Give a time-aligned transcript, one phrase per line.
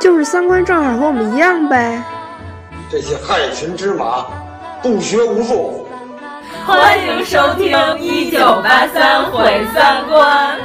[0.00, 2.02] 就是三观正好和我们一样呗。
[2.90, 4.26] 这些害群之马，
[4.82, 5.86] 不学无术。
[6.66, 10.58] 欢迎收听《一九八三毁三观》。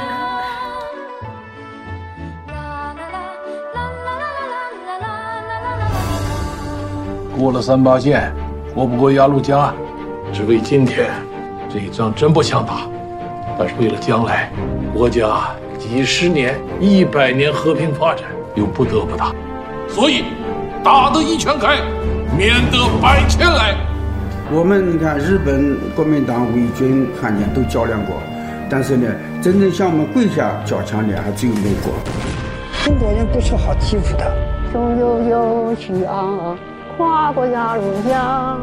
[7.38, 8.30] 过了三八线，
[8.74, 9.74] 过不过鸭绿江，
[10.32, 11.10] 只为今天，
[11.72, 12.82] 这一仗真不想打，
[13.58, 14.52] 但是为了将来，
[14.94, 19.32] 国家几十年、一百年和平发展，又不得不打，
[19.88, 20.24] 所以
[20.82, 21.78] 打得一拳开，
[22.36, 23.74] 免得百拳来。
[24.52, 28.16] 我们你看，日本国民党伪军汉奸都较量过，
[28.68, 29.06] 但是呢，
[29.40, 31.92] 真正向我们跪下交枪的还只有美国。
[32.84, 34.32] 中国人不是好欺负的。
[34.72, 36.58] 雄赳赳，气昂昂，
[36.96, 38.58] 跨过鸭绿江。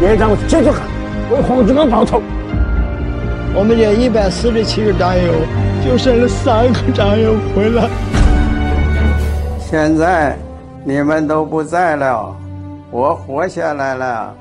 [0.00, 0.82] 连长接着喊，
[1.30, 2.20] 为黄志刚报仇。
[3.54, 5.32] 我们这一百四十七个战友，
[5.86, 7.88] 就剩了三个战友回来。
[9.60, 10.36] 现在
[10.84, 12.36] 你们都不在了，
[12.90, 14.34] 我活下来了。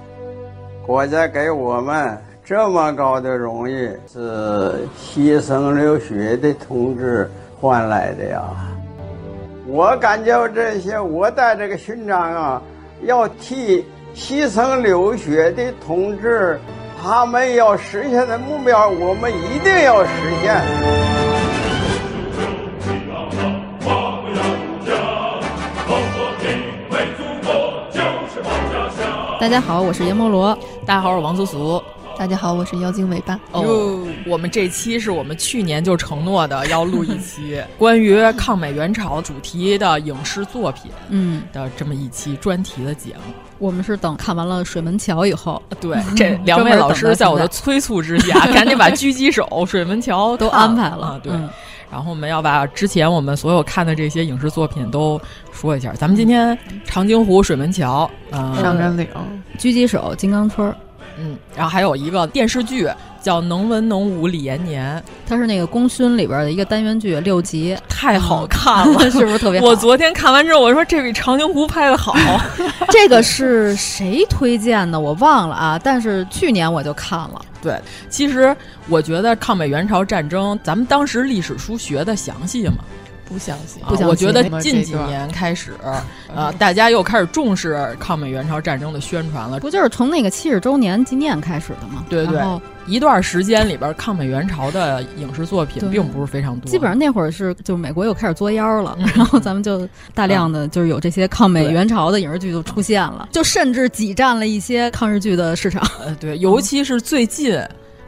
[0.88, 7.30] 国家给我们这么高的荣誉，是牺牲流血的同志
[7.62, 8.42] 换来的呀。
[9.68, 12.62] 我感觉这些，我带这个勋章啊，
[13.04, 16.60] 要替牺牲流血的同志，
[17.02, 20.10] 他们要实现的目标，我们一定要实
[20.44, 21.35] 现。
[29.46, 30.58] 大家好，我是阎摩罗。
[30.88, 31.80] 大家好，我是王苏苏。
[32.18, 33.40] 大家好，我是妖精尾巴。
[33.52, 43.34] 哦，我们这期是我们去年就承诺的要录一期 关于抗美援朝主题的影视作品，嗯的这么一期专题的节目。
[43.60, 51.20] 我们是等看完了《水门桥》以后，对 这两位老师在我的催促之下， 赶紧把《狙击手》《水门桥》都安排了。
[51.22, 51.32] 对，
[51.96, 55.18] 然后我们要把之前我们所有看的这些影视作品都
[55.54, 55.94] 说一下。
[55.94, 59.08] 咱们今天《长津湖》《水门桥》呃，上甘岭、
[59.58, 60.76] 狙击手、金刚村。
[61.18, 62.90] 嗯，然后还有一个电视剧
[63.22, 69.68] 叫《能文能武李延年》，它是那个功勋里边的一个单元剧，六集，太好看了， 是不是特别好？
[69.68, 72.16] 我昨天看完之后，我说这比《长津湖》拍的好。
[72.92, 75.00] 这个是谁推荐的？
[75.00, 77.42] 我忘了啊，但是去年我就看了。
[77.62, 78.56] 对，其实
[78.88, 82.76] 我觉得抗美援朝战争，咱们当时历史书学的详细吗？
[83.36, 85.74] 不相信，啊、我觉得近几年开始，
[86.34, 89.60] 呃，大家又开始重视抗美援朝战争的宣传了。
[89.60, 92.06] 不就是从那个七十周年纪念开始的吗？
[92.10, 92.42] 对对，
[92.88, 96.72] 一段时间里边，抗美援朝的影视作品并不是非常多。
[96.72, 105.86] 基本上那会儿是，就是美国又开始作妖了，嗯、然后咱们就大量的就是有这些抗美援朝的影视剧就出现了，就甚至挤占了一些抗日剧的市场。
[106.00, 107.62] 呃，对，尤其是最近。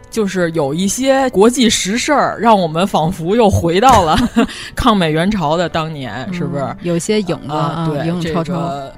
[0.09, 4.18] 就是有一些国际时事儿，让我们仿佛又回到了
[4.75, 6.75] 抗美援朝的当年，嗯、是不是？
[6.81, 8.22] 有些影子，啊、对。
[8.22, 8.94] 这个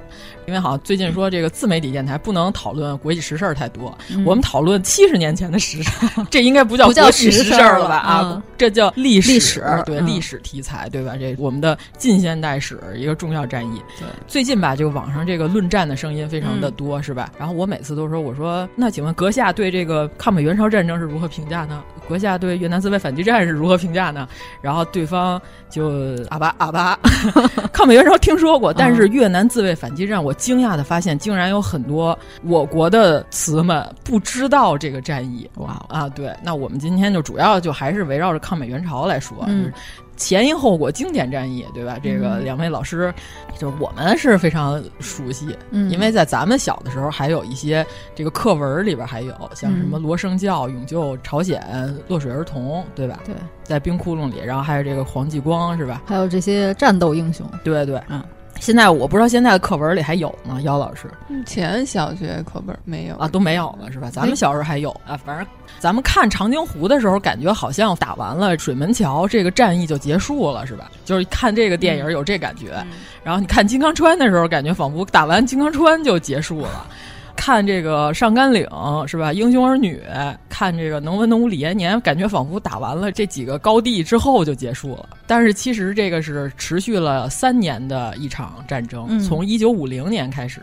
[0.46, 5.90] 因为好像最近说这个自媒体电台不能讨论国际时事儿太多，嗯、我们讨论七十年前的时事，
[6.30, 7.96] 这应该不叫不叫国际时事儿了吧？
[7.96, 11.14] 啊，嗯、这叫历史，历史对、嗯、历史题材，对吧？
[11.18, 13.82] 这我们的近现代史一个重要战役。
[13.98, 17.32] 对，最近吧，这个网上这个论战的声音非常的多，嗯、是吧？
[17.38, 21.82] 然后我每次都说，我说那请问阁下对这个抗美援朝战争是如何评价呢？
[22.06, 24.28] 阁下对越南自卫反击战是如何评价呢？
[24.60, 25.40] 然后对方
[25.70, 26.98] 就啊吧啊吧，
[27.72, 35.48] 抗美援朝听说过，但是越南自卫反击战，我惊讶的发现，竟然有很多我国的词们不知道这个战役。
[35.54, 39.74] 哇啊，对，那我们今天就主要就还是围绕着抗美援朝来说，嗯、就是
[40.16, 42.00] 前因后果经典战役，对吧？
[42.02, 43.14] 这个两位老师，
[43.56, 51.62] 就是我们是非常熟悉，嗯、因为在咱们小的时候，还有一些这个课文里边还有像什么嗯罗生教、勇救朝鲜、
[52.08, 53.20] 落水儿童，对吧？
[53.24, 56.02] 对，在冰窟窿里，然后还有这个黄继光，是吧？
[56.04, 58.20] 还有这些战斗英雄，对对，嗯。
[58.60, 60.60] 现在我不知道现在的课文里还有吗？
[60.60, 64.10] 姚老师，以前小学课本没有啊，都没有了是吧？
[64.12, 65.46] 咱们小时候还有啊，反正
[65.78, 70.90] 咱们看长津湖的时候，感觉好像打完了水门桥这个战役就结束了，是吧？
[71.06, 72.74] 就是看这个电影有这感觉。
[72.82, 72.88] 嗯、
[73.24, 76.86] 然后你看金刚川的时候，感觉仿佛打完金刚川就结束了。
[77.40, 78.68] 看这个上甘岭
[79.06, 79.32] 是吧？
[79.32, 79.98] 英雄儿女，
[80.50, 85.08] 看这个能文能武李延年，感觉仿佛打完了这几个高地之后就结束了。
[85.26, 90.60] 但是其实这个是持续了三年的一场战争，嗯、从一九五零年开始，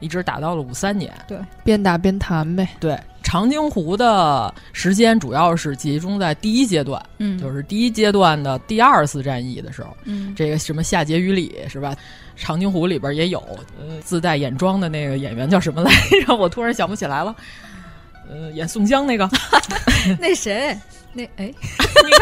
[0.00, 1.14] 一直打到了五三年。
[1.28, 2.68] 对，边打边谈呗。
[2.80, 11.94] 对，长津湖的时间主要是集中在第一阶段，嗯，就是第一阶段的第二次战役的时候，嗯，这个什么夏桀与李是吧？
[12.38, 13.40] 长津湖里边也有，
[13.78, 15.90] 呃，自带眼妆的那个演员叫什么来
[16.26, 16.34] 着？
[16.36, 17.34] 我突然想不起来了。
[18.30, 19.28] 呃，演宋江那个，
[20.20, 20.78] 那谁？
[21.12, 22.20] 那哎， 你看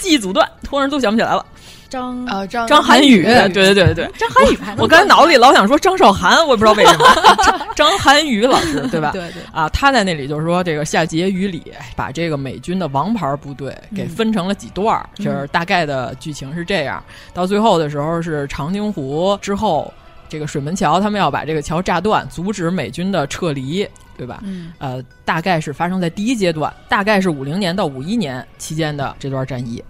[0.00, 1.44] 记忆阻断，突然都想不起来了。
[1.90, 7.04] 张啊张张涵予，对对对对，张涵予还我刚才脑子里老想说张韶涵，我也不知道为什么。
[7.76, 9.10] 张张涵予老师，对吧？
[9.12, 11.62] 对对啊，他在那里就是说，这个夏桀与里
[11.96, 17.02] 把这个美军的王牌部队给分成了几段，嗯、就是大概的剧情是这样。
[17.34, 19.92] 到最后的时候是长津湖之后，
[20.28, 23.86] 这个水门桥他们要把这个桥炸断，阻止美军的撤离。
[24.16, 24.40] 对吧？
[24.42, 29.82] 嗯，呃，大概是发生在第一阶段，大概是五零年到五一年期间的这段战役。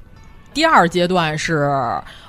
[0.52, 1.70] 第二阶段是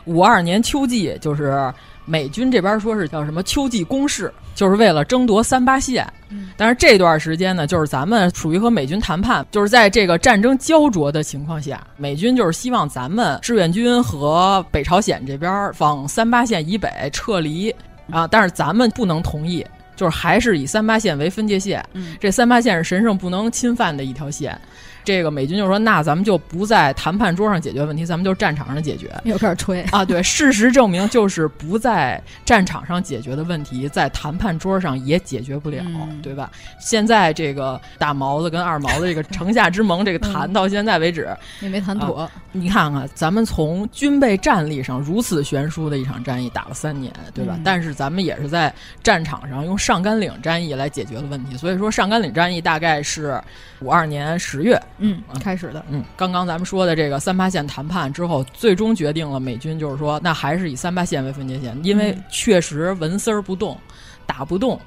[0.05, 1.73] 五二年秋季，就是
[2.05, 6.05] 美军这边说是叫什么秋季攻势，就是为了争夺三八线。
[6.29, 17.73] 嗯，但是这段时间呢，就是咱们属于和美军谈判，就是在这个战争焦灼的情况下，美军就是希望咱们志愿军和北朝鲜这边往三八线以北撤离
[18.11, 19.65] 啊，但是咱们不能同意。
[19.93, 24.59] 就是还是以三八线为分界线，嗯，这三八线是神圣不能侵犯的一条线。
[25.03, 30.05] 这个美军就说：“那咱们就不在谈判桌上解决问题，咱们就战场上解决。”又开始吹啊！
[30.05, 36.51] 对，事实证明，就是不在战场上解决的问题，在谈判桌上也解决不了，嗯、对吧？
[36.79, 41.27] 现在这个大毛子跟二毛子这个城下之盟，这个谈到现在为止
[41.61, 42.31] 也没谈妥、啊。
[42.51, 47.53] 你看看，咱们从军备战力上如此悬殊的一场战役打了三年，对吧？
[47.57, 51.57] 嗯、但是咱们也是在战场上用上甘岭战役来解决了问题。
[51.57, 53.41] 所以说，上甘岭战役大概是
[53.79, 54.79] 五二年十月。
[55.01, 55.83] 嗯，开始的。
[55.89, 63.77] 嗯，刚刚咱们说的这个三八线谈判之后，最终决定了美军就是说，那还是以三八线为分界线，因为确实纹丝儿不动，
[64.25, 64.79] 打不动。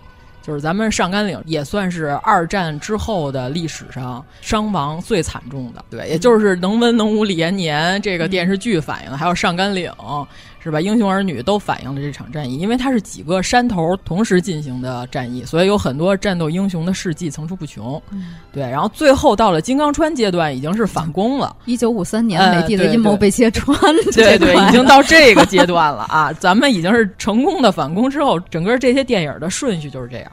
[0.43, 9.91] 就是咱们上甘岭也算是二战之后的历史上伤亡最惨重的，对，也就是能文能武李延年这个电视剧反映的，还有上甘岭
[10.65, 10.81] 是吧？
[10.81, 18.03] 英雄儿女都反映了这场战役，因为它是几个山头同时进行的战役，所以有很多战斗英雄的事迹层出不穷。
[18.11, 21.55] 嗯、对，然后最后到了金刚川阶段，已经是反攻了。
[21.67, 23.79] 一九五三年，呃、美帝的阴谋被揭穿，
[24.15, 26.33] 对对，已经到这个阶段了啊！
[26.33, 30.33] 咱们已经是成功的反攻之后，整个这些电影的顺序就是这样。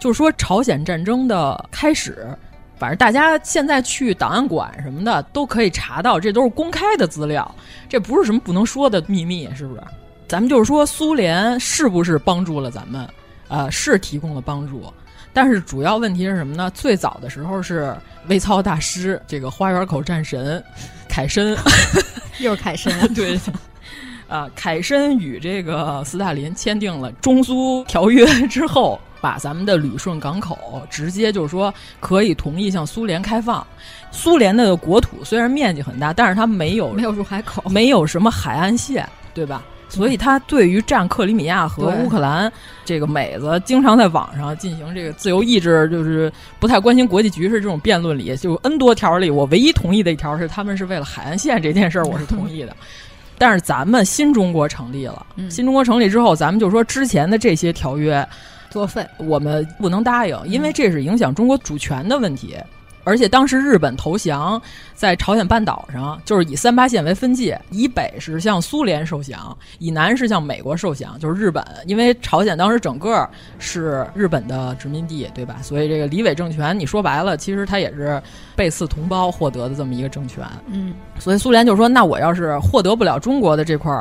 [0.00, 2.26] 就是说，朝鲜战争的开始，
[2.76, 7.54] 反正大家现在去档案馆什么的都可以查到，这都是公开的资料，
[7.88, 9.80] 这不是什么不能说的秘密，是不是？
[10.26, 13.08] 咱们就是说，苏联是不是帮助了咱们？
[13.48, 14.92] 呃，是提供了帮助，
[15.32, 16.70] 但是主要问题是什么呢？
[16.74, 17.94] 最早的时候是
[18.26, 20.62] 微操大师，这个花园口战神
[21.08, 21.56] 凯申
[22.40, 23.38] 又是凯申，对。
[24.26, 33.66] 啊，凯申与这个斯大林签订了中苏条约之后，把咱们的旅顺港口直接就是说可以同意向苏联开放。
[34.10, 39.62] 苏联的国土虽然面积很大，但是它没有没有入海口，没有什么海岸线，对吧？
[39.88, 42.52] 所以它对于占克里米亚和乌克兰
[42.84, 46.30] 这个美子，经常在网上进行这个自由意志，就是
[46.60, 52.76] 不太关心国际局势这种辩论里，就 N 多条里，我唯一同意的一条是他们是为了海岸线这件事儿，我是同意的。
[53.36, 58.26] 但是咱们新中国成立了，嗯、新中国成立之后，咱们就说之前的这些条约
[58.74, 62.56] 作废，我们不能答应，因为这是影响中国主权的问题。
[63.06, 64.60] 而且当时日本投降，
[64.94, 71.62] 在朝鲜半岛上就是以三八线为分界，以北是向苏联受降，以南是向美国受降，就是日本。
[71.86, 73.28] 因为朝鲜当时整个
[73.58, 75.58] 是日本的殖民地，对吧？
[75.62, 78.20] 所以这个李伟政权，你说白了，其实他也是
[78.56, 80.42] 背刺同胞获得的这么一个政权。
[80.66, 83.92] 嗯，所以苏联就说，那我要是获得不了中国的这块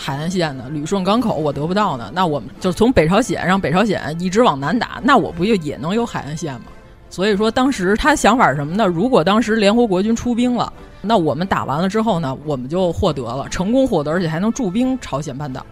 [0.00, 6.66] 海岸线呢，旅顺港口我得不到呢，那我们就从北朝鲜让北朝鲜一直往南打，那我不就也能有海岸线吗？
[7.10, 8.86] 所以说，当时他想法是什么呢？
[8.86, 15.66] 如果当时联合国军出兵了，那我们打完了之后呢，我们就获得了成功获得，而且还能驻兵朝鲜半岛。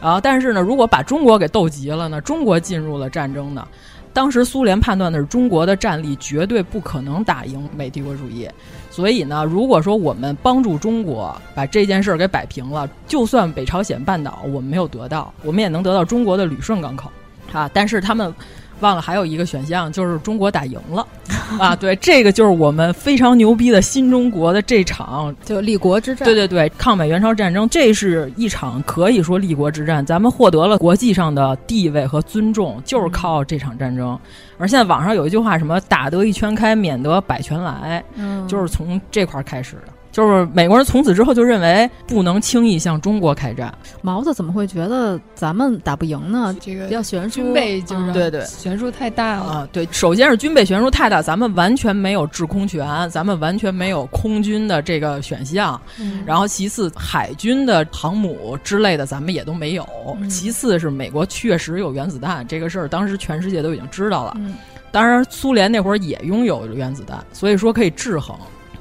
[0.00, 3.64] 啊，但是呢，如果把中国给斗急了呢，中国进入了战争呢，
[4.12, 8.48] 当时苏联判断的是中国的战力绝对不可能打赢美帝国主义，
[8.90, 17.10] 所以呢，如果说我们帮助中国把这件事儿给摆平了，就算北朝鲜半岛我们没有得到，我们也能得到中国的旅顺港口
[17.52, 17.70] 啊。
[17.72, 18.34] 但是他们。
[18.80, 21.06] 忘了还有一个选项，就是中国打赢了
[21.60, 21.76] 啊！
[21.76, 26.24] 对，这个就是我们非常牛逼的新中国的这场就立国之战。
[26.24, 34.18] 对对对，抗美援朝战争，这是一场可以说立国之战，咱们获得了国际上的地位和尊重，就是靠这场战争。
[34.60, 39.92] 而现在网上有一句话，什么“打得一拳开，免得百拳来”，嗯，就是从这块开始的。
[40.12, 43.72] 就是美国人从此之后就认为不能轻易向中国开战。
[44.02, 46.54] 毛子怎么会觉得咱们打不赢呢？
[46.60, 49.68] 这个比较悬殊，军备就是对对悬殊太大了啊。
[49.72, 55.80] 对，首先是军备悬殊太大，咱们完全没有制空权，咱们完全没有空军的这个选项。
[55.98, 59.86] 嗯、然后其次，海军的航母之类的咱们也都没有。
[60.20, 64.34] 嗯、其次是美国确实有原子弹，这个事儿当时全世界都已经知道了。
[64.38, 64.54] 嗯、
[64.90, 68.36] 当然，苏联那会儿也拥有原子弹，所以说可以制衡。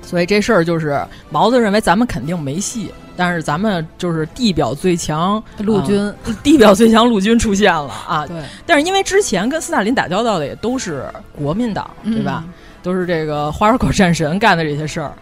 [0.10, 1.00] 所以这事儿就是
[1.30, 8.26] 毛子认为咱们肯定没戏，但是咱们就是地表最强陆军，呃、 地表最强陆军出现了啊！
[8.28, 11.06] 对，但是因为之前跟斯大林打交道的也都是
[11.38, 12.44] 国民党，对吧？
[12.48, 15.14] 嗯、都是这个花儿口战神干的这些事儿，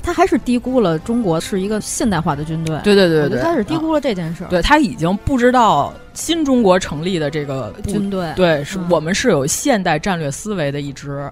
[0.00, 2.78] 他还是低估了中国是一个现代化的军队。
[2.84, 4.46] 对对对对，他是低估了这件事儿。
[4.46, 11.28] 对他已经不知道新中国成立的这个军队，对，是、嗯、我们是有现代战略思维的一支。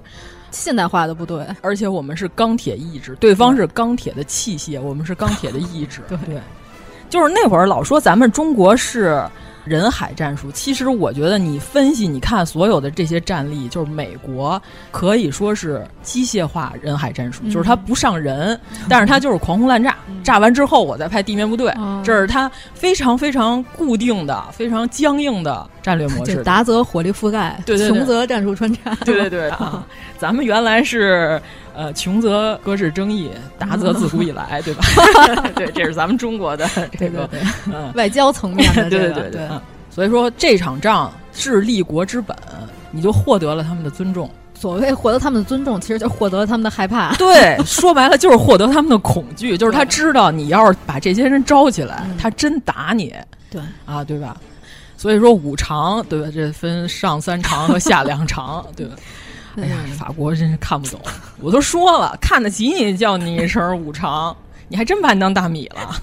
[0.55, 6.01] 现代化的部队，而且我们是钢铁意志，对方是钢铁的器械，我们是钢铁的意志。
[6.09, 6.17] 对。
[6.25, 6.41] 对，
[7.11, 9.23] 就是那会儿老说咱们中国是
[9.65, 26.43] 人海战术，其实我觉得你分析，你看所有的这些战例，就是美国可以说是机械化人海战术，嗯、就是它不上人，但是它就是狂轰滥炸，嗯、炸完之后我再派地面部队，哦、这是它非常非常固定的、非常僵硬的战略模式。
[26.45, 28.95] 达则火力覆盖，对对对穷则战术穿插。
[29.05, 29.87] 对对对啊，
[30.19, 31.41] 咱们原来是。
[31.75, 34.85] 呃，穷则搁置争议，达则自古以来，对吧？
[35.57, 37.29] 对，这是咱们中国的这个
[37.95, 39.49] 外交层面的、 对对对对。
[39.91, 42.37] 所以说这场仗是立国之本，
[42.91, 44.31] 你就获得了他们的尊重。
[44.57, 47.15] 所谓获得他们的尊重，其实就获得了他们的害怕。
[47.17, 53.15] 对， 说白了就是获得他们的恐惧，就是他知道你要是把这些人招起来，他真打你。
[53.51, 54.37] 对啊，对吧？
[54.97, 56.29] 所以说五常，对吧？
[56.33, 58.95] 这分上三常和下两常，对吧？
[59.57, 61.01] 哎呀，法国真是看不懂。
[61.41, 64.37] 我都说了，看得起你，叫你一声五常，
[64.69, 65.95] 你还真把你当大米了。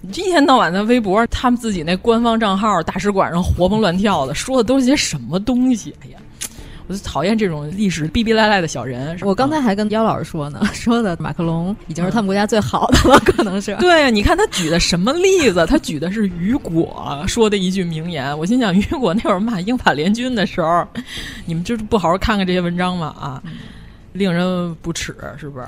[0.00, 5.94] 你一天到晚在微博，他们自己那官方账号、大使馆上活蹦乱跳的，说的都是些什么东西？
[6.04, 6.18] 哎呀！
[6.86, 9.18] 我就讨厌这种历史逼逼赖赖的小人。
[9.22, 13.74] 我刚才还跟姚老师说呢， 说的马克龙已经是他们国家最好的了，可能是。
[13.76, 15.66] 对，你看他举的什么例子？
[15.66, 18.36] 他举的是雨果说的一句名言。
[18.38, 20.86] 我心想，雨果那会儿骂英法联军的时候，
[21.44, 23.14] 你们就是不好好看看这些文章吗？
[23.18, 23.42] 啊，
[24.12, 25.66] 令人不齿，是不是？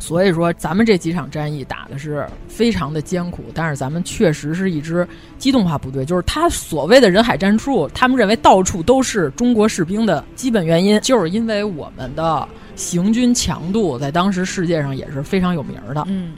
[0.00, 5.06] 所以说，咱们这几场战役打的是非常的艰苦，但是咱们确实是一支
[5.38, 6.04] 机动化部队。
[6.04, 16.04] 就是他所谓的人海战术，他们认为到处都是中国士兵的基本原因，就是因为我们的行军强度在当时世界上也是非常有名的。
[16.08, 16.34] 嗯，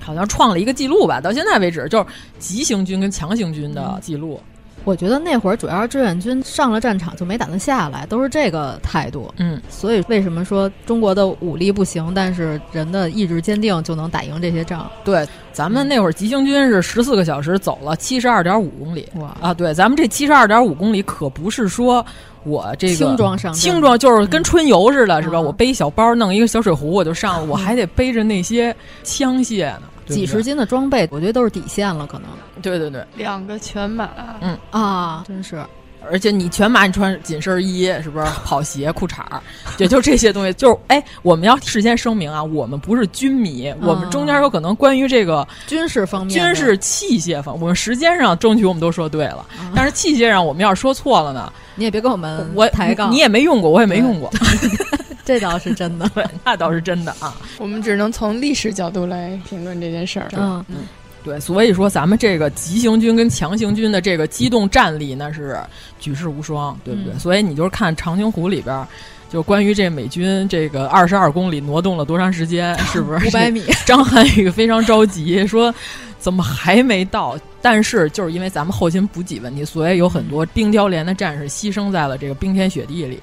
[0.00, 2.06] 好像创了一个记录吧，到现在为止就是
[2.38, 4.40] 急行军跟强行军的记录。
[4.84, 9.32] 我觉得那会儿主要是志愿军上了战场就没打算下来，都是这个态度。
[9.38, 14.90] 嗯，所以为什么说中国的武力不行，但是人的意志坚定就能打赢这些仗？
[15.04, 19.08] 对，咱们那会儿急行军是十四个小时走了七十二点五公里。
[19.14, 22.04] 哇啊，对，咱们这七十二点五公里可不是说
[22.44, 25.40] 我这个轻装上轻装就是跟春游似的，嗯是吧？
[25.40, 28.74] 我背一小包，弄一个小水壶我就上了，我还得背着那些
[29.04, 29.82] 枪械呢。
[30.06, 32.28] 几十斤的装备，我觉得都是底线了，可能。
[32.60, 34.08] 对对对，两个全马，
[34.40, 34.56] 嗯。
[34.70, 35.62] 啊，真是。
[36.10, 38.26] 而且你全马，你穿紧身衣，是不是？
[38.44, 39.40] 跑鞋、裤衩儿，
[39.78, 40.52] 也就这些东西。
[40.54, 54.28] 就是哎，我们要事先声明啊，我们不是军迷，我们中间有可能关于这个军事方面、军事器械方，我们时间上争取我们都说对了，但是器械上我们要是说错了呢，你也别跟我们我抬杠，你也没用过，我也没用过。
[55.38, 57.34] 这倒是真的， 对，那倒是真的啊。
[57.58, 60.28] 我们只能从历史角度来评论这件事儿。
[60.32, 60.76] 嗯嗯，
[61.24, 65.58] 对，所以说咱们这个急行军跟强行军的这个机动战力那是
[65.98, 67.12] 举世无双，对不对？
[67.14, 68.86] 嗯、所以你就是看《长津湖》里边，
[69.30, 73.62] 就关于这美军这个二十二公里挪动了多长时间， 是不是五百米？
[73.86, 75.74] 张涵予非常着急，说
[76.22, 77.36] 怎么还没到？
[77.60, 83.20] 但是就是因为咱们后勤补给问题，所以有很多冰雕连的战士牺牲在了这个冰天雪地里。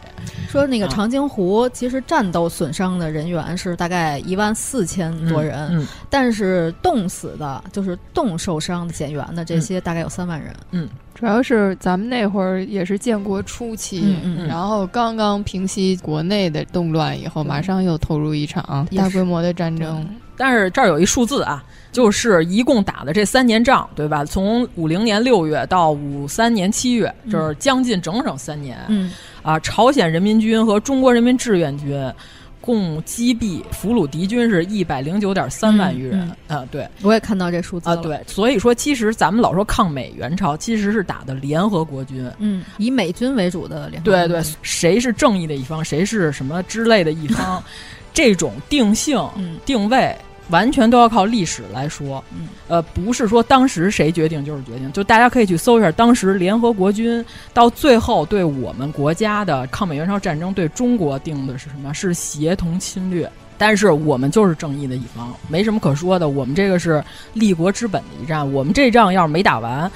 [0.50, 10.54] 说那个长津湖，其实战斗损伤的人员是大概一万四千多人，嗯嗯、但是冻死的，就是冻受伤的减员的这些大概有三万人。
[10.72, 20.06] 嗯，主要是咱们那会儿也是建国初期，嗯嗯、然后刚刚平息国内的动乱以后，马上又投入一场大规模的战争。
[20.40, 21.62] 但是这儿有一数字啊。
[21.92, 24.24] 就是一共打的这三年仗，对吧？
[24.24, 28.78] 从五零年六月到五三年七月，就是将近整整三年。
[28.90, 32.14] 嗯，啊，朝鲜人民军和中国人民志愿军。
[32.62, 36.64] 共击毙俘虏敌军是一百零九点三万余人啊！
[36.70, 37.96] 对，我也看到这数字啊。
[37.96, 47.64] 对，所以说其实咱们老说抗美援朝，其实是打的联合国军，嗯，以美军为主的联合对对，谁是正义的一方，谁是什么之类的一方，
[48.14, 49.18] 这种定性、
[49.66, 50.16] 定位。
[50.50, 52.24] 完全都要靠历史来说，
[52.68, 61.94] 呃，不是说当时谁决定就是决定，就大家可以去搜一下，当时联合国军到最后对我们国家的抗美援朝战争对中国定的是什么？
[61.94, 66.30] 是协同侵略，但是我们就是正义的一方，没什么可说的。
[66.30, 67.04] 我们这个是
[67.34, 69.92] 立国之本的一战，我们这仗要是没打完，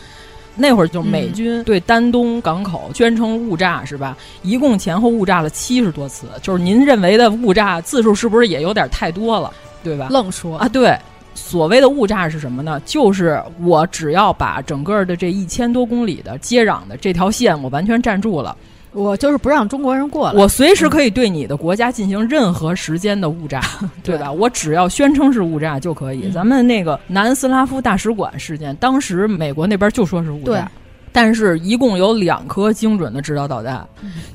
[0.55, 4.15] 那会儿就美军对丹东港口宣称误炸是吧？
[4.43, 9.51] 一共前后误炸了七十多次，就是您认为的误炸次数是不是也有点太多了？
[9.83, 10.07] 对吧？
[10.09, 10.97] 愣说啊，对，
[11.35, 12.81] 所谓的误炸是什么呢？
[12.85, 18.55] 就是我只要把整个的这一千多公里的接壤的这条线我完全占住了，
[18.93, 23.61] 我就是不让中国人过来，我随时可以对你的国家进行任何时间的误炸，
[24.03, 24.31] 对吧？
[24.31, 26.31] 我只要宣称是误炸就可以。
[26.31, 30.69] 咱们那个南斯拉夫大使馆事件，当时美国那边就说是误炸。
[31.13, 33.87] 但是一共有两颗精准的制导导弹，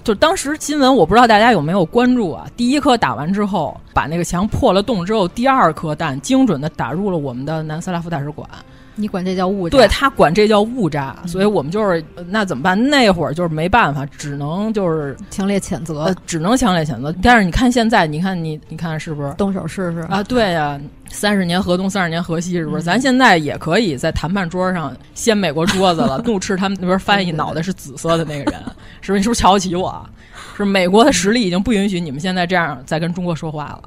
[0.04, 2.46] 就当时新闻我不知道大家有没有关注啊？
[2.56, 8.48] 第一颗打完之后，把那个墙破了洞之后，第二颗弹精准的打入了我们的南斯拉夫大使馆。
[8.98, 9.78] 你管这叫误炸？
[9.78, 12.90] 对他管这叫误炸，所以我们就是那怎么办？
[12.90, 17.14] 那会儿就是没办法，只能就是强烈谴责，只能强烈谴责。
[17.22, 20.22] 但是你看现在，你看你你看是不是动手试试啊？
[20.24, 20.78] 对呀，
[21.08, 22.82] 三十年河东，三十年河西，是不是？
[22.82, 26.18] 咱现在也可以在谈判桌上掀美国桌子了。
[26.26, 28.60] 怒斥他们那边翻译脑袋是紫色的那个人，
[29.00, 29.18] 是不是？
[29.18, 30.04] 你是不是瞧不起我？
[30.56, 33.82] 是美国的实力已经不允许你们现在这样再跟中国说话了。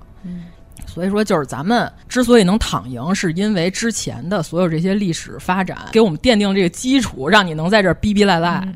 [0.93, 8.67] 所以说，就是咱们之所以能躺赢，是因为之前的所有这些历史发展给我们奠定这个基础，让你能在这儿逼逼赖赖，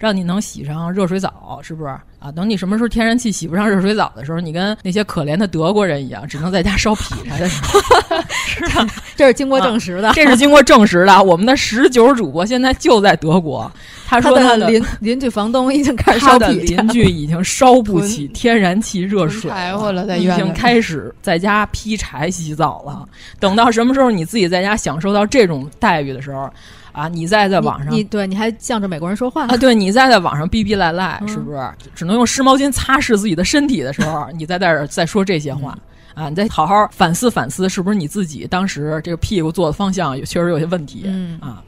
[0.00, 2.32] 让你能洗上热水澡，是不是啊？
[2.34, 7.78] 等你什么时候天然气洗不上热水澡的时候，你跟那些可怜的德国人一样，只能在家烧劈柴的时候，
[8.46, 8.86] 是吧？
[9.14, 11.22] 这是经过证实的，这是经过证实的。
[11.22, 13.70] 我们的十九主播现在就在德国。
[14.06, 23.06] 他说他的邻邻居房东已经开始烧的邻居已经烧不起天然气热水柴火了，在已经开始在家劈柴洗澡了。
[23.38, 26.50] 等到什么时候你自己在家享受到这种待遇的时候，
[26.92, 29.56] 啊，你再在网上，你对你还向着美国人说话啊？
[29.56, 31.70] 对你再在网上逼逼赖赖，是不是？
[31.94, 35.76] 只能用湿毛巾擦拭自己的身体的时候，你再在这再说这些话
[36.14, 36.28] 啊？
[36.28, 41.02] 你再好好反思反思，是不是你自己当时这个屁股坐的方向确实有些问题？
[41.06, 41.62] 嗯啊。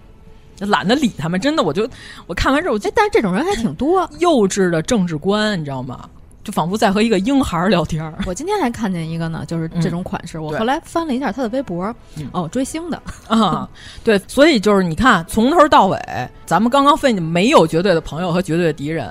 [0.66, 1.88] 懒得理他们，真的，我就
[2.28, 6.08] 我看完之后，我觉得，但是这种人还挺多，幼稚的政治观，你知道吗？
[6.44, 8.12] 就仿佛在和一个婴孩聊天。
[8.26, 10.38] 我今天还看见一个呢，就是这种款式。
[10.40, 11.94] 我后来翻了一下他的微博，
[12.32, 13.68] 哦，追星的 啊，
[14.02, 15.98] 对，所以就是你看，从头到尾，
[16.44, 19.08] 咱们刚刚分析没有绝对的朋友和绝对的敌人，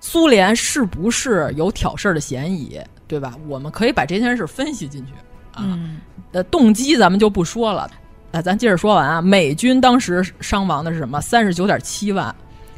[0.00, 3.34] 苏联是不是有挑事儿的嫌疑，对吧？
[3.48, 5.12] 我们可以把这件事分析进去
[5.52, 5.78] 啊，
[6.32, 7.90] 呃，动机咱们就不说了。
[8.30, 11.20] 那咱接着说完啊，美军当时伤亡的是什么？
[11.20, 12.32] 三十九点七万，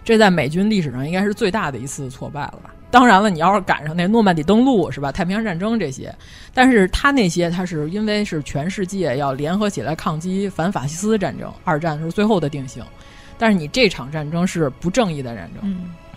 [0.04, 2.70] 这在美军历史上应该是最大的一次挫败了吧？
[2.90, 5.12] 当然了，你要是赶上那诺曼底登陆是吧？
[5.12, 6.14] 太平洋战争这些，
[6.52, 12.82] 但是他那些他是因为是全世界要联合起来抗击反法西斯战争，二战是最后的定型。
[13.38, 15.62] 但是你这场战争是不正义的战争，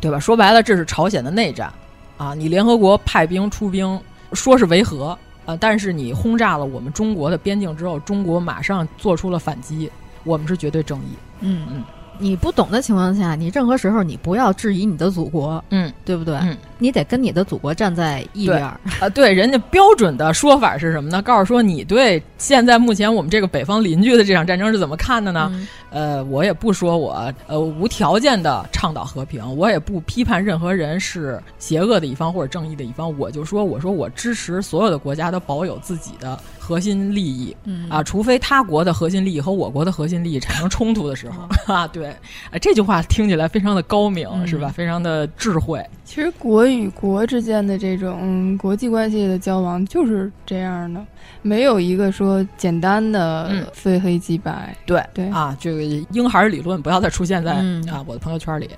[0.02, 0.20] 对吧？
[0.20, 1.72] 说白了，这是朝鲜的内战
[2.18, 2.34] 啊！
[2.34, 4.00] 你联合国派兵出兵，
[4.34, 5.18] 说是维和。
[5.46, 9.92] 啊，但是你轰炸了我们中国的边境之后，中国马上做出了反击，
[10.24, 11.18] 我们是绝对正义。
[11.42, 11.84] 嗯嗯，
[12.20, 16.36] 你不懂的情况下，你任何时候你不要质疑你的祖国，嗯，对不对？
[16.38, 19.10] 嗯，你得跟你的祖国站在一边儿啊。
[19.10, 21.22] 对，人家标准的说法是什么呢？
[21.22, 25.52] 告诉说你对现在目前我们这个北方邻居的这场战争是怎么看的呢？
[25.90, 42.08] 呃，我也不说我呃无条件的倡导和平，我也不批判任何人是邪恶的一方或者正义的一方，我就说我说我支持所有的国家都保有自己的核心利益，嗯啊，除非他国的核心利益和我国的核心利益产生冲突的时候 啊，对，
[42.52, 44.70] 啊这句话听起来非常的高明，是吧？
[44.70, 45.86] 非常的智慧。
[46.06, 51.04] 其实国与国之间的这种国际关系的交往就是这样的。
[51.42, 57.54] 没有一个说简单的非黑即白，对对啊，这个婴孩理论不要再出现在
[57.92, 58.70] 啊我的朋友圈里。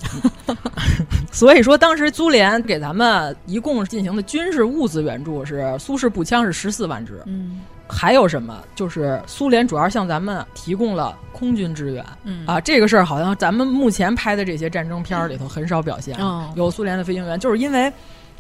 [1.32, 8.62] 所以说，当时苏联给咱们一共进行的军事物资援助是苏式步枪是十四万支，嗯，还有什么？
[8.76, 12.46] 就是苏联主要向咱们提供了空军支援，嗯。
[12.46, 17.92] 啊，这个事儿好像咱们目前拍的这些战争片儿里头很少表现，嗯，有苏联的飞行员，就是因为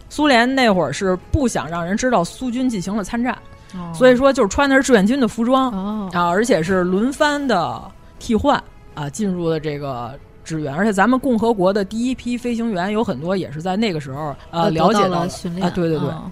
[0.09, 3.37] 苏联那会儿是不想让人知道苏军进行了参战。
[3.93, 7.81] 所以说，就是穿的是志愿军的服装啊，而且是轮番的
[8.19, 8.61] 替换
[8.93, 15.19] 啊，进入了这个支援，而且咱们共和国的第一批飞行员有很多也是在那个时候呃了解到
[15.61, 16.31] 啊，对对对，嗯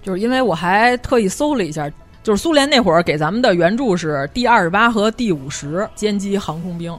[0.00, 1.90] 就是因为我还特意搜了一下，
[2.22, 6.96] 就是苏联那会儿给咱们的援助是第二十八和第五十歼击航空兵。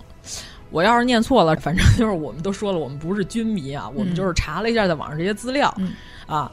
[0.72, 5.94] 我要是念错了，反正 就是我们都说了，我们不是军迷啊，我们就是查了一下在网上这些资料、嗯
[6.28, 6.52] 啊。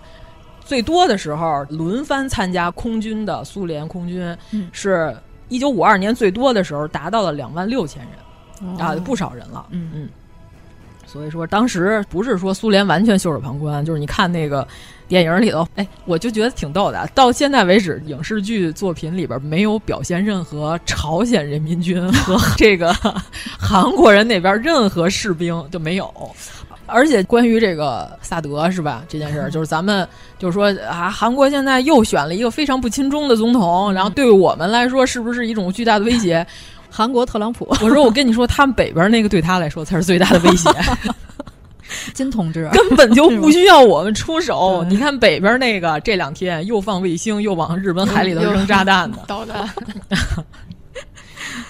[0.64, 5.16] 最多的时候轮番参加空军的苏联空军，嗯是
[5.48, 9.64] 一九五二年最多的时候达到了两万六千人、哦啊，不少人了。
[9.70, 10.08] 嗯嗯，
[11.06, 14.66] 所以说当时不是说苏联完全袖手旁观，就是你看那个
[15.08, 17.08] 电影里头，哎，我就觉得挺逗的。
[17.14, 22.92] 到现在为止，影视剧作品里边没有表现任何朝鲜人民军和 这个
[23.58, 26.12] 韩国人那边任何士兵就没有。
[26.88, 30.06] 而且关于这个萨德是吧这件事儿， 就是咱们
[30.38, 36.46] 就是说啊，韩国现在又选了一个非常不亲中的总统，然后对我们来说是不是一种巨大的威胁？
[36.88, 40.70] 韩国特朗普，我说我跟你说，他们北边那个对他来说才是最大的威胁。
[42.14, 44.84] 金同志根本就不需要我们出手。
[44.88, 49.68] 你看北边那个，这两天又放卫星，又往日本海里头扔炸弹的 导弹，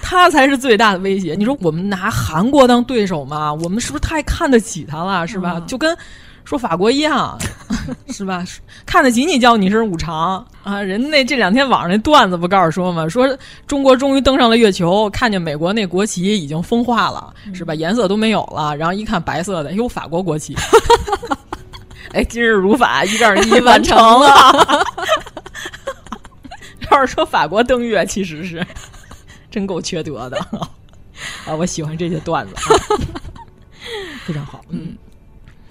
[0.02, 1.34] 他才是最大的威胁。
[1.34, 3.52] 你说我们拿韩国当对手吗？
[3.52, 5.26] 我们是不是太看得起他了？
[5.26, 5.54] 是吧？
[5.56, 5.96] 嗯就跟
[6.44, 7.36] 说法国一样，
[8.08, 8.44] 是吧？
[8.84, 10.80] 看得起你叫你是五常啊！
[10.80, 13.08] 人那这两天网上那段子不告诉说吗？
[13.08, 13.26] 说
[13.66, 17.74] 中国终于登上了月球，看见美国那国旗已经风化了，是吧？
[17.74, 20.56] 颜色都没有了，然后一看白色的，哟，法国国旗。
[22.12, 24.84] 哎，今日如法，一杠一完成了。
[26.90, 28.64] 要是说法国登月，其实是
[29.50, 30.38] 真够缺德的
[31.46, 31.54] 啊！
[31.58, 32.60] 我喜欢这些段子，啊、
[34.24, 34.62] 非常好。
[34.70, 34.96] 嗯，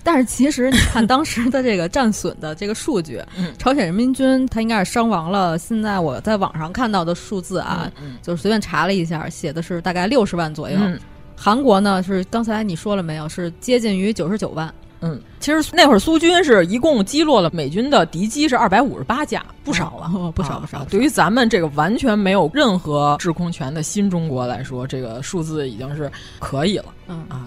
[0.06, 5.58] 但是其实你看当时的这个战损的这个数据， 嗯、朝鲜人民军他应该是伤亡了。
[5.58, 7.92] 现在我在网上看到的数字啊，
[8.22, 10.78] 就是随便查了一下，写的是大概六十万左右。
[10.80, 11.00] 嗯、
[11.36, 13.28] 韩国呢是刚才你说了没有？
[13.28, 14.72] 是接近于九十九万。
[15.02, 20.80] 嗯，其实那会儿苏军是一共击落了美军的敌机是二百五十八架，不少了，哦、不少不少。
[20.80, 26.86] 啊、对于咱们这个完全没有任何制空权的新中国来说，这个数字已经是可以了。
[27.08, 27.46] 嗯啊，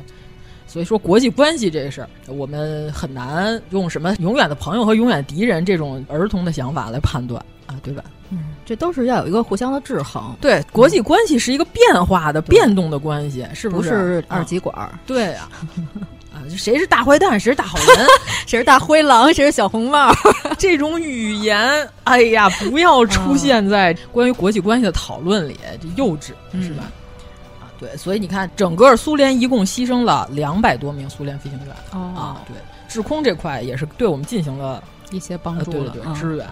[0.68, 8.04] 所以说国际关系这个事儿，我们很难用什么永远的朋友和永远敌人这种儿童的想法来判断啊，对吧？
[8.30, 10.36] 嗯，这都是要有一个互相的制衡。
[10.40, 13.88] 对，国际关系是一个变化的、变动的关系，是不是？
[13.88, 15.00] 是二极管、啊？
[15.06, 15.48] 对啊。
[16.30, 18.06] 啊，谁是大坏蛋，谁是大好人，
[18.46, 20.12] 谁是大灰狼，谁是小红帽？
[20.58, 21.58] 这种语言，
[22.04, 26.84] 哎呀，不要出现在关于国际关系的讨论里，这幼稚是吧？
[27.78, 31.68] 对，所以你看，整个苏联一共牺牲了两百多名苏联飞行员。
[31.92, 32.56] 哦、啊，对，
[32.88, 36.46] 制空这块也是对我们进行了一些帮助了，对对对，嗯、支援。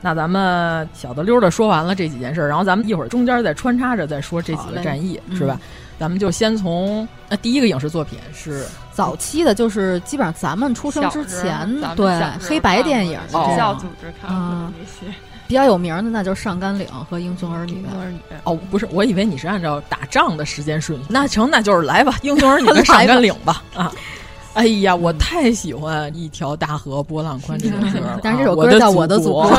[0.00, 5.58] 那咱们小的溜的说完了这几件事，然后咱们一会儿中间再穿插着再说这几个战役，是吧？
[5.60, 15.14] 嗯咱们就先从呃第一个影视作品是早期的，就是基本上咱们出生之前，对黑白电影学校组织看的那些。
[15.52, 17.72] 比较有名的那就是《上甘岭》和《英雄儿女》。
[17.76, 21.04] 英雄儿女哦，不是，我以为你是按照打仗的时间顺序。
[21.10, 23.62] 那成，那就是来吧，《英雄儿女》 跟《上甘岭》吧。
[23.74, 23.92] 啊，
[24.54, 28.18] 哎呀，我太喜欢《一条大河波浪宽》这首歌了。
[28.22, 29.44] 但是这首歌叫《我的祖国》，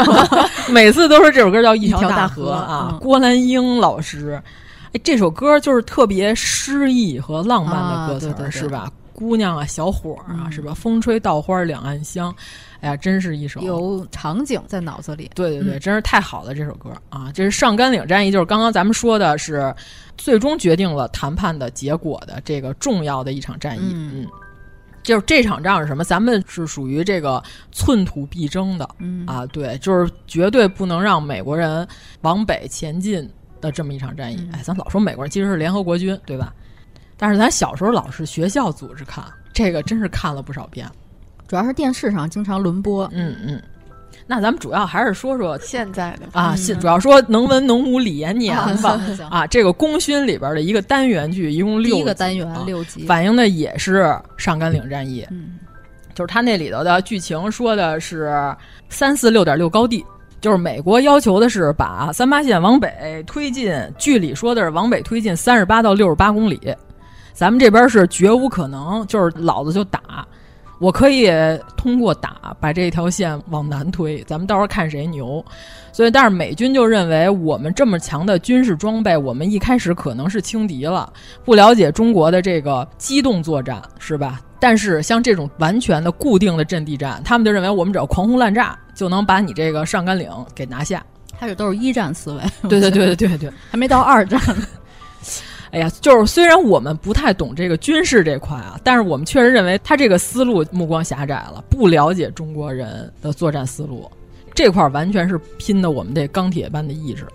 [0.71, 2.97] 每次都是这首歌叫《一条大河》啊。
[2.99, 4.41] 郭兰英老师。
[4.93, 8.89] 哎，这首歌就是特别诗意和浪漫的歌词、啊、对对对是吧？
[9.13, 10.73] 姑娘啊，小伙儿啊，嗯、是吧？
[10.73, 12.33] 风吹稻花两岸香，
[12.83, 15.31] 哎呀，真是一首有场景在脑子里。
[15.33, 17.31] 对对对，嗯、真是太好了，这首歌啊！
[17.33, 19.73] 这是上甘岭战役，就是刚刚咱们说的是
[20.17, 23.81] 最终决定了谈判的结果的这个重要的一场战役。
[23.93, 24.27] 嗯，嗯
[25.01, 26.03] 就是这场仗是什么？
[26.03, 27.41] 咱们是属于这个
[27.71, 31.87] 寸土必争的，嗯啊，对，就是绝对不能让美国人
[32.21, 33.27] 往北前进。
[33.63, 36.53] 的这么一场战役，哎，咱老说美国人其实是联合国军，对吧？
[37.15, 40.85] 但是咱小时候老是学校组织看，这个真是看了不少遍。
[41.53, 43.61] 主要是电视上经常轮播，嗯嗯。
[44.25, 48.99] 那咱们主要还是说说现在的啊，嗯主要说能文能武李延年吧。
[49.29, 55.23] 啊，啊这个功勋里边的一个单元剧，一共六一个单元、啊、六集，反映的也是上甘岭战役。
[55.29, 55.59] 嗯，
[56.15, 58.35] 就是他那里头的剧情说的是
[58.89, 60.03] 三四六点六高地。
[60.41, 66.59] 就是美国要求的是把三八线往北推进，剧里说的是往北推进三十八到六十八公里，
[67.31, 70.27] 咱们这边是绝无可能，就是老子就打，
[70.79, 71.31] 我可以
[71.77, 75.43] 通过打把这条线往南推，咱们到时候看谁牛。
[75.91, 81.11] 所以，但是美军就认为我们这么强的军事装备，我们一开始可能是轻敌了，
[81.45, 84.41] 不了解中国的这个机动作战，是吧？
[84.59, 91.05] 但是像这种完全的固定的阵地战，他们就认为我们只要狂轰滥炸就能把你这个上甘岭给拿下。
[91.39, 94.39] 开始都是一战思维，对对对对对对，还没到二战。
[95.73, 104.07] 哎呀，就是虽然我们不太懂这个军事这块啊，但是我们确实认为他这个思路目光狭窄了，不了解中国人的作战思路，
[104.53, 107.25] 这块完全是拼的我们这钢铁般的意志。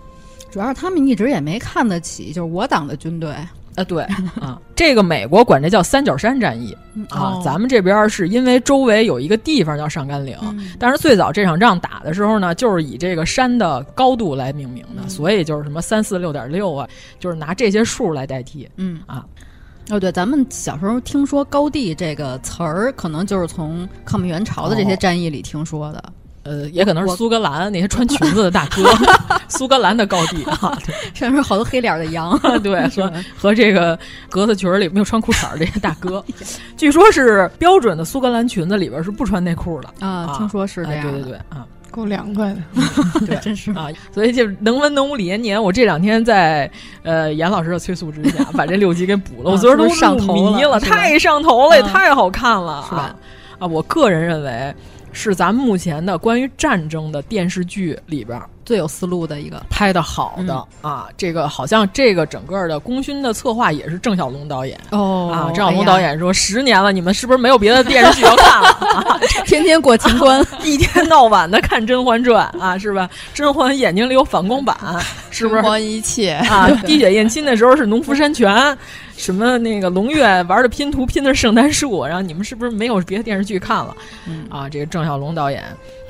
[0.49, 3.35] 主要是他们一直也没看得起，就是我党的军队。
[3.79, 4.03] 啊，对
[4.41, 6.75] 啊，这个美国管这叫三角山战役
[7.09, 16.85] 啊，哦、咱们这边是因为周围有一个地方叫上甘岭，嗯、但是最早这场仗打的时候呢，就是以这个山的高度来命名的，嗯、所以就是什么三四六点六啊，
[17.19, 18.69] 就是拿这些数来代替。
[18.75, 19.25] 嗯啊，
[19.89, 25.99] 哦对，咱们小时候听说高地这个词儿，可能就是从抗美援朝的这些战役里听说的。
[25.99, 26.11] 哦
[26.49, 28.83] 呃，也可能是苏格兰那些穿裙子的大哥，
[29.47, 30.75] 苏格兰的高地啊，
[31.13, 33.97] 上面好多黑脸的羊， 对，说和这个
[34.31, 36.25] 格子裙里没有穿裤衩这些大哥，
[36.75, 42.61] 据说是标准的苏格兰裙子里边是不穿内裤的啊，听说是这样、哎，对对对啊，够凉快的，
[43.27, 46.67] 对，真是啊，所以就能文能武李延年，我这两天在
[47.03, 53.15] 呃严老师的催促之下，把这六集给补了，我昨儿都上头迷了，太上头了，也太好看了，是吧？
[53.59, 54.73] 啊，我个人认为。
[55.11, 68.67] 是咱目前的关于战争的电视剧里边最有思路的一个，拍的好的、嗯、啊，这个好像这个整个的功勋的策划也是郑晓龙导演哦啊，郑晓龙导演说、哎、十年了，你们是不是没有别的电视剧要看了？
[68.67, 73.09] 啊、 天天过情关， 一天到晚的看《甄嬛传》啊，是吧？
[73.33, 74.77] 甄嬛眼睛里有反光板，
[75.31, 75.61] 是不是？
[75.63, 78.77] 甄嬛一切啊，滴血验亲的时候是农夫山泉。
[79.17, 83.93] 什么那个龙月玩的拼图拼的是圣诞树，然后你们是不是没有别的电视剧看了？
[84.25, 85.61] 嗯、啊，这个郑晓龙导演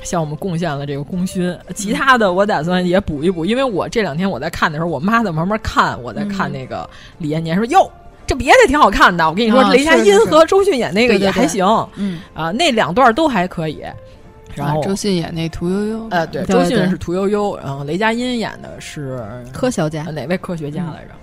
[0.02, 7.90] 向我们贡献了这个功勋，其他的我打算也补一补，因为我这两天我在看的时候，我妈在旁边看，我在看那个李延年说哟。
[8.26, 13.82] 这别的挺好看的，我跟你说，啊、雷佳音和周迅演那个也还行，嗯啊，那两段都还可以。
[14.54, 19.20] 然后、啊、周迅演那屠呦呦，呃，对，对周迅是屠呦呦，然后雷佳音演的是
[19.52, 21.14] 科学家，哪位科学家来着？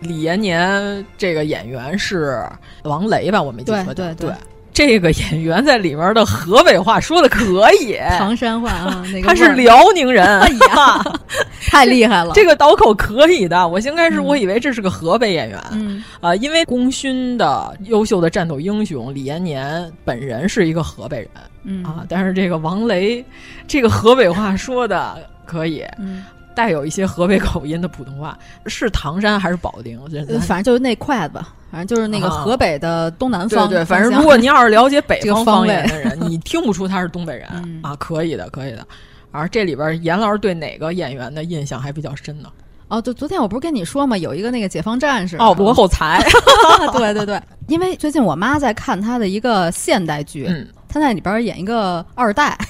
[0.00, 2.42] 李延年这个演员是
[2.84, 3.42] 王雷吧？
[3.42, 3.92] 我没记错。
[3.92, 4.30] 对对对，
[4.76, 11.18] 这个演员在里面的河北话说的可以，唐山话啊，那个他是辽宁人，哎呀，
[11.72, 12.32] 太厉害了！
[12.34, 13.66] 这个倒口可以的。
[13.66, 16.04] 我先开始我以为这是个河北演员，嗯。
[16.20, 21.30] 啊，因为功勋的优秀的战斗英雄李延年本人是一个河北人，
[21.64, 21.82] 嗯。
[21.82, 23.24] 啊，但是这个王雷
[23.66, 26.22] 这个河北话说的可以，嗯。
[26.54, 28.36] 带有一些河北口音的普通话，
[28.66, 29.98] 是唐山还是保定？
[30.40, 31.38] 反正就是那块子，
[31.70, 33.64] 反正就是那个河北的东南方。
[33.64, 38.86] 啊、对对，反正如果您要是了解北方方言的人，你听不出他是东北人、嗯、啊，可以的，可以的。
[39.32, 42.48] 而这里边严老师对哪个演员的印象还比较深呢？
[42.88, 46.24] 哦，对，昨天我不是跟你说嘛，有一个那个解放战士哦，罗厚才，
[46.96, 52.56] 对对对，因为最近我妈在看他的一个现代剧，嗯，他在里边演一个二代。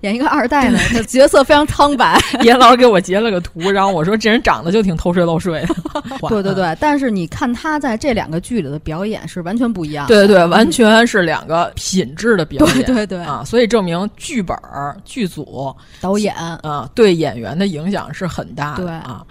[0.00, 2.18] 演一个二代呢，角色非常苍白。
[2.42, 5.74] 严老师给我截了个图，然后我说这人长得就挺偷税漏税的。
[6.28, 10.06] 对对对，但是你看他在这两个剧里的表演是完全不一样。
[10.06, 12.76] 对对对，完全是两个品质的表演。
[12.84, 14.56] 对对对啊，所以证明剧本、
[15.04, 18.84] 剧组、导演啊对演员的影响是很大的。
[18.84, 19.22] 对啊。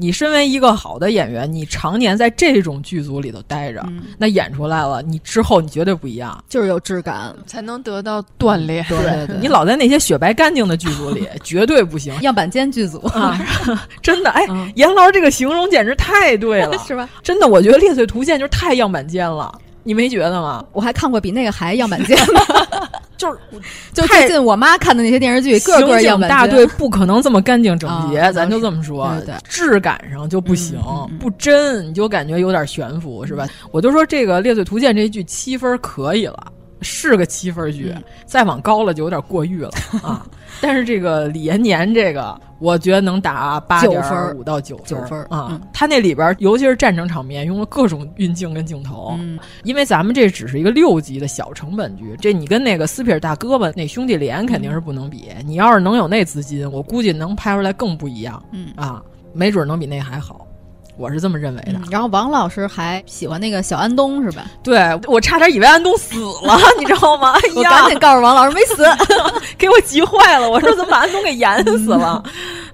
[0.00, 8.84] 你身为一个好的演员，你常年在这种剧组里头待着，嗯、那演出来了，你之后你绝对不一样，就是有质感，才能得到锻炼。
[8.88, 12.14] 对对对，你老在那些雪白干净的剧组里， 绝对不行。
[12.22, 13.36] 样板间剧组啊，
[14.00, 17.08] 真的，哎，严老师这个形容简直太对了， 是吧？
[17.22, 19.52] 真的，我觉得《猎罪图鉴》就是太样板间了。
[19.88, 20.62] 你没觉得吗？
[20.74, 23.38] 我还看过比那个还样板间的， 就是
[23.94, 30.78] 就最近我妈看的那些电视剧，个个样板大队不可能这么干净整洁，啊、咱就这么说，对对质感上就不行，
[31.18, 33.48] 不真，你就感觉有点悬浮，是吧？
[33.70, 36.52] 我就说这个《猎罪图鉴》这一剧七分可以了。
[36.80, 39.70] 是个七分剧，嗯、再往高了就有点过誉了
[40.02, 40.26] 啊！
[40.60, 44.02] 但是这个李延年这个，我觉得能打八点
[44.36, 45.48] 五到九分分啊！
[45.50, 49.16] 嗯、他那里边，尤其是战争场面，用了各种运镜跟镜头。
[49.20, 55.28] 嗯，因为咱们这只是一个六集的小成本剧，这你跟那个斯皮尔大胳膊那兄弟连肯定是不能比。
[55.44, 58.42] 你要是能有那资金，我估计能拍出来更不一样。
[58.52, 60.47] 嗯啊，没准能比那还好。
[60.98, 61.84] 我是这么认为的、嗯。
[61.90, 64.44] 然后王老师还喜欢那个小安东是吧？
[64.62, 67.32] 对我差点以为安东死了， 你知道吗？
[67.32, 68.84] 哎呀，我赶紧告诉王老师没死，
[69.56, 70.50] 给我急坏了。
[70.50, 72.22] 我说怎么把安东给演死了？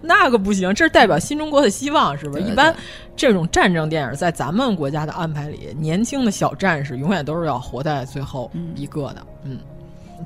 [0.00, 2.42] 那个不行，这是代表新中国的希望，是不是？
[2.42, 2.74] 一般
[3.14, 9.16] 这种战争电影在咱们国家的安排里，年轻的小战士永远都是要活在最后一个的。
[9.44, 9.58] 嗯。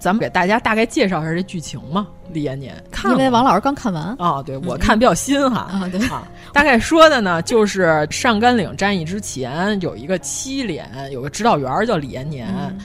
[0.00, 2.74] 咱们给大家大概介绍一下这剧情嘛，李延年。
[2.90, 4.14] 看因为王老师刚看完。
[4.18, 5.68] 啊，对我看比较新哈。
[5.70, 6.00] 啊，对。
[6.08, 12.48] 啊，大概说的呢，就是上甘岭战役之前有一个七连，有个指导员叫李延年。
[12.70, 12.78] 嗯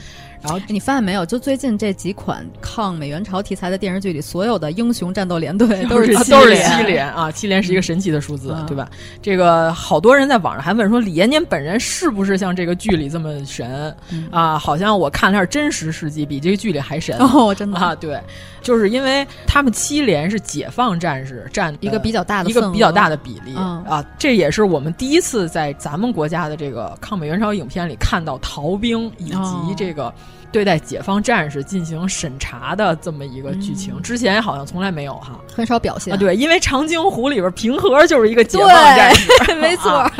[0.44, 1.24] 然后你发现没有？
[1.24, 7.32] 就最近这几款抗美援朝题材的电视剧里，所有的英雄战斗连队 都是都是七连啊！
[7.32, 8.86] 七连是一个神奇的数字，嗯、对吧？
[9.22, 14.58] 这个好多人在网上还问说，李延年本人是不是像这个剧里这么神、嗯、啊？
[14.58, 17.54] 好像我看了下真实事迹，比这个剧里还神哦！
[17.54, 18.20] 真的啊，对，
[18.60, 30.12] 就是因为他们七连是解放战士占一个比较大的一个比较大的比例、嗯、啊，这也是我们第一次在咱们国家的这个抗美援朝影片里看到逃兵以及这个。
[30.54, 36.16] 对待解放战士进行审查的这么一个剧情，嗯、之前好像从来没有哈，很少表现啊。
[36.16, 39.28] 对，因为《长津湖》里边平和就是一个解放战士，
[39.60, 39.90] 没错。
[39.90, 40.12] 啊、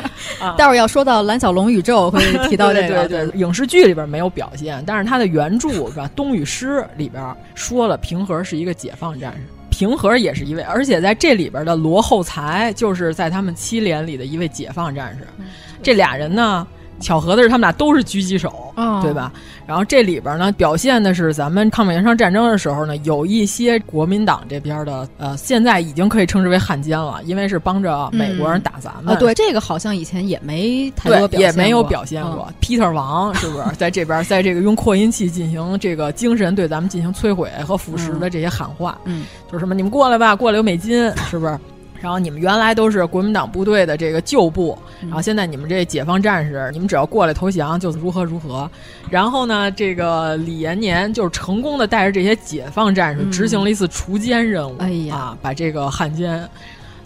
[0.58, 3.40] 待会儿要说到蓝小龙宇宙会提到这个，对对对。
[3.40, 7.22] 影视剧里边没有表现，但是他的原著是吧，《冬与诗》里边
[7.54, 9.38] 说了平和是一个解放战士。
[9.70, 15.26] 平和也是一位，而且在这里边的罗厚才就是在他们七连里的一位解放战士。
[15.38, 15.46] 嗯、
[15.82, 16.66] 这俩人呢，
[17.04, 19.30] 巧合的是他们俩都是狙击手，哦、对吧？
[19.66, 29.16] 然后这里边呢，表现的是咱们抗美援朝战争的时候呢，有一些国民党这边的，呃，现在已经可以称之为汉奸了，因为是帮着美国人打咱们。
[29.18, 32.48] 对，这个好像以前也没太多表现，也没有表现过。
[32.48, 38.98] 嗯、Peter 王是不是在这边，在这个用扩音器进行这个精神对咱们进行摧毁和腐蚀的这些喊话？
[39.04, 41.58] 嗯，就是什么你们过来吧，过来有美金，是不是？
[42.00, 48.70] 然后你们原来都是国民党部队的这个旧部，然后现在你们这解放战士，你们只要过来投降就如何如何。
[49.08, 56.48] 然后呢，这个李延年就是成功的带着这些解放战士执行了一次除奸任务，哎呀，啊，把这个汉奸。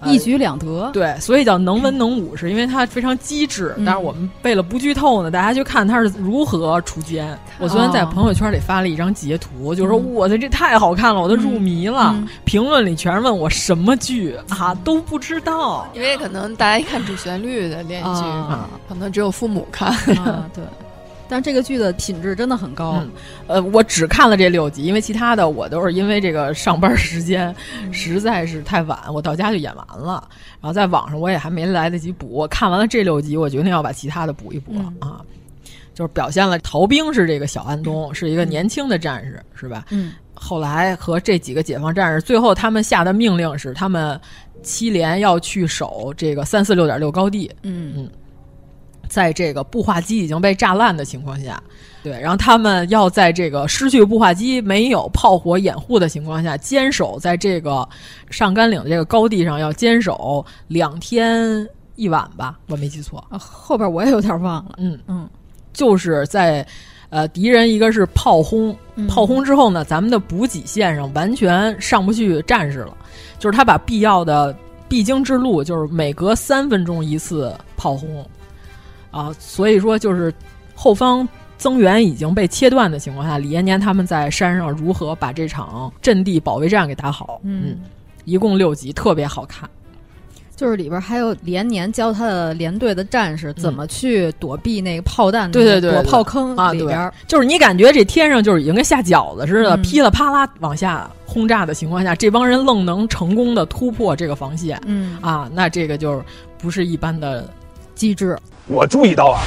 [0.05, 3.75] 一举两得，对，所以叫能文能武，是因为他非常机智。
[3.77, 7.39] 嗯、但是我们为了不剧透呢，大家就看他是如何除奸。
[7.59, 12.13] 我昨天在朋友圈里发了一张截图，哦、就说我的这太好看了，我都入迷了。
[12.15, 15.87] 嗯、评论里全是问我什么剧啊，都不知道。
[15.95, 19.89] 因为可能大家一看主旋律的连续剧，啊、可能只有父母看。
[20.19, 20.65] 啊、对。
[21.29, 23.11] 但这个剧的品质真的很高，嗯、
[23.49, 27.55] 呃，我只看了这六集，因为其他的我都是因为这个上班时间
[27.93, 30.27] 实在是太晚，我到家就演完了，
[30.61, 32.29] 然后在网上我也还没来得及补。
[32.31, 35.21] 我看完了这六集，我决定要把其他的补一补、嗯、啊，
[35.95, 39.85] 就是表现了逃兵是这个小安东，是一个年轻的战士，是吧？
[39.91, 44.19] 嗯，后来和这几个解放战士，最后他们下的命令是，他们
[44.63, 47.93] 七连要去守这个三四六点六高地，嗯。
[47.97, 48.11] 嗯。
[49.09, 51.61] 在这个步话机已经被炸烂的情况下，
[52.03, 57.89] 对，然后他们要在这个失去步话机、没有炮火掩护的情况下，坚守在这个
[58.31, 61.67] 上甘岭的这个高地上，要坚守两天
[61.97, 63.25] 一晚吧，我没记错。
[63.31, 64.75] 啊、后边我也有点忘了。
[64.79, 65.29] 嗯嗯，
[65.73, 66.65] 就是在
[67.11, 72.97] 呃敌人一个是炮轰，嗯炮轰之后呢，咱们的补给线上完全上不去战士了，
[73.39, 74.55] 就是他把必要的
[74.89, 78.25] 必经之路，就是每隔三分钟一次炮轰。
[79.11, 80.33] 啊，所以说就是
[80.75, 87.41] 后方增援已经被切断的情况下，李延年他们在山上如何把这场阵地保卫战给打好？
[87.43, 87.81] 嗯，嗯
[88.25, 89.69] 一共六集，特别好看。
[90.55, 106.25] 就是里边还有李延年教他的连队的战士怎么去躲避那个炮弹，对对对，躲炮坑啊里边，就是你感觉这天上就是已经跟下饺子似的，嗯噼里啪啦往下轰炸的情况下，这帮人愣能成功的突破这个防线，嗯啊，那这个就是
[106.59, 107.49] 不是一般的
[107.99, 108.39] 机制。
[108.69, 109.43] 我注意到啊，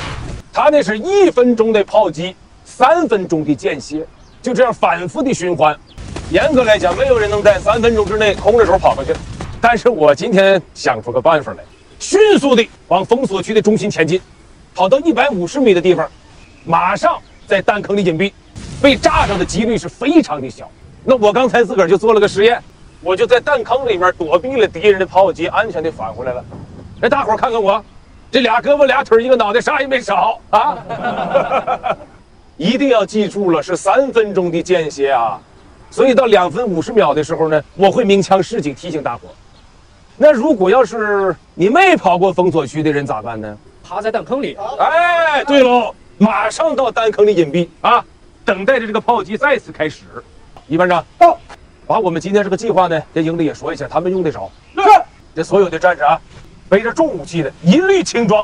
[0.52, 2.36] 他那是一分钟的炮击，
[2.66, 4.06] 三分钟的间歇，
[4.42, 5.74] 就这样反复的循环。
[6.30, 9.16] 严格来讲，没有人能在三分钟之内空着手跑过去。
[9.62, 11.64] 但是我今天想出个办法来，
[11.98, 14.20] 迅速的往封锁区的中心前进，
[14.76, 16.06] 跑到一百五十米的地方，
[16.66, 18.34] 马上在弹坑里隐蔽，
[18.82, 20.70] 被炸着的几率是非常的小。
[21.06, 22.62] 那我刚才自个儿就做了个实验，
[23.02, 26.44] 我就在弹坑里面躲避了敌人的炮击，安全的返回来了。
[27.00, 27.84] 那大伙儿看看我。
[28.32, 30.78] 这俩胳膊俩腿一个脑袋，啥也没少啊！
[32.56, 35.38] 一定要记住了，是三分钟的间歇啊！
[35.90, 39.28] 所以到两分五十秒的时候呢，我会鸣枪示警，提醒大伙。
[40.16, 43.58] 那如果要是你没跑过封锁区的人咋办呢？
[43.84, 44.58] 趴在弹坑里。
[44.80, 48.02] 哎，对喽，马上到弹坑里隐蔽啊，
[48.46, 50.06] 等待着这个炮击再次开始。
[50.68, 51.38] 一班长到，
[51.86, 54.50] 把我们今天这个计划呢，跟营里也说一下，他们用得着。
[54.76, 54.82] 是，
[55.36, 56.18] 这所有的战士啊。
[56.72, 58.42] 背着重武器的，一律轻装，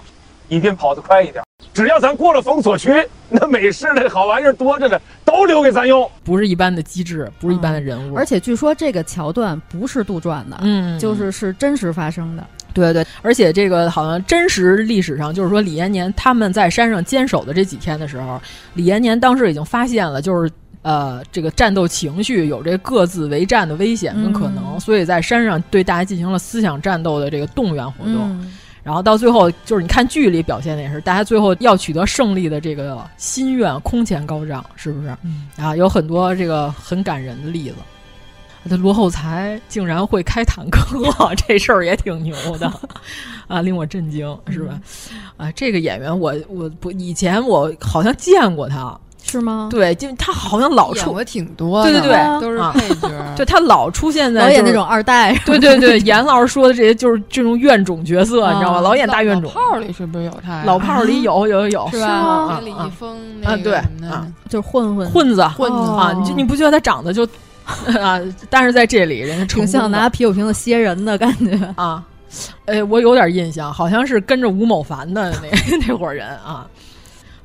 [0.50, 1.42] 以便跑得快一点。
[1.74, 2.92] 只要咱过了封锁区，
[3.30, 6.06] 那美式的好玩意儿多着呢，都留给咱用。
[6.26, 8.18] 不是一般的机智，不是一般的人物。
[8.18, 12.46] 而且据说这个桥段不是杜撰的，嗯，就是是真实发生的。
[12.74, 18.42] 对对，而且这个好像真实历史上，就是说李延年他们在山上坚守的这几天的时候，
[18.74, 20.52] 李延年当时已经发现了，就是。
[20.88, 28.15] 呃，这个战斗情绪有这各自为战的危险跟可能，嗯、所以在山上对大家进行了思想战斗的这个动员活动。
[28.15, 35.13] 嗯、然后到最后就是你看剧里表现的也是，大家最后要取得胜利的这个心愿空前高涨，是不是？
[35.23, 37.75] 嗯、啊，有很多这个很感人的例子。
[38.69, 40.98] 这罗厚才竟然会开坦克，
[41.46, 42.71] 这事儿也挺牛的，
[43.48, 44.79] 啊，令我震惊，是吧？
[45.35, 48.98] 啊，这个演员我我不以前我好像见过他。
[49.30, 49.67] 是吗？
[49.69, 53.10] 对，就他好像老出过挺多，对对对，都是配角。
[53.36, 55.36] 就他老出现在老演那种二代。
[55.46, 58.82] 对对对， 严老师说的这些就是这种怨种角色，你知道吗？
[58.82, 59.52] 老演大怨种。
[59.54, 60.63] 老炮里是不是有他？
[60.63, 62.60] 老炮里有有有，是吧？
[62.63, 63.75] 李易峰啊，对
[64.08, 66.13] 啊，就是混混混子混子啊！
[66.17, 67.28] 你就你不觉得他长得就
[68.02, 68.19] 啊？
[68.50, 72.04] 但是在这里人家挺像拿啤酒瓶子歇人的感觉啊。
[72.65, 76.65] 呃，我有点印象，好像是跟着吴某凡的那那伙人啊。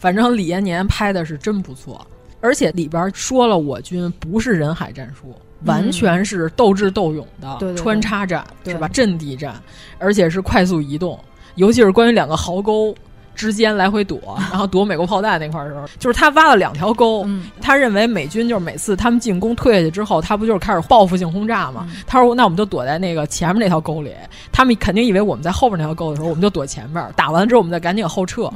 [0.03, 2.05] 反正李延年拍的是真不错。
[2.41, 5.33] 而且里边说了，我军不是人海战术，
[5.65, 8.89] 完全是斗智斗勇的穿插战，是吧？
[8.89, 9.63] 阵地战，
[10.01, 11.17] 而且是快速移动，
[11.55, 12.93] 尤其是关于两个壕沟
[13.35, 14.21] 之间来回躲，
[14.51, 17.27] 然后躲美国炮弹那块儿的时候，就是他挖了两条沟，
[17.61, 21.87] 他认为美军就是每次他们进攻退下去之后，他不就是开始报复性轰炸吗？
[22.07, 24.13] 他说：“那我们就躲在那个前面那条沟里，
[24.51, 28.51] 他们肯定以为我们在后边那条沟的时候，我们就躲前面，打完了之后我们再赶紧后撤。”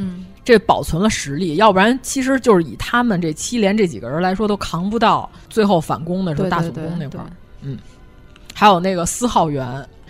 [0.44, 7.26] 这保存了实力，要不然其实就是以他们这七连这几个人来说，都扛不到最后反攻的时候大总攻那块儿。
[7.62, 7.76] 嗯，
[8.54, 9.50] 还有那个司号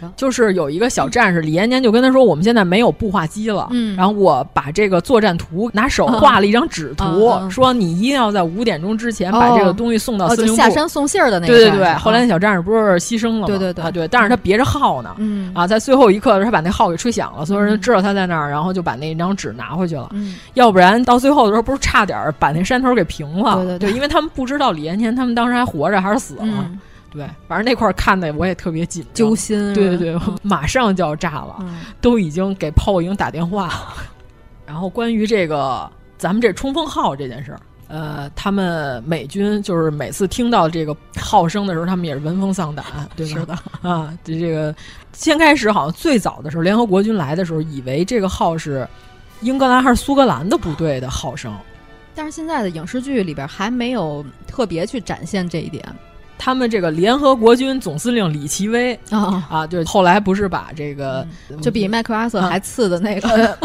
[0.01, 10.57] 员，就是有一个小战士，李延年就跟他说：“我们现在没有步话机了，嗯，然后我把这个作战图拿手画了一张纸图，说你一定要在五点钟之前把这个东西送到司令部。
[10.57, 11.53] 下山送信儿的那个。
[11.53, 13.47] 对对对，后来那小战士不是牺牲了吗？
[13.47, 13.85] 对对对。
[13.85, 15.53] 啊对，但是他别着号呢，嗯。
[15.55, 20.09] 啊，在最后一刻的时候，他把那号给吹响了，所有人知道他在那儿，然后就把那张纸拿回去了。
[20.13, 23.57] 嗯，要不然到最后的时候，不是差点把那山头给平了？
[23.57, 26.41] 对对对，因为他们不知道李延年他们当时还活着还是死了。
[26.43, 26.79] 嗯
[27.17, 29.73] 对，反正那块看的我也特别紧张揪心。
[29.73, 33.95] 对对对，马上就要炸了，嗯、都已经给炮营打电话了。
[34.67, 42.85] 然后关于这个咱们这冲锋号这件事儿，呃，他们美军就是每次听到这个号声的时候，他们也是闻风丧胆，
[43.17, 43.41] 对吧？
[43.41, 43.59] 是的
[43.89, 44.75] 啊，这这个
[45.13, 48.87] 先开始好像最早的时候，联合国军来的时候，以为这个号是
[49.41, 51.55] 英格兰还是苏格兰的部队的号声，
[52.15, 55.83] 但是现在的影视剧里边还没有特别去展现这一点。
[56.39, 63.59] 他们这个联合国军总司令李奇微啊啊，就后来不是把这个、嗯、就比麦克阿瑟还次的那个，啊、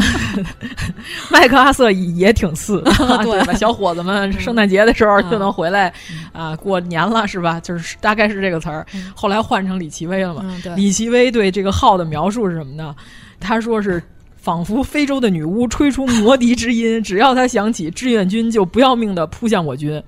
[1.30, 2.82] 麦克阿瑟也挺次，
[3.24, 3.54] 对对吧？
[3.54, 7.60] 小伙子们圣诞节的时候就能回来、嗯、啊，过年了是吧？
[7.60, 8.86] 就是大概是这个词儿。
[8.94, 10.42] 嗯、后来换成李奇微了嘛？
[10.66, 12.96] 嗯、李奇微对这个号的描述是什么呢？
[13.40, 14.02] 他说是。
[14.42, 20.02] 仿佛非洲的女巫吹出魔笛之音，只要它响起，志愿军就不要命地扑向我军，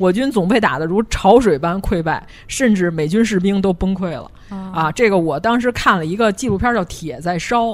[0.00, 4.30] 我军总被打得如潮水般溃败，甚至美军士兵都崩溃了。
[4.48, 7.66] 啊,啊，这个我当时看了一个纪录片叫《铁在烧》。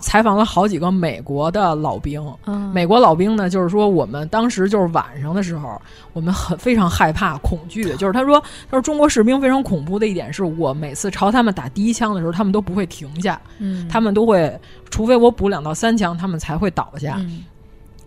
[0.00, 5.80] 采访了好几个美国的老兵，嗯、美国老兵呢，就是说我们当时就是晚上的时候，
[6.12, 7.84] 我们很非常害怕、恐惧。
[7.96, 8.38] 就是他说，
[8.70, 14.60] 他说中国士兵非常恐怖的一点是我每次朝他们打第一枪的时候，他们都不会停下，嗯、他们都会，
[14.90, 17.14] 除非我补两到三枪，他们才会倒下。
[17.20, 17.44] 嗯、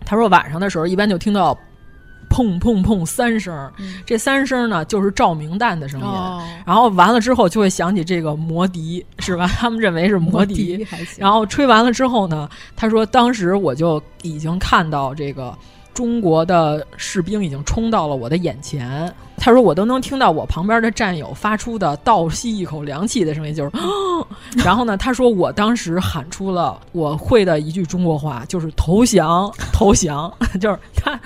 [0.04, 1.58] 他说晚上的时候，一般就听到。
[2.28, 9.46] 砰砰砰三声，嗯、这三声呢就是照明弹的声音，哦、然后完了之后就会响起这个魔笛，是吧？
[9.58, 15.56] 他们认为是魔笛，笛然后吹完了之后呢，他说当时我就已经看到这个
[15.94, 23.72] 中国的士兵已经冲到了我的眼前，他说我都能听到我旁边的战友发出的倒吸一口凉气的声音，就是，
[24.64, 31.18] 然后呢，他说我当时喊出了我会的一句中国话，就是投降，投降， 就是他。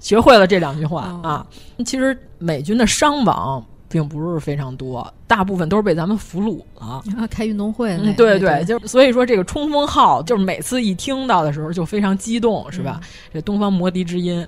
[0.00, 1.46] 学会了这两句话、哦、啊！
[1.84, 6.86] 其实美军的伤亡并不是非常多，大部分都是被咱们俘虏了。
[6.86, 12.98] 啊，开运动会、嗯，对对，就是所以说这个冲锋号，就是每次一听到的时候就非常激动，是吧？
[13.02, 14.46] 嗯、这东方魔笛之音。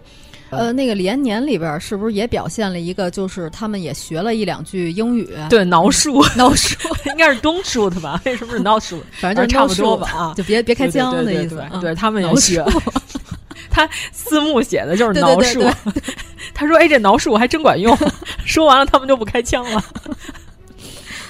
[0.52, 5.28] 呃，那个李延年里边是不是也表现了一个，就是他们也学了一两句英语？
[5.48, 6.76] 对，挠树， 挠树
[7.10, 8.20] 应该是 don't shoot 吧？
[8.24, 9.02] 为什么是挠树？
[9.18, 11.64] 反正就差不多吧啊，就别别开枪的意思。
[11.80, 12.64] 对他们也学。
[13.70, 15.62] 他字幕写的就是挠树，
[16.52, 17.96] 他说：“哎，这挠树还真管用。”
[18.44, 19.82] 说完了，他们就不开枪了。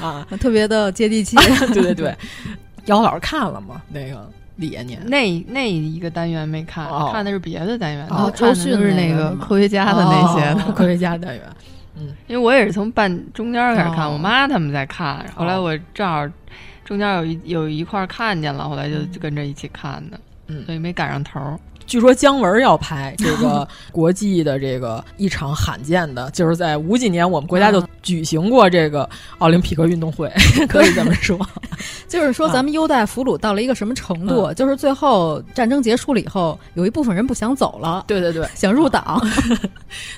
[0.01, 1.37] 啊，特别的接地气。
[1.73, 2.16] 对对对，
[2.87, 3.81] 姚老师看了吗？
[3.89, 8.07] 那个李延年那那一个单元没看，哦、看的是别的单元。
[8.09, 11.42] 哦，周迅是那个科学家的那些的、哦、科学家单元。
[11.96, 16.26] 嗯，因为我也是从半中间开始看，哦、我妈他们在看，后来我正好
[16.84, 20.18] 中间有一有一块看见了，后来就就跟着一起看的。
[20.48, 21.59] 嗯，所以没赶上头。
[21.93, 30.32] 据说姜文要拍这个 国际的这个一场罕见的，就是在五几年我们国家就举行过这个奥林匹克运动会，
[30.70, 31.38] 可以这么说。
[32.09, 34.45] 就是说，咱们优待俘虏到了一个什么程度？
[34.45, 38.05] 嗯、就是最后战争结束了以后，有一部分人不想走了。
[38.07, 39.20] 对对对，想入党。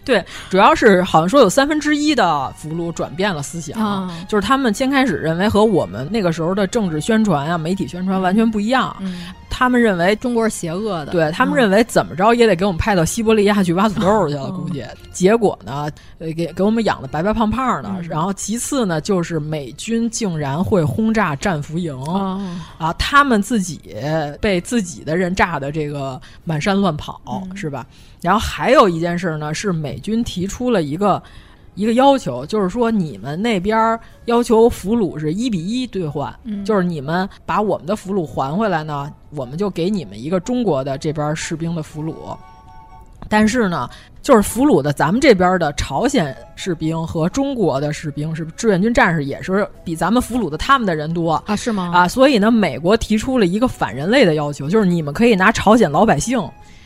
[0.04, 8.94] 对，主要是好像说有三分之一的俘虏转变了思想，啊、就是他们先开始认为和我们那个时候的政治宣传啊、媒体宣传完全不一样。
[9.00, 14.50] 嗯、他们认为中国是邪恶的，对他们认为怎么着也得给我们派到西伯利亚去挖土豆去了。
[14.50, 15.88] 估计结果呢，
[16.18, 18.02] 呃，给给我们养的白白胖胖的。
[18.08, 21.94] 然后其次呢，就是美军竟然会轰炸战俘营。
[21.94, 22.44] 哦、
[22.78, 23.80] 啊，他们自己
[24.40, 27.86] 被自己的人炸的这个满山乱跑，嗯、是吧？
[28.20, 31.22] 然后还有一件事呢，是美军提出了一个
[31.74, 42.14] 一个要求，就是说你们那边要求俘虏是一比一兑换，嗯、就是你们把我们的俘虏还回来呢，我们就给你们一个中国的这边士兵的俘虏。
[43.26, 43.88] 但是呢，
[44.20, 51.56] 就是俘虏的咱们这边的朝鲜士兵和中国的士兵是志愿军战士，也是比咱们俘虏的他们的人多啊？
[51.56, 51.90] 是吗？
[51.94, 56.38] 啊，所以呢，美国提出了一个反人类的要求，就是你们可以拿朝鲜老百姓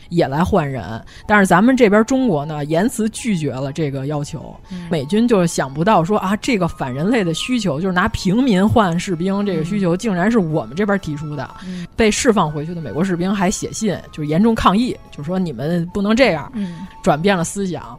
[0.09, 4.55] 也来换人，但是咱们这边中国呢，严词拒绝了这个要求。
[4.71, 11.49] 嗯、美军就想不到说啊，这个反人类的需求，就是拿平民换士兵这个需求，竟然是我们这边提出的。
[11.65, 17.97] 嗯、被释放回去的美国士兵还写信，就是严重抗议，就说你们不能这样，嗯、转变了思想。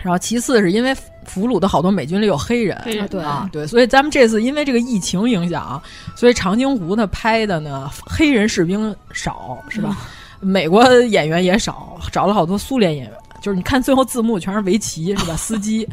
[0.00, 0.94] 然后其次是因为
[1.26, 5.82] 俘虏的好多美军里有黑人，黑人对啊对，所以咱们这次因为这个疫情影响，
[6.14, 9.98] 所以长津湖呢拍的呢黑人士兵少，是吧？
[10.40, 15.34] 美国演员也少，找了好多苏联演员，就是你看最后字幕全是围棋，是吧？
[15.38, 15.88] 司机，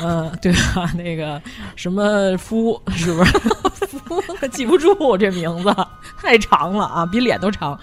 [0.00, 0.92] 嗯，对吧？
[0.96, 1.40] 那个
[1.76, 3.38] 什么夫，是不是？
[3.86, 4.22] 夫
[4.52, 5.74] 记不住这名字，
[6.20, 7.78] 太长了啊，比脸都长。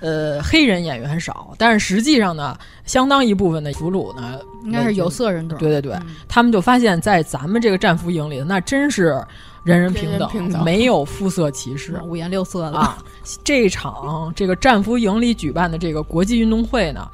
[0.00, 5.58] 呃，黑人演员少，但是实际上呢，相当一部分的俘虏呢，应该是有色人种。
[5.58, 9.18] 对对对，嗯、他们就发现，在咱们这个战俘营里，那真是
[9.64, 12.98] 人人平等，平等没有肤色歧视，五颜六色的啊。
[13.42, 17.08] 这场这个战俘营里举办的这个国际运动会呢，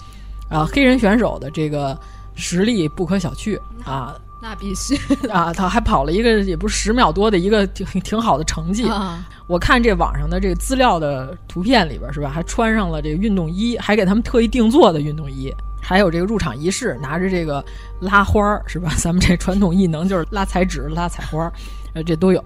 [0.48, 1.98] 啊，黑人选手的这个
[2.34, 4.14] 实力不可小觑啊。
[4.42, 4.96] 那必须
[5.28, 5.52] 啊！
[5.52, 8.88] 他还跑了一个也不是十秒多的一个挺挺好的成绩。
[8.88, 17.62] 啊、我看这网上的这个资料的图片里边是吧，还穿上了这个运动衣，还给他们特意定做的运动衣，还有这个入场仪式，拿着这个
[18.00, 18.90] 拉花儿是吧？
[18.96, 21.52] 咱们这传统艺能就是拉彩纸、拉彩花，
[21.94, 22.42] 呃，这都有。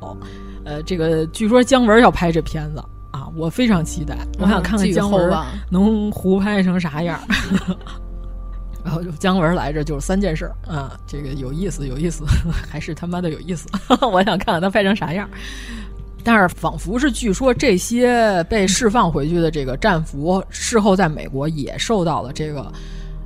[0.64, 5.32] 呃，这个据说姜文要拍这片子啊，我非常期待，我想看看姜文
[5.70, 7.18] 能胡拍成啥样。
[8.84, 12.24] 然后姜文来着就是三件事啊，这个有意思，有意思，
[12.68, 13.68] 还是他妈的有意思。
[14.12, 15.28] 我想看看他拍成啥样。
[16.22, 22.72] 但是仿佛是据说这些被释放回去的这个战俘，事后在美国也受到了这个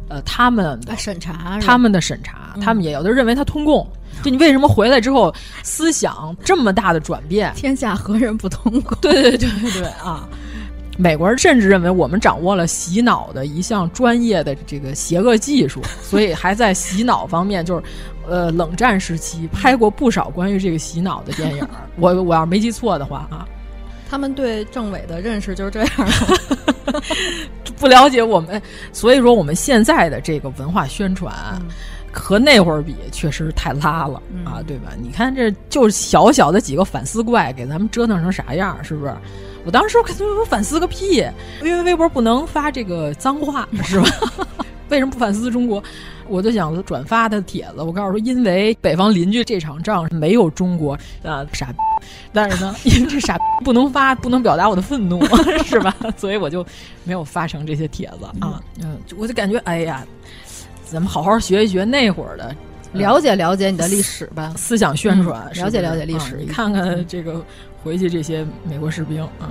[0.09, 3.87] 呃他们的审查，他们的审查，他们也有的认为他通共。
[4.25, 7.53] 就你为什么回来之后思想这么大的转变？
[7.55, 8.99] 天下何人不通共？
[9.01, 10.29] 对对对对对啊！
[11.01, 17.83] 美国人甚至认为我们掌握了洗脑的一项专业的这个邪恶技术，所以还在洗脑方面，就是
[18.27, 21.65] 呃冷战时期拍过不少关于这个洗脑的电影。
[22.01, 23.47] 我我要没记错的话啊，
[24.11, 25.91] 他们对政委的认识就是这样
[26.85, 27.03] 的，
[27.79, 28.61] 不了解我们，
[28.93, 31.33] 所以说我们现在的这个文化宣传。
[31.61, 31.69] 嗯
[32.13, 34.93] 和那会儿比，确实太拉了、嗯、啊，对吧？
[35.01, 39.15] 你看，这就是小小的几个反思怪，给咱们折腾成啥样，是不是？
[39.65, 41.23] 我当时我反思个屁，
[41.63, 44.09] 因为微博不能发这个脏话，是吧？
[44.89, 45.83] 为什么不反思中国？
[46.29, 51.75] 我就想转发他帖子，我告诉说，因为北方邻居这场仗没有中国啊傻，
[52.33, 55.23] 但是呢， 因为这傻不能发，不能表达我的愤怒，
[55.65, 55.95] 是吧？
[56.17, 56.65] 所以我就
[57.05, 58.63] 没有发成这些帖子啊。
[58.83, 60.05] 嗯，我就感觉，哎呀。
[60.91, 62.55] 咱们好好学一学那会儿的，
[62.93, 66.45] 了解了解你的历史吧，思想宣传，嗯、了解了解历史。
[66.51, 67.45] 看看这个
[67.85, 69.49] 回去这些美国士兵，嗯，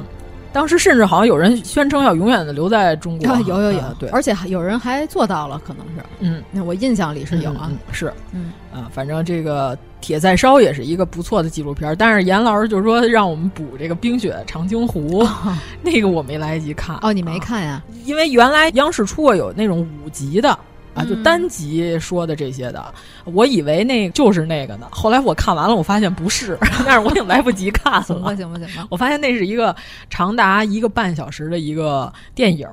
[0.51, 8.51] 当时甚至好像有人宣称要永远的留在中国，啊、有有有、啊，对，而且有人还做到了，可能是，嗯，那我印象里是有啊，嗯、是，嗯。
[8.73, 17.73] 啊，反正这个《铁在烧》也是一个不错的纪录片，但是严老师就说让我们补这个《冰雪长津湖》哦， 那个我没来得及看，哦，你没看呀？
[17.73, 20.57] 啊、因为原来央视出过有那种五集的。
[20.97, 22.93] 啊，嗯就单集说的这些的，
[23.25, 24.87] 我以为那就是那个呢。
[24.91, 28.01] 后来我看完了，我发现不是， 但是我已经来不及看了。
[28.01, 28.87] 行吧，行吧，行吧。
[28.89, 29.75] 我发现那是一个
[30.09, 32.67] 长达一个半小时的一个电影，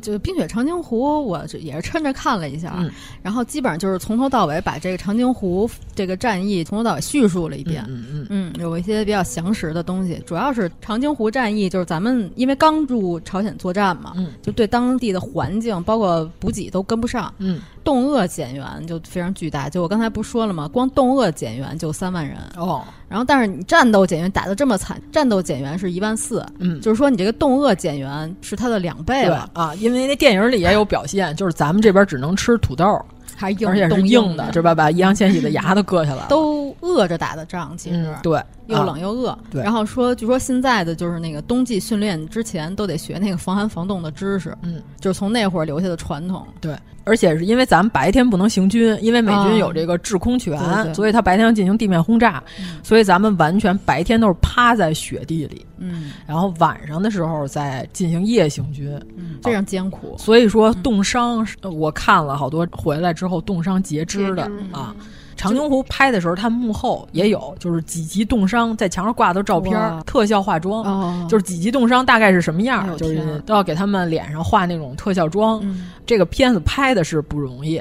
[0.00, 2.76] 就冰雪长津湖，我也是趁着看了一下，
[3.22, 7.84] 然后基本上就是从头到尾把这个长津湖这个战役从头到尾叙述了一遍。
[7.88, 19.68] 嗯嗯嗯，有一些比较详实的东西，主要是长津湖战役，就是咱们因为刚入朝鲜作战嘛，嗯，就对当地的环境包括补给都跟不上，嗯，动恶减员就非常巨大。
[19.68, 20.66] 就我刚才不是说了吗？
[20.66, 32.84] 光冻饿减员就三万人哦，然后但是你战斗减员打的这么惨，战斗减员是一万四，嗯，就是说你这个冻饿减员是它的两倍了啊，因为那电影里也有表现，就是咱们这边只能吃土豆。
[33.36, 34.72] 还硬，而且是硬的，是吧？
[34.72, 39.36] 把易烊千玺的牙都割下来了，都饿着打的仗，其实、嗯、对，又冷又饿。
[39.50, 46.46] 对，然后说，据说现在的就是那个冬季训练之前都得学那个防寒防冻的知识，嗯，就是从那会儿留下的传统。
[46.60, 60.14] 对，而且是因为咱们白天不能行军，因为美军有这个制空权，啊、所以他白天要进行地面轰炸，嗯、所以咱们完全白天都是趴在雪地里，嗯，然后晚上的时候再进行夜行军，嗯，非常艰苦。
[60.18, 64.04] 所以说冻伤，我看了好多回来之后冻伤截。
[64.04, 64.94] 肢的啊，
[65.36, 75.60] 长津湖拍的时候，他幕后也有，就是几级冻伤，在墙上挂的照片，特效化妆，哦、就是几级冻伤大概是什么样，哎、就是都要给他们脸上画那种特效妆。
[75.62, 77.80] 嗯、这个片子拍的是不容易，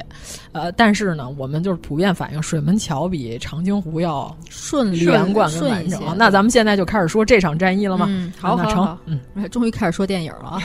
[0.53, 6.01] 呃，但是呢，我们就是普遍反映水门桥比长津湖要顺连贯跟完整。
[6.15, 8.05] 那咱们现在就开始说这场战役了吗？
[8.09, 10.61] 嗯、好，那成，嗯，终于开始说电影了啊。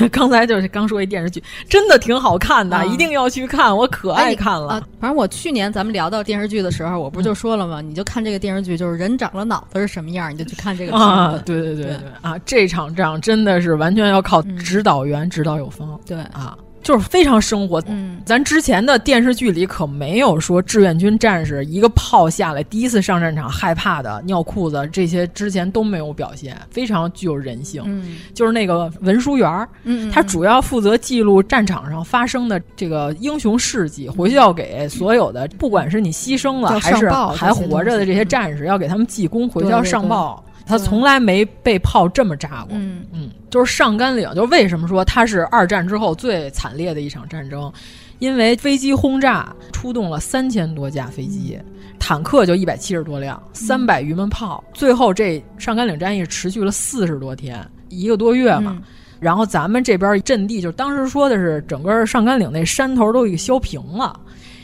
[0.10, 4.74] 刚才就是刚说一电视剧，真的挺好看的，啊、一定要去看，我可爱看了。
[4.74, 7.80] 啊、反正我去年咱们聊到电视剧的时候，我不就说了吗？
[7.82, 11.40] 嗯、你就看这个电视剧，就是人长了脑子是什么样，你就去看这个啊。
[11.44, 16.00] 对对对对啊，这场仗真的是完全要靠指导员指导有方。
[16.06, 16.56] 对啊。
[16.88, 27.82] 就是非常生活，嗯，咱之前的电视剧里可没有说志愿军战士一个炮下来第一次上战场害怕的尿裤子，这些之前都没有表现，非常具有人性。
[27.84, 40.42] 嗯，就是那个文书员，嗯，他主要负责记录战场上发生的这个英雄事迹，回去要给所有的，不管是你牺牲了还是还活着的这些战士，要给他们记功，回去要上报。
[40.68, 43.06] 他从来没被炮这么炸过，嗯。
[43.12, 47.72] 嗯，就是上甘岭，就是为什么说它是二战之后最惨烈的一场战争，
[48.18, 51.58] 因为飞机轰炸出动了三千多架飞机，
[51.98, 58.76] 坦克就一百七十多辆，三百余门炮，最后这上甘岭战役持续了四十多天，一个多月嘛。
[58.78, 58.82] 嗯。
[59.20, 64.20] 然后咱们这边阵地，就当时说的是整个上甘岭那山头都给削平了。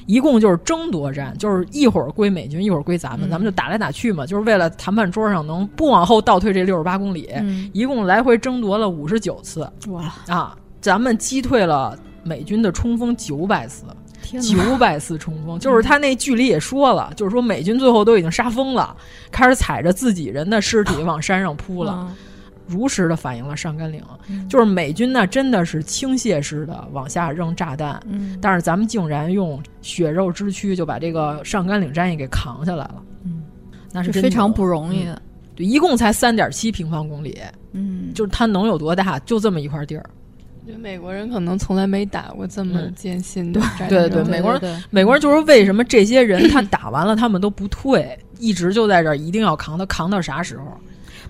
[0.07, 7.31] 一共就是争夺战，就是一会儿归美军，一会儿归咱们，嗯、咱们就打来打去嘛，就是为了谈判桌上能不往后倒退这六十八公里。
[7.37, 10.57] 嗯、一共来回争夺了五十九次，哇啊！
[10.81, 13.85] 咱们击退了美军的冲锋九百次，
[14.41, 18.95] 九百次冲锋，就是他那剧里也说了，就是说美军最后都已经杀疯了，
[19.31, 22.07] 开始踩着自己人的尸体往山上扑了。
[22.09, 22.17] 嗯
[22.67, 33.43] 如实的反映了上甘岭，嗯、就是美军呢真的是倾泻式的往下扔炸弹，嗯、但是咱们竟然用血肉之躯就把这个上甘岭战役给扛下来了，嗯，
[33.93, 35.21] 那是非常不容易的。
[35.55, 37.41] 对，一共才三点七平方公里，
[37.73, 39.19] 嗯，就是它能有多大？
[39.21, 40.05] 就这么一块地儿。
[40.81, 43.89] 美国人可能从来没打过这么艰辛的战争。
[43.91, 50.65] 对对，美国人，美国人就是为什么这些人 他打完了他们都不退，一直就在这儿，一定要扛，他扛到啥时候？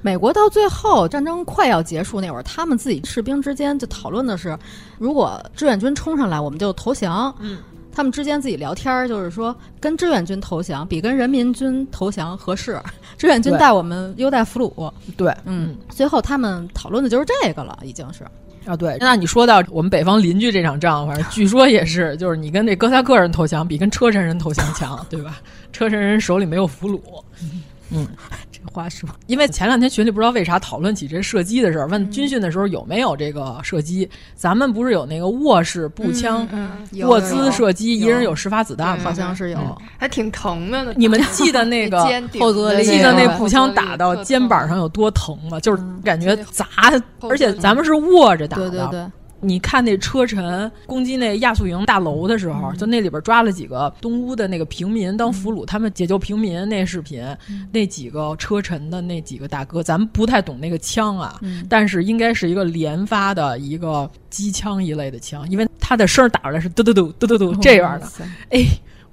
[0.04, 4.54] 美国到最后战争快要结束那会儿，他们自己士兵之间就讨论的是，
[4.98, 7.34] 如果志愿军冲上来，我们就投降。
[7.40, 7.56] 嗯，
[7.90, 12.78] 他们之间自己聊天儿，就是说跟志愿军投降比跟人民军投降合适。
[13.16, 14.92] 志愿军带我们优待俘虏。
[15.16, 18.26] 对，嗯，最后他们讨论的就是这个了，已经是。
[18.66, 25.40] 啊，对，那你说到我们北方邻居这场仗，反正据说也是，就是你跟这哥萨克人投降比跟车臣人投降强， 对吧？
[25.72, 27.00] 车臣人手里没有俘虏。
[27.90, 28.06] 嗯，
[28.52, 34.08] 这 话说， 因为前两天群里不知道为啥讨论起这射击的事儿，问军训的时候有没有这个射击？
[34.34, 36.46] 咱们不是有那个卧式步枪、
[37.02, 39.04] 卧姿射击，一人有十发子弹吗？
[39.04, 39.58] 好像是有，
[39.98, 40.92] 还挺疼的呢。
[40.96, 42.04] 你们记得那个
[42.40, 45.58] 后坐力，记得那步枪打到肩膀上有多疼吗？
[45.60, 46.66] 就是感觉砸，
[47.28, 49.10] 而且咱们是卧着打的。
[49.44, 68.08] 你看那车臣攻击那亚速营大楼的时候，嗯、就那里边抓了几个东乌的那个平民当俘虏，嗯、他们解救平民那视频，嗯、那几个车臣的那几个大哥，咱们不太懂那个枪啊，嗯但是应该是一个连发的一个机枪一类的枪，因为它的声打出来是嘟嘟嘟嘟嘟嘟这样的，
[68.50, 68.64] 哎。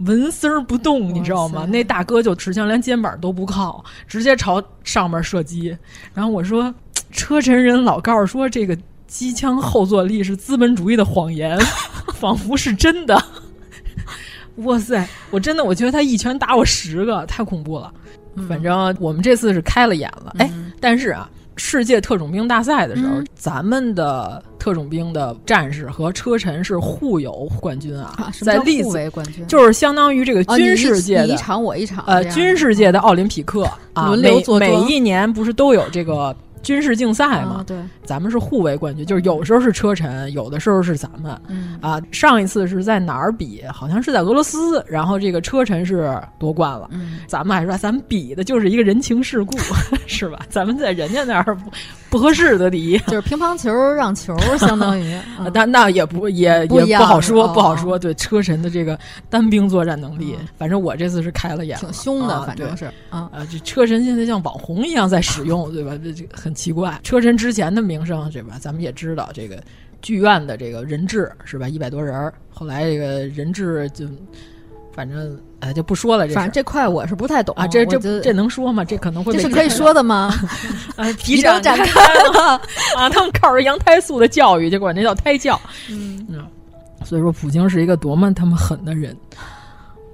[0.05, 1.63] 纹丝儿不动，你知道吗？
[1.67, 5.77] 那大哥就持枪，连肩膀都不靠，直接朝上面射击。
[6.11, 6.73] 然后我说，
[7.13, 8.75] 车臣人老告诉说这个。
[9.11, 11.59] 机枪后坐力是资本主义的谎言，
[12.15, 13.21] 仿佛是真的。
[14.63, 15.05] 哇塞！
[15.29, 17.91] 我真的，我觉得他一拳打我十个，太恐怖了。
[18.35, 20.33] 嗯、反正我们这次是开了眼了。
[20.37, 20.49] 哎，
[20.79, 36.33] 但是啊，世界特种兵大赛的时候，嗯、咱们的特种兵的战士和车臣是互有冠军啊，啊在历次冠军就是相当于这个军事界的、场我一场呃军事界的奥林匹克啊，轮流做每一年不是都有这个。
[36.63, 41.39] 军事竞赛嘛，啊、对，咱们是互为冠军，就是有时候是车臣，有的时候是咱们。
[41.47, 43.63] 嗯啊，上一次是在哪儿比？
[43.71, 46.87] 好像是在俄罗斯，然后这个车臣是夺冠了。
[46.91, 49.57] 嗯，咱们还说咱们比的就是一个人情世故，
[50.07, 50.39] 是吧？
[50.49, 51.71] 咱们在人家那儿不
[52.09, 55.15] 不合适的第一， 就是乒乓球让球，相当于。
[55.39, 57.97] 嗯、但那也不也不也不好说，哦、不好说。
[57.97, 58.97] 对车臣的这个
[59.29, 63.45] 单兵作战能力，嗯、反正我这次是开了眼了，挺凶的，啊、反正是啊啊！
[63.51, 65.91] 这车臣现在像网红一样在使用，对吧？
[66.03, 67.35] 这这很奇怪，车臣。
[67.37, 68.57] 之前的名声对吧？
[68.59, 69.61] 咱们也知道，这个
[70.01, 71.67] 剧院的这个人质是吧？
[71.67, 74.05] 一百多人，后来这个人质就
[74.93, 76.27] 反正哎就不说了。
[76.27, 78.83] 这反正这块我是不太懂啊，这这这能说吗？
[78.83, 80.31] 这可能会这是可以说的吗？
[80.97, 82.61] 啊， 提展展开了
[82.97, 83.09] 啊！
[83.09, 85.59] 他们靠着羊胎素的教育，就管这叫胎教。
[85.89, 86.45] 嗯嗯，
[87.03, 89.15] 所以说普京是一个多么他妈狠的人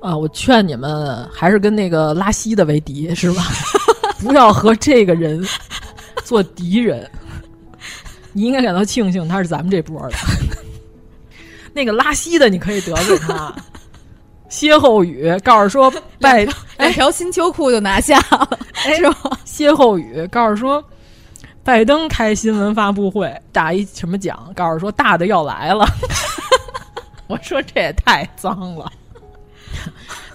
[0.01, 0.15] 啊！
[0.15, 3.43] 我劝你们还是跟那个拉稀的为敌是吧？
[4.21, 5.43] 不要和这个人。
[6.28, 7.09] 做敌人，
[8.34, 10.17] 你应该感到庆幸他是咱们这波的。
[11.71, 13.55] 那个拉稀的，你可以得罪他。
[14.49, 16.45] 歇后语告诉说拜
[16.78, 19.39] 两条新秋裤就拿下了，是吧？
[19.45, 20.84] 歇后语告诉说
[21.63, 25.88] 拜登开新闻发布会打一什么奖，告诉说大的要来了。
[27.28, 28.91] 我说这也太脏了。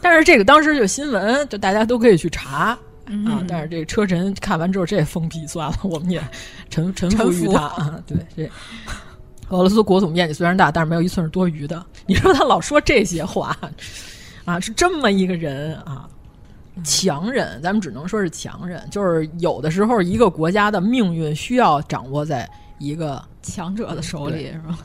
[0.01, 2.78] 但是这个当时就新闻，就大家都可以去查。
[3.13, 3.45] 嗯、啊！
[3.47, 6.23] 但是这个车臣看完之后，这也封闭算了，我们也
[6.71, 8.03] 臣臣服于他啊。
[8.07, 8.51] 对，这
[9.49, 11.85] 俄罗斯国土面积虽然大，但是没有一寸是多余的。
[12.07, 13.55] 你说他老说这些话，
[14.47, 16.09] 啊，是这么一个人啊，
[16.83, 18.83] 强人，咱们只能说是强人。
[18.91, 22.49] 就是有的时候，一个国家的命运需要掌握在
[22.79, 24.79] 一个强者的手里，是吧？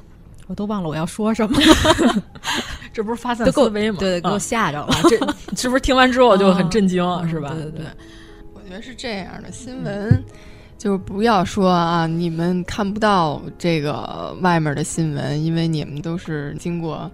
[0.47, 1.59] 我都忘了我要说什么，
[2.97, 3.97] 这不是发散思维吗？
[3.99, 4.87] 对对，给我吓着了。
[4.87, 7.53] 啊、这是不是听完之后就很震惊，啊、是吧？
[7.53, 7.85] 对对对，
[8.55, 10.19] 我觉得是这样的，新闻
[10.79, 17.11] 就是不要说啊，你们看不到这个外面的新闻，因为你们都是经过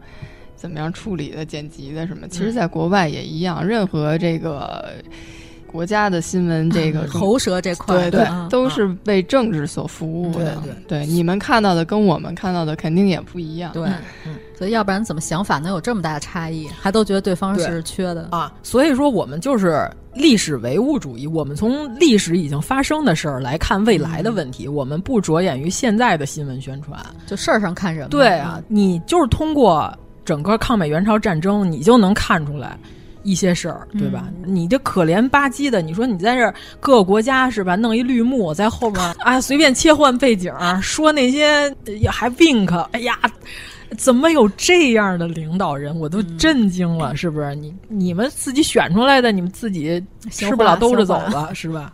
[0.55, 2.25] 怎么样处理的、剪辑的什么。
[2.29, 4.89] 其实，在国外也一样，任何这个。
[5.73, 10.55] 国家的新闻，这个喉舌这块，对对，都是为政治所服务的。
[10.63, 13.73] 对对，你们看到的跟我们看到的肯定也不一样。
[13.73, 13.89] 对，
[14.55, 18.53] 所以要不然怎么想法能有这么大的差异，还都觉得对方是缺的啊？
[18.61, 28.07] 所以说，我们就是历史唯物主义，我们从历史已经发生的事儿来看未来的问题，我们不着眼于现在的新闻宣传，就事儿上看人。
[28.09, 29.91] 对啊，你就是通过
[30.23, 32.77] 整个抗美援朝战争，你就能看出来。
[33.23, 34.27] 一些事儿，对吧？
[34.43, 37.75] 嗯、你这可怜吧唧的，你说你在这各个国家是吧？
[37.75, 41.73] 弄一绿幕在后面 啊，随便切换背景，说那些
[42.11, 43.17] 还 wink，哎呀，
[43.97, 45.97] 怎么有这样的领导人？
[45.97, 47.55] 我都震惊了，嗯、是不是？
[47.55, 51.93] 你你们自己选出来的，你们自己吃不了兜着走了，是吧？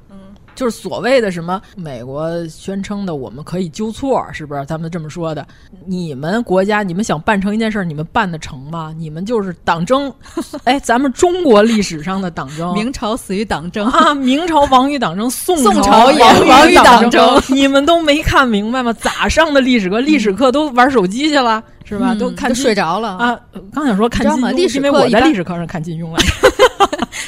[0.60, 0.70] 嗯。
[0.70, 4.66] 就是所谓的什么美国宣称的我们可以纠错，是不是？
[4.66, 5.48] 他们这么说的。
[5.86, 8.94] 你们国家，你们想办成一件事，你们办得成吗？
[8.98, 10.14] 你们就是党争，
[10.66, 18.92] 哎，咱们中国历史上的党争，明朝死于党争啊，明朝亡于党争，宋宋朝也亡于党争，你们都没看明白吗？
[18.92, 20.02] 咋上的历史课？
[20.02, 22.10] 历史课都玩手机去了，是吧？
[22.12, 23.40] 嗯、都看睡着了啊！
[23.74, 26.49] 刚想说看金庸，历史因为我在历史课上看金庸来着。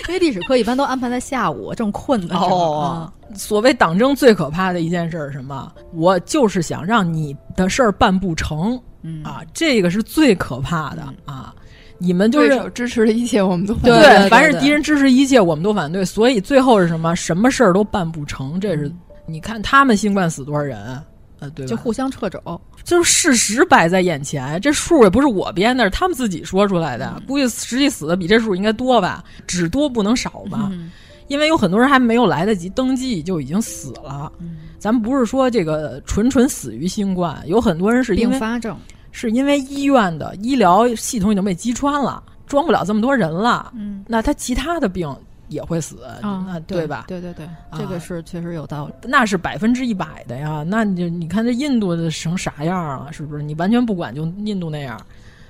[0.07, 2.79] 因为历史课一般都安排在下午，正困的时候。
[2.79, 5.71] 哦，所谓党争最可怕的一件事是什么？
[5.93, 11.53] 我就是想让你的事儿办不成，嗯、啊，这个是最可怕的、嗯、啊！
[11.97, 16.03] 你们就是支持的一切，我们都反对，对对对凡是敌人支持一切，我们都反对。
[16.03, 17.15] 所以最后是什么？
[17.15, 18.59] 什么事儿都办不成。
[18.59, 20.99] 这是、嗯、你看他们新冠死多少人？
[21.42, 22.39] 呃，对，就互相掣肘，
[22.84, 27.16] 就是事实摆在眼前，这数也不是我编的，是他们自己说出来的。
[27.18, 30.70] 嗯、估计实际死的比这数应该多吧，只多不能少吧。
[30.72, 30.92] 嗯、
[31.30, 34.32] 因为有很多人还没有来得及登记就已经死了。
[34.39, 38.78] 嗯、咱们不是说这个纯纯死于新冠，有很多人是因为并发症，
[39.12, 43.74] 是因为医院的医疗系统已经被击穿了，装不了这么多人了。
[43.76, 45.12] 嗯，那他其他的病。
[45.52, 47.06] 也会死啊、那，对吧？
[47.08, 47.47] 对对对，
[47.78, 48.93] 这个是确实有道理。
[49.04, 50.64] 那是百分之一百的呀。
[50.66, 53.10] 那你就你看这印度的成啥样啊？
[53.12, 53.43] 是不是？
[53.43, 54.99] 你完全不管就印度那样，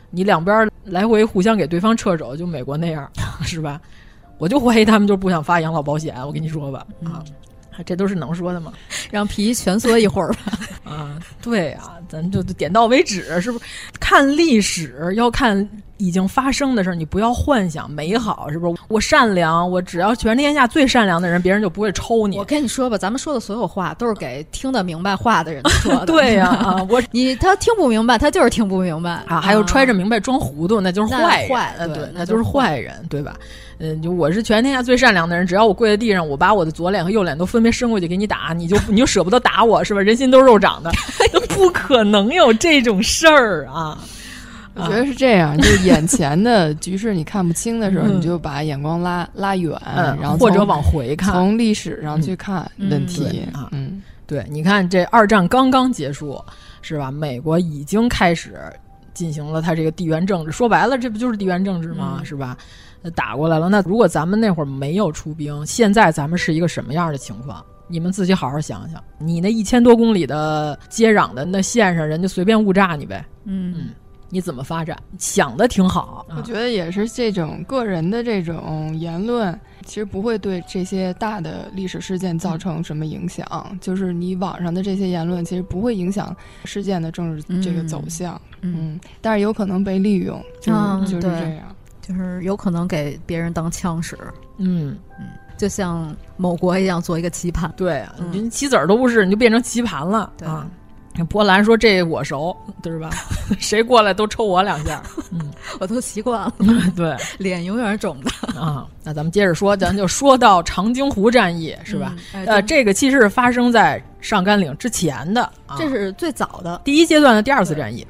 [0.10, 3.10] 你两边来回互相给对方撤走，就美国那样，
[3.46, 3.80] 是吧？
[4.38, 6.16] 我就怀疑他们就不想发养老保险。
[6.26, 7.24] 我跟你说吧，啊，
[7.86, 8.74] 这都是能说的吗？
[9.12, 10.38] 让皮蜷缩一会儿吧。
[10.84, 13.66] 啊，对啊，咱就点到为止，是不是？
[14.00, 15.70] 看历史要看
[16.02, 18.82] 已经发生的事儿，你不要幻想美好，是不是？
[18.88, 22.38] 我善良，我只要全天下最善良的人，别人就不会抽你。
[22.38, 26.06] 我跟你说吧，咱们说的所有话都是给听得明白话的人说的。
[26.12, 29.40] 对呀、啊，我 你他听不明白，他就是听不明白啊。
[29.40, 33.36] 还有揣着明白装糊涂，那就是坏人，坏对，那就是坏人，对吧？
[33.84, 40.02] 嗯，就我是全天下最善良的人，只要我跪在地上，我把我的左脸和右脸都分别伸过去给你打，你就你就舍不得打我是吧？
[40.02, 40.92] 人心都是肉长的，
[41.50, 43.98] 不可能有这种事儿啊！
[44.76, 49.78] 我觉得是这样，就是眼前的局势你看不清的时候，你就把眼光拉拉远，
[50.20, 53.70] 然后或者往回看，从历史上去看问题啊。
[53.72, 56.42] 嗯，对，你看这二战刚刚结束
[56.82, 57.12] 是吧？
[57.12, 58.56] 美国已经开始
[59.14, 62.18] 进行了它这个地缘政治，说白了，这不就是地缘政治吗？
[62.20, 62.58] 嗯是吧？
[63.16, 67.66] 打过来了，那如果咱们那会儿没有出兵，现在咱们是一个什么样的情况？
[67.88, 69.04] 你们自己好好想想。
[69.18, 73.26] 你那一千多公里的接壤的那线上，人家随便误炸你呗。
[73.44, 73.90] 嗯嗯，
[74.32, 74.98] 你怎么发展？
[75.20, 76.26] 想的挺好。
[76.36, 83.78] 我觉得也是这种个人的这种言论，其实不会对这些大的历史事件造成什么影响。
[83.80, 88.42] 就是你网上的这些言论，其实不会影响事件的政治这个走向。
[88.62, 91.76] 嗯，但是有可能被利用，就是、嗯、就是这样。
[92.02, 94.18] 就是有可能给别人当枪使，
[94.58, 97.72] 嗯嗯，就像某国一样做一个棋盘。
[97.78, 100.34] 对啊，你棋子儿都不是，你就变成棋盘了。
[100.36, 100.68] 对啊，
[101.30, 103.10] 波兰说这我熟，对吧？
[103.60, 106.54] 谁过来都抽我两下，嗯， 我都习惯了。
[106.96, 108.88] 对，脸永远肿的啊。
[109.04, 112.16] 那咱们接着说，咱就说到长津湖战役是吧？
[112.34, 118.06] 嗯、呃，这个其实是发生在上甘岭之前的，啊、这是最早的第一阶段的第二次战役，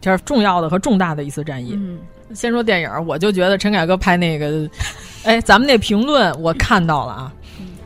[0.00, 1.72] 就是重要的和重大的一次战役。
[1.74, 1.98] 嗯。
[2.34, 4.68] 先说电影，我就觉得陈凯歌拍那个，
[5.22, 7.32] 哎，咱们那评论我看到了啊。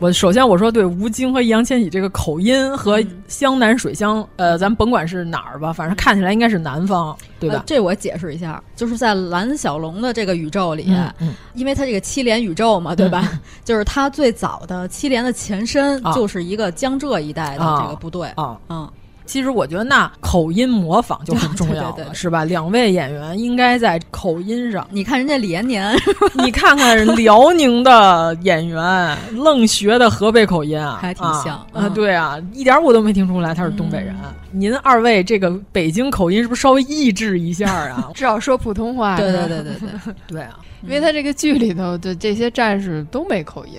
[0.01, 2.99] 我首先我说对吴京和易烊千玺这个口音和
[3.29, 7.57] 湘南水乡，呃，咱甭管是哪儿吧，反正看起来应该是南方，对吧？
[7.57, 13.29] 呃、这我解释一下，就是在蓝小龙的这个宇宙里，嗯嗯、因为他这个七连宇宙嘛，对吧？
[13.31, 18.91] 嗯、 就是他最早的七连的前身就是一个江浙一带的这个部队啊，嗯。
[19.31, 22.43] 其实我觉得那口音模仿就很重 要了，对对对是吧？
[22.45, 25.95] 两位演员应该在口音上， 你看人家李延年，
[26.35, 31.89] 你看看辽宁的演员愣学的河北口音啊，还挺像啊！
[31.95, 34.12] 对啊，一点我都没听出来他是东北人。
[34.24, 38.11] 嗯、您二位这个北京口音是不是稍微抑制一下啊？
[38.12, 39.16] 至少说普通话。
[39.16, 43.74] 对对对对对对啊，因为他这个剧里头的这些战士都没口音。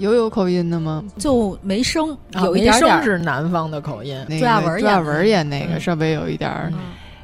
[0.00, 1.04] 有有口音的吗？
[1.18, 4.16] 就没声，有一点点是南方的口音。
[4.28, 6.72] 那朱亚文朱亚文演那个嗯稍微有一点儿，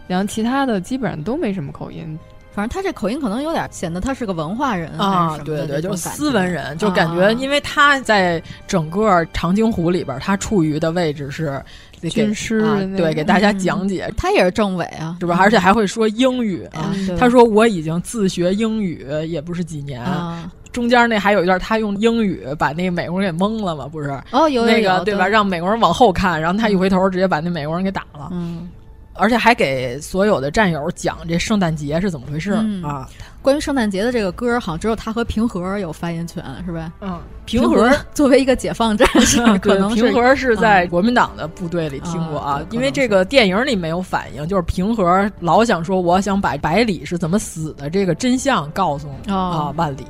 [0.07, 2.19] 然后其他的基本上都没什么口音。
[2.57, 11.63] 反正他这口音可能有点显得他是个文化人啊，对对，就是斯文人，就感觉因为他在整个长津湖里边，他处于的位置是
[12.11, 14.11] 军师，啊、对，给大家讲解。
[14.17, 15.37] 他也是政委啊，是吧？
[15.39, 16.95] 而且还会说英语啊。
[17.19, 20.03] 他说我已经自学英语也不是几年。
[20.73, 23.87] 中间那还有一段，他用英语把那个美国人给蒙了嘛？
[23.87, 24.11] 不是？
[24.31, 25.29] 哦，有那个对吧？
[25.29, 28.29] 让美国人往后看，然后他一回头，直接把那美国人给打了。
[28.33, 28.69] 嗯，
[29.19, 33.09] 而且还给所有的战友讲这圣诞节是怎么回事、嗯、啊？
[33.43, 36.93] 关于圣诞节的这个歌，好像只有他和平和有发言权，是吧？
[37.01, 50.05] 嗯，平和作为一个解放战士， 可能平和是在国民党的部队里听过啊，嗯、因为这个电影里没有反映，就是平和老想说，我想把百里是怎么死的这个真相告诉、哦、啊万里。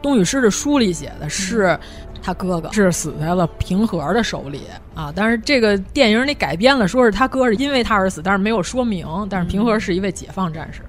[0.00, 1.78] 东雨诗的书里写的是，
[2.22, 4.62] 他哥哥是死在了平和的手里
[4.94, 5.12] 啊。
[5.14, 9.06] 但是这个电影里改编了，说是他哥是因为他而死，但是没有说明。
[9.30, 10.82] 但是平和是一位解放战士。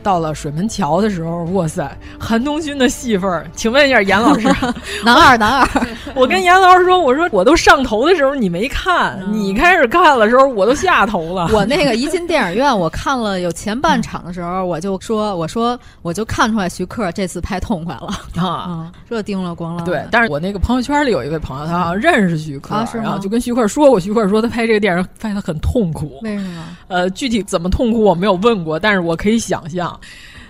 [0.00, 4.48] 嗯，到了水门桥的时候，哇塞，韩东勋的戏份儿，请问一下严老师，
[5.04, 11.48] 男二男二，我跟严老师说，我说我都上头的时候你没看，嗯、你开始看的时候我都下头了。
[11.52, 18.08] 我那个一进电影院，我看了有前半场的时候，我就说，我说我就看出来徐克这次拍痛快了
[18.42, 19.84] 啊，嗯、这叮了咣啷。
[19.84, 26.18] 对，但是我那个朋友圈里有一位朋友，他好像认识徐克，啊、然后就跟徐克说过，徐克说他拍这个电影拍的很痛苦。
[26.22, 26.64] 为什么？
[26.88, 29.89] 呃，具体怎么痛苦我没有问过，但是我可以想象。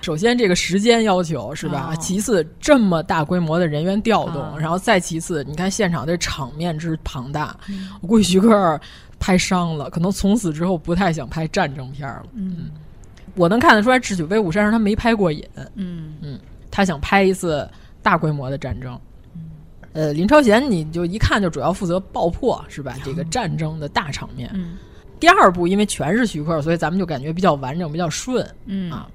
[0.02, 1.92] 首先，这个时间要求是吧？
[1.92, 8.80] 哦、其次，这么大规模的人员调动，哦、然后再其次，你看现场这场面之庞大，嗯、我估计徐克
[9.18, 12.22] 拍伤了，可能从此之后不太想拍战争片了。
[12.32, 12.70] 嗯，
[13.34, 15.46] 我能看得出来，《智取威虎山》上他没拍过瘾。
[15.74, 17.68] 嗯嗯，他想拍一次
[18.02, 18.98] 大规模的战争。
[19.92, 22.96] 呃，林超贤你就一看就主要负责爆破是吧？
[23.04, 24.48] 这个战争的大场面。
[24.54, 24.78] 嗯，
[25.20, 28.44] 第二部因为全是徐克，所以咱们就感觉比较完整，比较顺。
[28.64, 29.06] 嗯啊。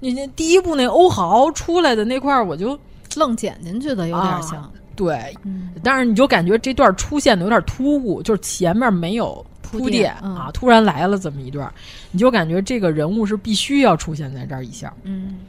[0.00, 2.78] 你那第一部那欧豪出来的那块儿，我就
[3.16, 4.62] 愣剪进去的，有点像。
[4.62, 11.68] 啊、对，嗯、但是你就感觉这段出现的有点突兀，就是前面没有铺垫啊，突然来了这么一段，
[12.12, 14.94] 你就感觉这个人物是必须要出现在这儿一下。
[15.02, 15.40] 嗯，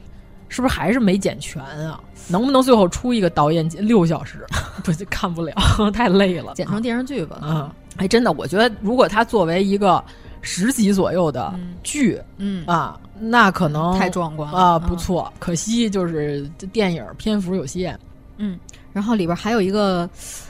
[0.48, 2.00] 是不是还是没剪全啊？
[2.26, 4.44] 能不能最后出一个导演六小时？
[4.82, 5.54] 不看不了，
[5.92, 7.36] 太累了，剪成电视剧吧。
[7.40, 10.02] 啊，哎，真的，我觉得如果它作为一个
[10.40, 15.30] 十集左右的剧，嗯啊，那可能太壮观了啊，不错。
[15.38, 17.98] 可惜就是电影篇幅有限。
[18.38, 18.58] 嗯，
[18.94, 20.08] 然后里边还有一个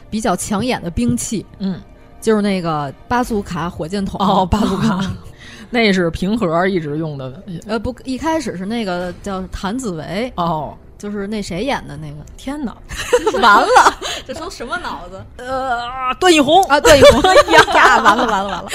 [0.08, 1.80] 比较抢眼的兵器，嗯，
[2.20, 4.24] 就是那个巴祖卡火箭筒。
[4.24, 5.00] 哦，巴祖卡，
[5.70, 7.42] 那是平和一直用的。
[7.66, 10.32] 呃，不，一开始是那个叫谭子维。
[10.36, 10.72] 哦。
[11.00, 12.16] 就是那谁演的那个？
[12.36, 12.76] 天哪，
[13.40, 15.24] 完了， 这都什么脑子？
[15.38, 17.22] 呃，段奕宏啊，段奕宏
[17.54, 18.68] 呀，完了完了完了，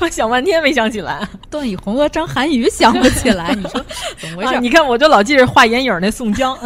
[0.00, 1.26] 我想半天没想起来。
[1.48, 3.80] 段奕宏和张涵予想不起来，你说
[4.18, 4.58] 怎么回事？
[4.60, 6.56] 你看，我就老记着画眼影那宋江。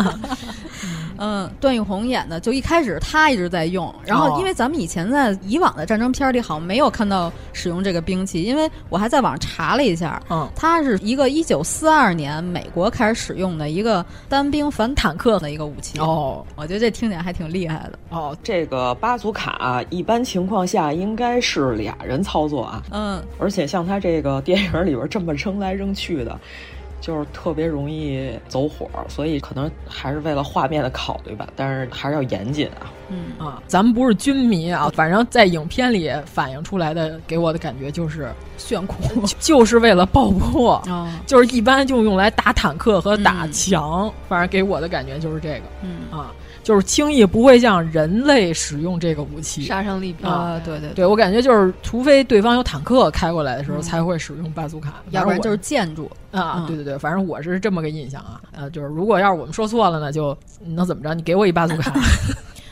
[1.19, 15.99] 嗯，段奕宏演的，就一开始他一直在用，然后因为咱们以前在以往的战争片里好像没有看到使用这个兵器，因为我还在网上查了一下，嗯，它是一个一九四二年美国开始使用的一个单兵反坦克的一个武器。
[15.99, 17.99] 哦，我觉得这听起来还挺厉害的。
[18.11, 26.39] 哦，这个巴祖卡一般情况下应该是俩人操作啊，嗯，而且像他这个电影里边这么扔来扔去的。
[27.05, 32.91] 就是特别容易走火，所以可能还是为了画面的考虑吧，但是还是要严谨啊。
[33.11, 38.97] 嗯啊，咱们不是军迷啊，反正在影片里反映出来的，给我的感觉就是炫酷，
[39.39, 45.63] 就是为了爆破，哦、就是一般就用来打坦克和打墙，嗯、反正给我的感觉就是这个。
[45.83, 46.33] 嗯啊。
[46.65, 56.65] 就是轻易不会像人类使用这个武器，杀伤力比较啊，对对对，我感觉就是，除非对方有坦克开过来的时候，才会使用巴祖卡，要不然就是建筑啊。
[56.67, 58.41] 对对对，反正我是这么个印象啊。
[58.53, 61.15] 呃，就是如果要是我们说错了呢，就能怎么着？
[61.15, 61.93] 你给我一巴祖卡。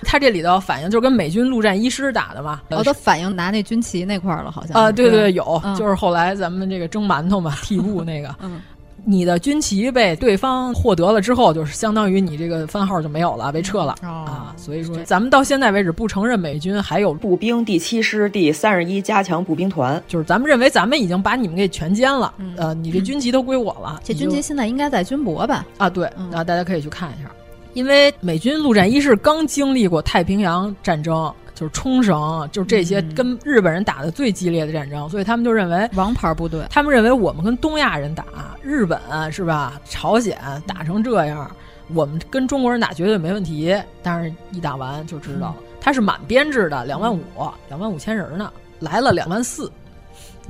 [0.04, 8.60] 他这里头反应就是跟美军陆战一师打的嘛，哦，他反应拿那军旗那块了，好像啊，对对有，嗯、就是后来咱们这个蒸馒头嘛， 屉布那个，嗯。
[9.04, 14.54] 你的军旗被对方获得了之后，就是相当于你这个番号就没有了，被撤了、哦、啊。
[14.56, 24.00] 所以说，咱们到现在为止不承认美军还有步兵第七师第三十一加强步兵团，就是咱们认为咱们已经把你们给全歼了，嗯、呃，你这军旗都归我了。
[24.04, 25.66] 这军旗现在应该在军博吧？
[25.78, 27.30] 啊，对，嗯、啊，大家可以去看一下，
[27.74, 31.32] 因为美军陆战一师刚经历过太平洋战争。
[31.62, 38.24] 就是冲绳，就是这些跟日本人打的最激烈的战争，所以他们就认为王牌部队，他们认为我们跟东亚人打，
[38.60, 39.00] 日本
[39.30, 39.80] 是吧？
[39.84, 40.36] 朝鲜
[40.66, 41.48] 打成这样，
[41.94, 43.72] 我们跟中国人打绝对没问题。
[44.02, 47.22] 但是一打完就知道了，他是满编制的，两万五，
[47.68, 49.70] 两万五千人呢，来了两万四。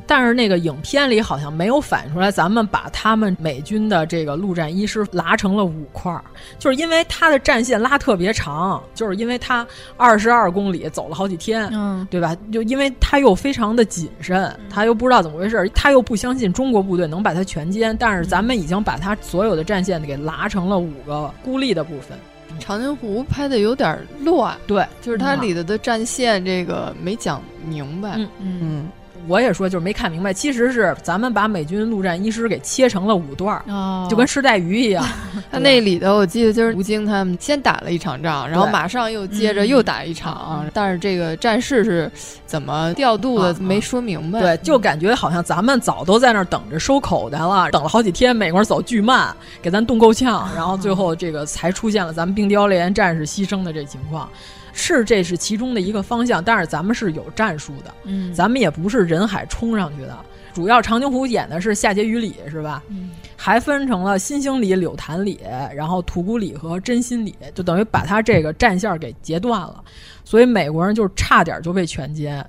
[0.07, 6.22] 但是那个影片里好像没有反映出来，咱们把他们美军的这个陆战一师拉成了五块儿，
[6.59, 12.36] 就是因为他的战线拉特别长，就是因为他二十二公里走了好几天，嗯，对吧？
[12.53, 22.18] 就因为他又非常的谨慎，他又不知道怎么回事，他又不相信中国部队能把他全歼，但是咱们已经把他所有的战线给拉成了五个孤立的部分。
[22.59, 28.88] 长津湖拍的有点乱，对，就是它里头的战线这个没讲明白，嗯嗯。
[29.27, 35.05] 我也说，就是没看明白，其实是咱们把美军陆战一师给切成了五段，哦、就跟吃带鱼一样。
[35.51, 42.11] 他那里头，我记得就是吴京他们先打了一场仗，然后马上又接着又打一场，嗯、但是这个战事是
[42.47, 44.41] 怎么调度的、啊、没说明白。
[44.41, 54.29] 对，就感觉好像咱们早都在那儿等着收口袋了，等了好几天，美国人走巨慢，给咱冻够呛，然后最后这个才出现了咱们冰雕连战士牺牲的这情况。
[54.73, 60.18] 是，这是其中的一个方向，但是咱们是有战术的，嗯，咱们也不是人海冲上去的。
[60.53, 62.83] 主要长津湖演的是夏桀榆里，是吧？
[62.89, 65.41] 嗯，还分成了新兴里、柳潭里，
[65.75, 69.83] 然后土谷里和真心里，就等于把他这个战线给截断了。
[70.25, 72.45] 所以美国人就差点就被全歼。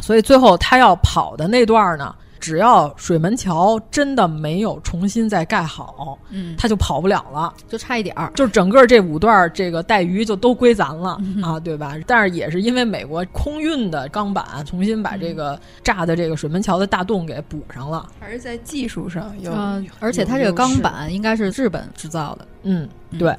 [0.00, 2.14] 所以最后他要跑的那段呢？
[2.40, 11.94] 只要水门桥真的没有重新再盖好，嗯，它就跑不了了，就差一点儿，就整个这五段这个带鱼就都归咱了、嗯、啊，对吧？
[12.06, 23.34] 但是也是因为美国空运的钢板重新把这个炸的这个水门桥的大洞给补上了，还是在技术上有，嗯、而且它这个钢板应该是日本制造的，嗯，对。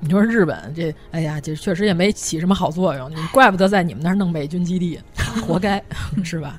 [0.00, 4.96] 你说日本这，哎呀，这确实也没起什么好作用，你怪不得在你们那儿弄美军基地，
[5.44, 5.82] 活该，
[6.22, 6.56] 是吧？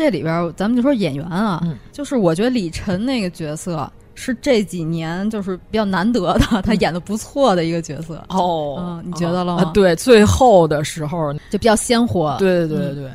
[0.00, 9.62] 这里边咱们就说演员啊，嗯、就是我觉得李晨那个角色是这几年就是比较难得的，他演的不错的一个角色哦，嗯，你觉得了吗？
[9.62, 13.04] 啊、对，最后的时候就比较鲜活，对对对对。
[13.08, 13.12] 嗯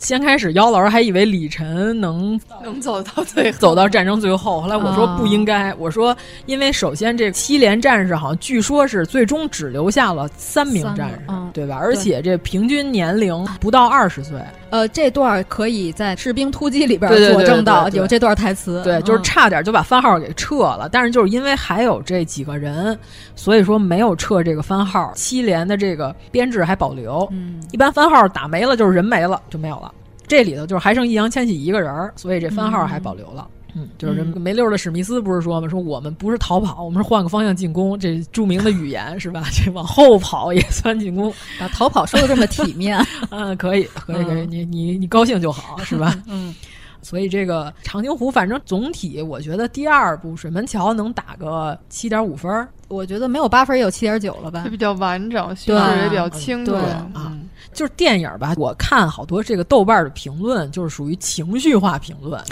[0.00, 4.60] 先开始，姚老师还以为李晨能能走到最后，走到战争最后。
[4.60, 6.14] 后来我说不应该，啊、我说
[6.44, 11.78] 因为首先这七连战士好像据说是最终只留下了三名战士，嗯、对吧？
[11.80, 14.38] 而且这平均年龄不到二十岁，
[14.74, 18.82] 呃，这段可以在《士兵突击》里边佐证到有这段台词。
[18.82, 22.98] 对，就是嗯差点就把番号给撤了，但是就是因为还有这几个人，
[23.36, 27.24] 所以说没有撤这个番号，七连的这个编制还保留。
[27.30, 29.94] 嗯，一般番号打没了就是人没了就没有了，
[30.26, 33.46] 这里头就是还剩易烊千玺一个人，所以这番号还保留了。
[33.46, 33.63] 嗯，
[33.98, 35.68] 就是嗯没溜儿的史密斯不是说吗？
[35.68, 39.44] 说我们不是逃跑，我们是换个方向进攻，这著名的语言是吧？
[39.52, 42.98] 这往后跑也算进攻，把逃跑说的这么体面，
[43.30, 46.18] 嗯，可以，可以，可以，你你你高兴就好，是吧？
[46.26, 46.54] 嗯。
[47.02, 54.70] 所以这个长津湖，反正总体我觉得第二部水门桥能打个七点五分儿，我觉得没有八分也有七点九了吧它？
[54.70, 56.70] 比较完整，叙对事也比较清楚。
[56.72, 56.80] 对
[57.12, 57.36] 啊，
[57.74, 62.42] 就是电影吧，我看好多这个豆瓣的评论，就是属于情绪化评论。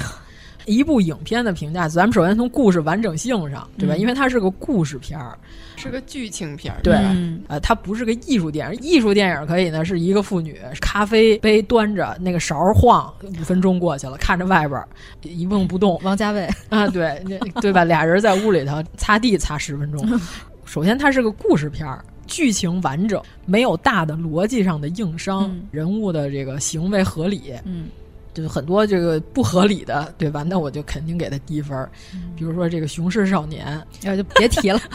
[0.66, 3.94] 一部影片的评价，咱们首先从故事完整性上，对吧？
[3.94, 5.38] 嗯因为它是个故事片儿，
[5.76, 6.80] 是个剧情片儿。
[6.82, 8.80] 对，嗯呃，它不是个艺术电影。
[8.82, 14.88] 艺术电影可以呢，是一个妇女咖啡杯端着，那个勺儿晃，五分钟过去了，看着外边儿
[15.22, 16.00] 一动不动。
[16.02, 17.84] 王家卫 啊，对，那对吧？
[17.84, 20.20] 俩人在屋里头擦地擦十分钟。
[20.64, 22.04] 首先，它是个故事片儿。
[22.24, 27.88] 剧情完整，没有大的逻辑上的硬伤，嗯人物的这个行为合理，嗯，
[28.34, 30.42] 就是很多这个不合理的，对吧？
[30.48, 31.90] 那我就肯定给他低分儿。
[32.36, 34.80] 比如说这个《雄狮少年》， 要就别提了。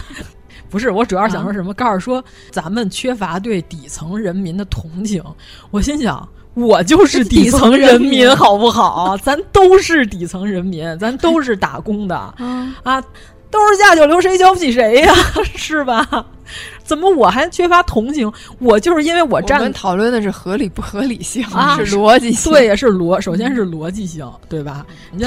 [0.70, 1.74] 不是，我主要是想啊说什么？
[1.74, 5.24] 告诉说咱们缺乏对底层人民的同情。
[5.72, 9.16] 我心想，我就是底层人民，好不好？
[9.20, 12.16] 咱都是底层人民，咱都是打工的
[12.84, 13.02] 啊，
[13.50, 15.14] 都是下九流，谁瞧不起谁呀？
[15.56, 16.26] 是吧？
[16.84, 18.32] 怎么我还缺乏同情？
[18.60, 24.86] 我就是因为我站我们讨论的是合理不合理性，啊，是逻辑性，对，也是逻，首先是逻辑性，对吧？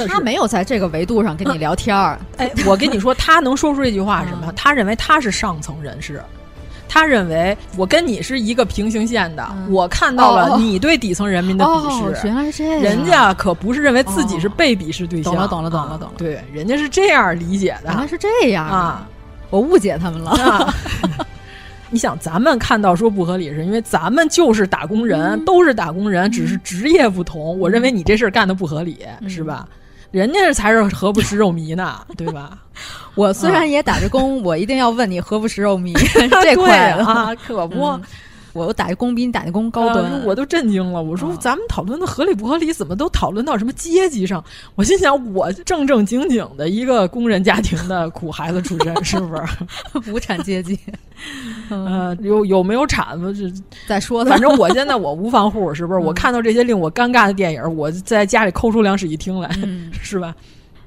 [0.08, 2.18] 他没有在这个维度上跟你聊天儿。
[2.38, 4.50] 哎，我跟你说，他能说出这句话是什么？
[4.56, 6.22] 他认为他是上层人士。
[6.92, 12.14] 他认为我跟你是一个平行线的，嗯我看到了哦你对底层人民的鄙视。
[12.16, 15.32] 哦原来是这样人家可不是认为自己是被鄙视对象。
[15.32, 16.14] 懂了，懂了，懂了，懂了。
[16.18, 17.90] 对，人家是这样理解的。
[17.90, 19.06] 原来是这样啊！
[19.50, 20.30] 我误解他们了。
[20.32, 20.74] 啊
[21.92, 27.58] 你想，咱们看到说不合理，是因为咱们就是打工人，都是打工人，只是职业不同。
[27.58, 29.66] 我认为你这事儿干的不合理，是吧？
[30.10, 32.58] 人家才是何不食肉糜呢， 对吧？
[33.14, 35.94] 我虽然也打着工， 我一定要问你何不食肉糜
[36.42, 37.84] 这块啊，可不。
[37.86, 38.02] 嗯
[38.52, 41.02] 我打一工比你打的工高端，啊我都震惊了。
[41.02, 44.42] 我说咱们讨论的合理不合理，怎么都讨论到什么阶级上？
[44.74, 49.42] 我心想，我正正经经的一个工人家庭的苦孩子出身，是不是？
[50.12, 50.78] 无产阶级。
[51.68, 53.32] 呃，有有没有产子？
[53.34, 54.24] 这再说。
[54.24, 56.00] 反正我现在我无房户，是不是？
[56.04, 60.34] 我看到这些令我尴尬的电影，我在家里抠出两室一厅来，嗯、是吧？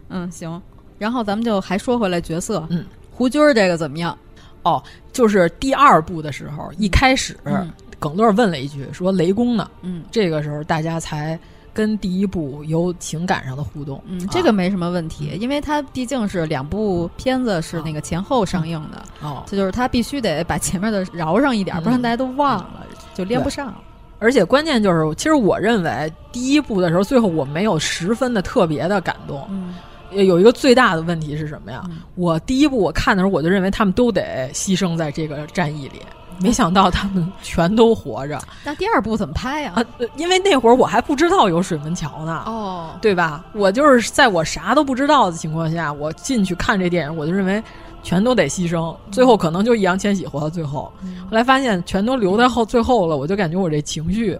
[0.09, 0.61] 嗯，行。
[0.99, 4.17] 然后咱们就还说回来角色，嗯，胡军儿这个怎么样？
[4.63, 9.69] 哦，就是第二部的时候，一开始、嗯、耿乐问了一句，说雷公呢？
[9.81, 11.37] 嗯，这个时候大家才
[11.73, 14.01] 跟第一部有情感上的互动。
[14.05, 23.73] 嗯，啊、这个没什么问题，因为它毕竟是两部片子是那个前后上映的，哦，这就是他必须得把前面的饶上一点，嗯、不然大家都忘了，就连不上。
[24.19, 29.45] 而且关键就是，其实我认为第一部的时候，最后我没有十分的特别的感动。
[29.49, 29.75] 嗯。
[30.15, 31.83] 有一个最大的问题是什么呀？
[31.89, 36.01] 嗯、我第一部我看的时候，我就认为他们都得牺牲在这个战役里，
[36.39, 38.41] 没想到他们全都活着。
[38.63, 39.81] 那第二部怎么拍呀、啊？
[39.81, 39.85] 啊，
[40.15, 43.43] 因为那会儿我还不知道有水门桥呢，哦，对吧？
[43.53, 47.63] 我就是在我啥都不知道的情况下，我进去看这电影，我就认为
[48.01, 50.91] 全都得牺牲，最后可能就易烊千玺活到最后。
[51.03, 54.39] 嗯、后来发现全都留在后最后了，我就感觉我这情绪。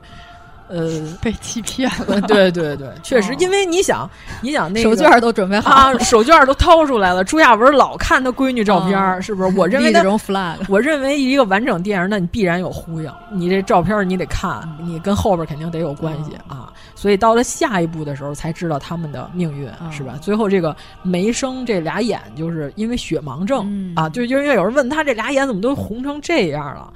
[0.74, 0.89] 呃，
[1.21, 2.19] 被欺骗了。
[2.21, 4.09] 对对对，确实，因为你想，
[4.41, 7.24] 你想那个手绢都准备好啊，手绢都掏出来了。
[7.24, 9.55] 朱亚文老看他闺女照片，哦、是不是？
[9.55, 13.11] 我认为这种 flag，我认为一个完整电影，那你必然有呼应。
[13.32, 16.74] 你这照片你得看，你跟后边肯定得有关系啊。
[16.95, 20.15] 所以到了下一步的时候，才知道他们的命运，是吧？
[20.21, 26.91] 最后这个梅生这俩眼，就是因为血盲症、嗯、啊，就因为有人问他这俩眼怎么都红成这样了。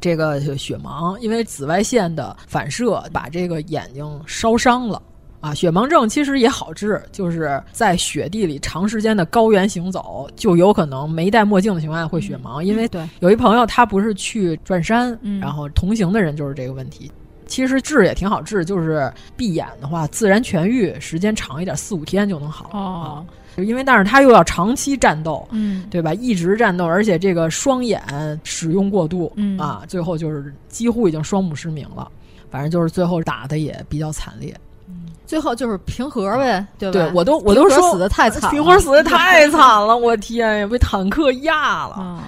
[0.00, 5.00] 嗯这个雪盲，因为紫外线的反射把这个眼睛烧伤了
[5.42, 5.52] 啊。
[5.52, 12.62] 雪盲症其实也好治，就是在雪地里长时间的高原行走，就有可能没戴墨镜的情况下会雪盲。
[12.62, 17.12] 嗯、因为对有一朋友他不是去转山，嗯、然后同行的人就是这个问题。
[17.46, 22.70] 其实治也挺好治，就是闭眼的话，自然痊愈时间长一点，四五天就能好。
[22.72, 22.78] 哦。
[22.78, 23.26] 啊
[23.64, 26.12] 因为，但是他又要长期战斗，嗯，对吧？
[26.14, 28.00] 一直战斗，而且这个双眼
[28.44, 32.08] 使用过度，嗯啊，最后就是几乎已经双目失明了。
[32.50, 34.52] 反正就是最后打的也比较惨烈，
[34.88, 36.92] 嗯最后就是平和呗，对吧？
[36.92, 42.20] 对我都我都说死的太惨，平和死的太惨了，我天呀，被坦克压了，嗯、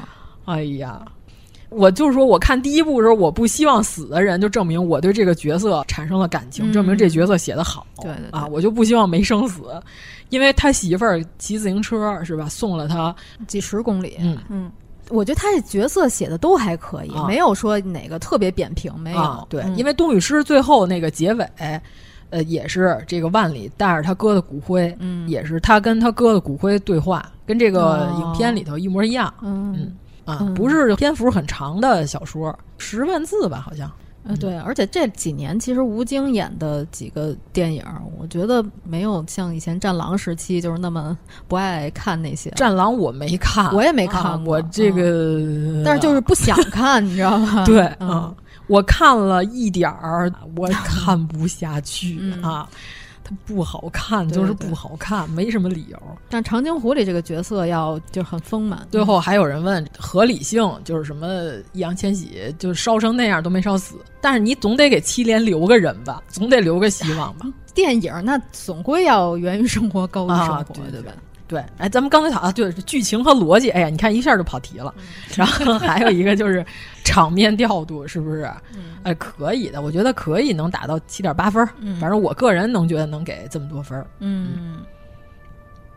[0.45, 1.01] 哎呀。
[1.75, 7.87] 我就是说，我看第一部的时候，我不希望死的人，就证明我对这个角色产生了感情，嗯证明这角色写的好。
[8.03, 9.63] 对对啊，我就不希望没生死，
[10.33, 13.15] 因为他媳妇儿骑自行车是吧，送了他
[13.47, 14.17] 几十公里。
[14.19, 14.73] 嗯嗯。
[15.09, 19.19] 我觉得他这角色写的都还可以，啊、没有说哪个特别扁平，没有。
[19.19, 21.47] 啊、对、嗯，因为冬雨诗最后那个结尾，
[22.31, 29.33] 呃，也是这个万里带着他哥的骨灰，嗯，也是他跟他哥的骨灰对话，跟这个影片里头一模一样。
[29.43, 33.91] 嗯嗯啊，嗯、不是篇幅很长的小说，十万字吧，好像。
[34.25, 37.85] 呃，对，而且这几年其实吴京演的几个电影，
[38.17, 41.17] 我觉得没有像以前《战狼》时期就是那么
[41.49, 42.49] 不爱看那些。
[42.55, 45.03] 《战狼》我没看，我也没看、啊，我这个、
[45.41, 47.65] 嗯，但是就是不想看，你知道吗？
[47.67, 48.33] 对，嗯，
[48.69, 52.69] 我看了一点儿，我看不下去嗯、啊。
[53.33, 55.99] 它不好看，就是不好看，没什么理由。
[56.29, 58.87] 但长津湖里这个角色要就很丰满。
[58.91, 61.27] 最后还有人问合理性，就是什么
[61.73, 67.47] 易烊千玺就烧成那样都没烧死，但是你总得给七连留个人吧，总得留个希望吧。
[67.75, 71.13] 电影那总归要源于生活，高于生活，啊、对对吧？
[71.49, 74.95] 对，哎，咱们刚才讲啊，对剧情和逻辑，哎呀，你看一下就跑题了。
[75.35, 76.65] 然后还有一个就是
[77.05, 78.51] 场面调度，是不是？
[78.75, 81.67] 嗯、哎，可以的，我觉得可以能打到七点八分。
[81.81, 83.99] 嗯、反正我个人能觉得能给这么多分。
[84.21, 84.51] 嗯。
[84.57, 84.77] 嗯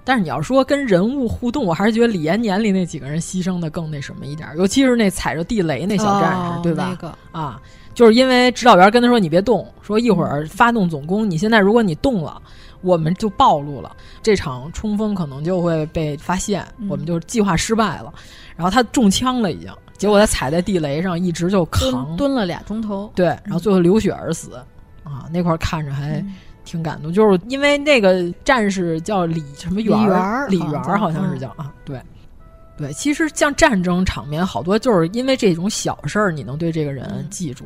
[0.07, 6.87] 但是你要说跟人物互动，我还是觉得李延年里那几个人牺牲的更那什么一点，尤其是那踩着地雷那小战士，哦、对吧？
[6.89, 7.59] 那个啊，
[7.95, 12.41] 就是因为指导员跟他说你别动，说一会儿发动总攻，你现在如果你动了。
[12.81, 18.13] 我们就暴露了，这场冲锋可能就会被发现，嗯、我们就计划失败了。
[18.55, 23.11] 然后他中枪了，已经，结果他踩在地雷上，一直就扛蹲蹲了俩钟头。
[23.15, 24.59] 对，然后最后流血而死。
[25.05, 26.23] 嗯、啊，那块看着还
[26.63, 32.01] 挺感动，就是因为那个战士叫李什么元儿，李元儿好像是叫啊，对。
[32.77, 37.63] 对，其实像战争场面，好多就是因为这种小事儿，你能对这个人记住。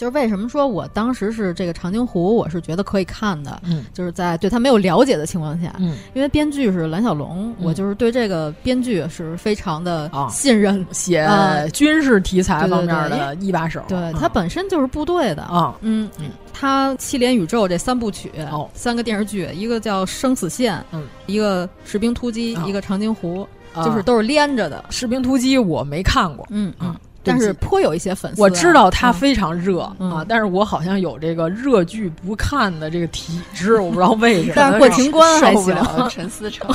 [0.00, 11.66] 就是为什么说我当时是这个长津湖，我是觉得可以看的，嗯，就是在对他没有了解的情况下，嗯，因为编剧是蓝小龙，嗯、我就是对这个编剧是非常的信任，写啊。
[11.74, 14.14] 军事题材方面的一把手，对嗯。
[14.14, 15.42] 他本身就是部队的。
[15.42, 22.64] 啊，嗯嗯，他七连宇宙这三部曲，哦，三个电视剧，一个叫《生死线》，嗯，一个《士兵突击》，啊。
[22.66, 23.46] 一个《长津湖》，
[23.84, 26.96] 就是都是连着的，《士兵突击》我没看过，嗯嗯。
[27.22, 34.52] 但是颇有一些粉丝、啊，我知道他非常热、嗯、啊，但是我好像有这个热剧不看的这个体质，我不知道 为什么。
[34.56, 35.76] 但是过情关还行。
[36.08, 36.68] 陈思诚，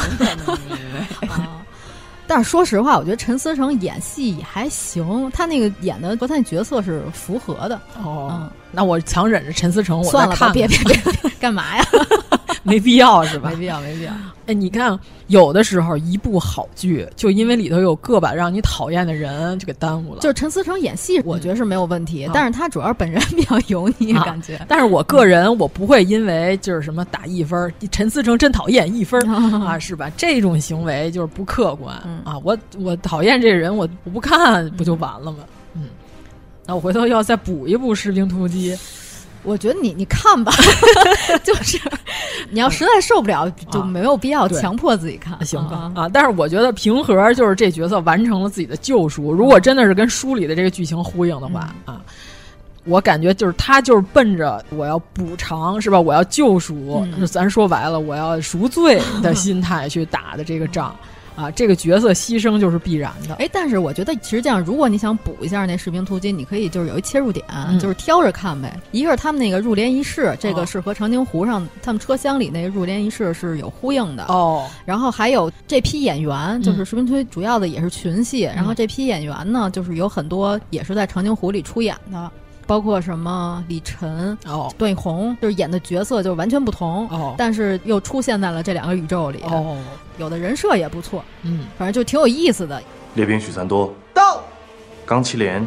[1.27, 1.61] 啊，
[2.27, 7.79] 但是说实话，我觉得陈思诚演戏也还行，他那个演的和他那角色是符合的。
[8.03, 10.95] 哦，嗯、那我强忍着陈思诚，我算了吧，别别别，
[11.39, 11.85] 干嘛呀？
[12.63, 13.49] 没必要是吧？
[13.51, 14.11] 没必要，没必要。
[14.47, 20.21] 哎，你看，有的时候一部好剧，就因为里头有个把让你讨厌的人，就给耽误了。
[20.21, 24.59] 就陈思诚演戏，我觉得是没有问题，嗯、但是他主要本人比较油腻，啊、感觉。
[24.67, 29.21] 但是我个人，我不会因为就是什么打一分，陈思诚真讨厌一分
[29.61, 30.09] 啊，是吧？
[30.17, 32.35] 这种行为就是不客观、嗯、啊。
[32.43, 35.37] 我我讨厌这人，我我不看不就完了吗？
[36.65, 38.75] 嗯，那我回头要再补一部《士兵突击》。
[39.43, 40.51] 我觉得你你看吧，
[41.43, 41.79] 就是
[42.49, 45.91] 你要实在受不了，就没有必要强迫自己看，行吧？
[45.93, 49.31] 啊，但是我觉得平和就是这角色完成了自己的救赎。
[49.31, 52.01] 如果真的是跟书里的这个剧情呼应的话、嗯、啊，
[52.85, 56.01] 我感觉就是他就是奔着我要补偿是吧？
[56.01, 60.95] 我要救赎，嗯、咱说白了，我要赎罪的心态去打的这个仗。
[61.35, 63.35] 啊，这个角色牺牲就是必然的。
[63.35, 68.79] 哎，但是我觉得实际上，如果你想补一下那士兵突击，你可以就是有一切入点，嗯、就是挑着看呗。
[68.91, 74.65] 一个是他们那个入联仪式，这哦个是和长津湖上他们车厢里那个入联仪式是有呼应的哦。
[74.85, 82.31] 然后还有这批演员，就是嗯士兵突击主要的也是群戏，嗯、然后这批演员呢，就是有很多也是在长津湖里出演的。
[82.67, 89.77] 包括什么李晨、哦，段奕宏，就是演的角色就完全不同，哦，但是又出现在了这两个宇宙里，哦，
[90.17, 92.81] 有的人设也不错，嗯，反正就挺有意思的。
[93.15, 94.43] 列兵许三多到，
[95.05, 95.65] 钢七连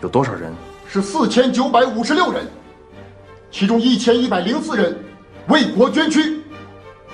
[0.00, 0.52] 有多少人？
[0.88, 2.46] 是四千九百五十六人，
[3.50, 4.96] 其中一千一百零四人
[5.48, 6.40] 为国捐躯。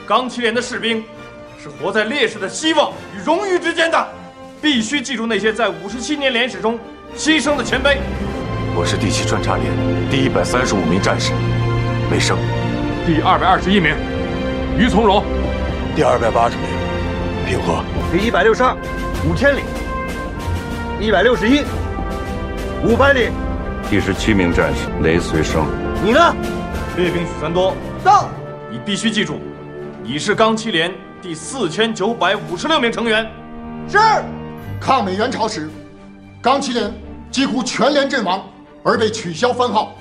[0.06, 1.04] 钢七连的士兵
[1.62, 4.08] 是活在烈士的希望与荣誉之间的，
[4.60, 6.78] 必须记住那些在五十七年连史中
[7.16, 7.98] 牺牲的前辈。
[8.74, 11.32] 我是第七穿插连第一百三十五名战士，
[12.10, 12.36] 梅生；
[13.06, 13.94] 第二百二十一名
[14.78, 15.22] 于从容；
[15.96, 16.66] 第二百八十名
[17.46, 18.76] 平和；第一百六十二
[19.28, 19.60] 五千里；
[21.00, 21.62] 一百六十一
[22.84, 23.30] 五百里；
[23.90, 25.66] 第十七名战士雷随生。
[26.04, 26.34] 你呢？
[26.96, 28.28] 列兵许三多到。
[28.70, 29.40] 你必须记住，
[30.04, 33.28] 你是钢七连第四千九百五十六名成员。
[33.88, 33.98] 是。
[34.80, 35.68] 抗美援朝时，
[36.40, 36.92] 钢七连。
[37.30, 38.44] 几乎全连阵亡，
[38.82, 39.94] 而被取消番号。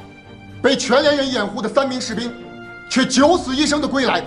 [0.63, 2.31] 被全连人掩护的三名士兵，
[2.89, 4.23] 却九死一生的归来。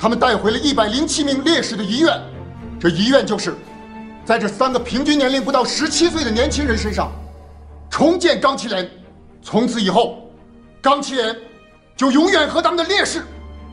[0.00, 2.18] 他们带回了一百零七名烈士的遗愿，
[2.80, 3.54] 这遗愿就是，
[4.24, 7.12] 在这三个平均年龄不到十七岁的年轻人身上，
[7.90, 8.88] 重建钢七连。
[9.42, 10.30] 从此以后，
[10.80, 11.36] 钢七连
[11.96, 13.22] 就永远和他们的烈士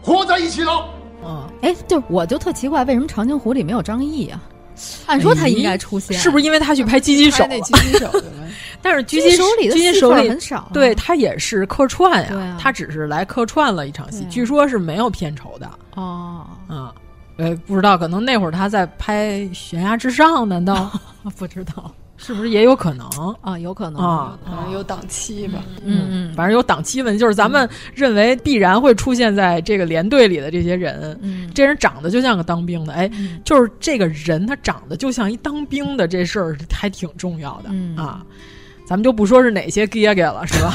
[0.01, 0.89] 活在一起了。
[1.23, 4.43] 嗯，哎，就我就特奇怪，为什么长津湖里没有张译啊？
[5.05, 7.43] 按说他应该出现，是不是因为他去拍《狙击手》？
[7.49, 8.11] 那狙击手
[8.89, 15.69] 但是狙击手里的狙击手里很少，对他也是客串呀，啊、他只是来客串了一场戏，据说是没有片酬的。
[15.95, 16.95] 哦，啊，
[17.35, 20.89] 呃，不知道，可能那会儿他在拍《悬崖之上》，难道
[21.38, 21.93] 不知道？
[22.15, 23.05] 是不是也有可能
[23.41, 23.59] 啊？
[23.59, 25.61] 有可能啊，可能有档期吧。
[25.84, 38.26] 嗯嗯，反正有档期问题，就是咱们认为必然会出现在这个连队里的这些人，嗯，这人长得就像个当兵的，哎，嗯、就是这个人他长得就像一当兵的，这事儿还挺重要的、嗯、啊。
[38.88, 40.73] 咱们就不说是哪些爹爹了，是吧？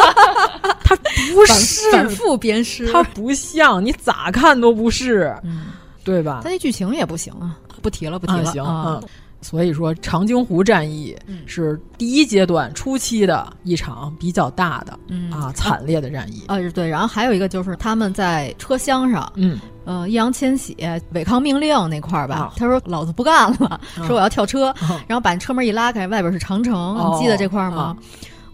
[0.82, 0.96] 他
[1.34, 5.66] 不是反复鞭尸，他不像，你咋看都不是，嗯、
[6.02, 6.40] 对吧？
[6.42, 8.64] 他那剧情也不行啊，不提了，不提了。
[8.64, 9.08] 啊、行。
[9.44, 11.14] 所以说，长津湖战役
[11.44, 16.42] 是第一阶段初期的一场比较大的、嗯、啊惨烈的战役。
[16.46, 20.74] 啊，对，然后还有一个就是他们在车厢上，嗯，呃，易烊千玺
[21.12, 27.94] 违抗命令那块儿吧，啊、他说老子不干了，啊、 说我要跳车，啊、 然后把车门一拉开，外边是长城，哦、你记得这块吗？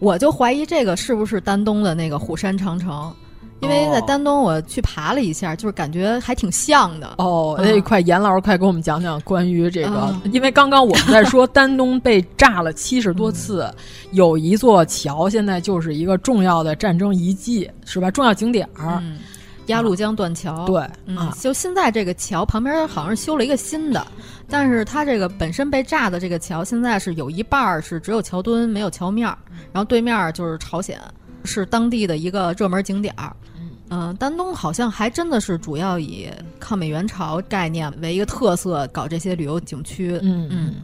[0.00, 3.14] 我就怀疑这个是不是丹东的那个虎山长城。
[3.60, 7.14] 因为在丹东，我去爬了一下，就是感觉还挺像的。
[7.18, 13.74] 哦，嗯、哎，快，严老师，快给我们讲讲关于这个，嗯、因为刚刚我们在说丹东被炸了七十多次，嗯、
[14.12, 18.10] 有一座桥现在就是一个重要的战争遗迹，是吧？
[18.10, 18.98] 重要景点儿。
[19.02, 19.18] 嗯
[19.66, 24.04] 鸭绿江断桥，对，嗯，啊、就现在这个桥旁边好像是修了一个新的，
[24.48, 29.28] 但是它这个本身被炸的这个桥，现在是有一半儿是只有桥墩没有桥面，
[29.70, 31.00] 然后对面就是朝鲜，
[31.44, 33.32] 是当地的一个热门景点儿。
[33.90, 40.18] 嗯、呃，丹东好像还真的是主要以抗美援朝概念为一个特色，搞这些旅游景区。
[40.22, 40.74] 嗯嗯，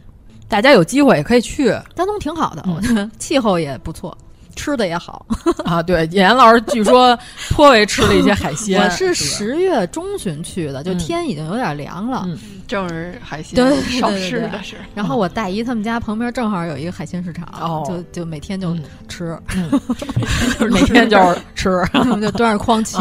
[0.47, 4.15] 大家有机会也可以去，丹东挺好的，我觉得气候也不错。
[4.55, 5.23] 吃的也好
[5.63, 7.15] 啊，对，严老师据说
[7.51, 8.81] 颇为吃了一些海鲜。
[8.81, 12.35] 我是十月中旬去的，就天已经有点凉了，嗯、
[12.67, 14.75] 正是海鲜对少吃的是。
[14.93, 18.75] 然后我大姨他们家旁边正好有一个海鲜市场，哦、就就每天就
[19.07, 19.69] 吃，嗯、
[20.59, 22.97] 就 是每天就是吃，他 们就端着筐去。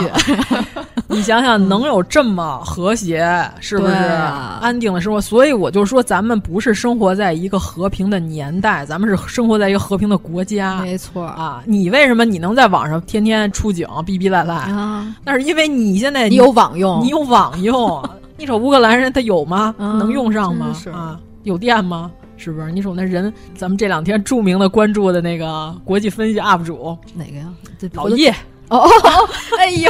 [1.09, 3.25] 你想想，能有这么和谐，
[3.61, 5.21] 是不是、啊、安定的生活？
[5.21, 10.81] 所以我就说，咱们不是生活在一个和平的年代，咱们是生活在一个和平的国家。
[10.81, 15.15] 没错啊，你为什么你能在网上天天出警、逼逼赖赖啊？
[15.25, 18.03] 那是因为你现在你有网用，你有网用。
[18.37, 19.75] 你瞅乌克兰人他有吗？
[19.79, 20.77] 啊、能用上吗？
[20.93, 22.11] 啊，有电吗？
[22.37, 22.71] 是不是？
[22.71, 27.49] 你瞅那人，咱们这两天著名的关注的那个国际分析 UP 主哪个呀？
[27.95, 28.31] 老叶。
[28.69, 29.89] 哦哦， 哎呦，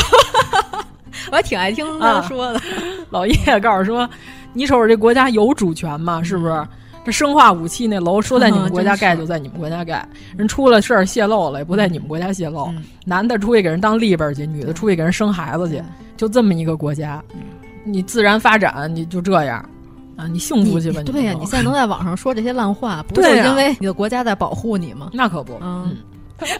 [1.32, 2.58] 我还挺爱听他说的。
[2.58, 2.62] 啊、
[3.10, 4.08] 老叶告诉说，
[4.52, 6.22] 你瞅瞅这国家有主权吗？
[6.22, 6.52] 是不是？
[6.52, 6.68] 嗯、
[7.04, 10.06] 这生化武器那楼说在你们国家盖嗯就在你们国家盖，
[10.36, 12.66] 人出了事儿泄露了也不在你们国家泄露。
[12.66, 15.82] 嗯、男的出去给人当立本去，女的出去给人生孩子去，
[16.16, 17.20] 就这么一个国家。
[17.86, 19.64] 你自然发展你就这样。
[20.16, 21.02] 啊，你幸福去吧！
[21.04, 25.10] 对呀、啊，你现在能在网上说这些烂话， 不是因为你的国家在保护你吗？
[25.12, 25.94] 那可不，嗯。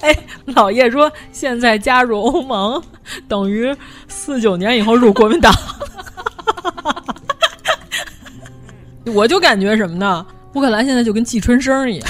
[0.01, 0.15] 哎，
[0.47, 2.83] 老叶说现在加入欧盟
[3.29, 3.75] 等于
[4.09, 5.53] 四九年以后入国民党，
[9.15, 10.27] 我就感觉什么呢？
[10.55, 12.09] 乌克兰现在就跟季春生一样，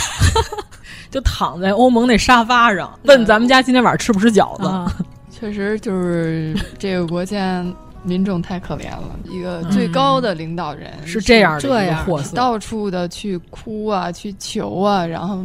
[1.10, 4.66] 就躺在欧盟那沙发上，问咱们家今天晚上吃不吃饺子？
[4.66, 4.92] 啊、
[5.30, 7.64] 确实就是这个国家。
[8.06, 15.44] 民众太可怜了，一个最高的领导人、嗯、是这样的一个货色，到处的去哭啊，去求啊，然后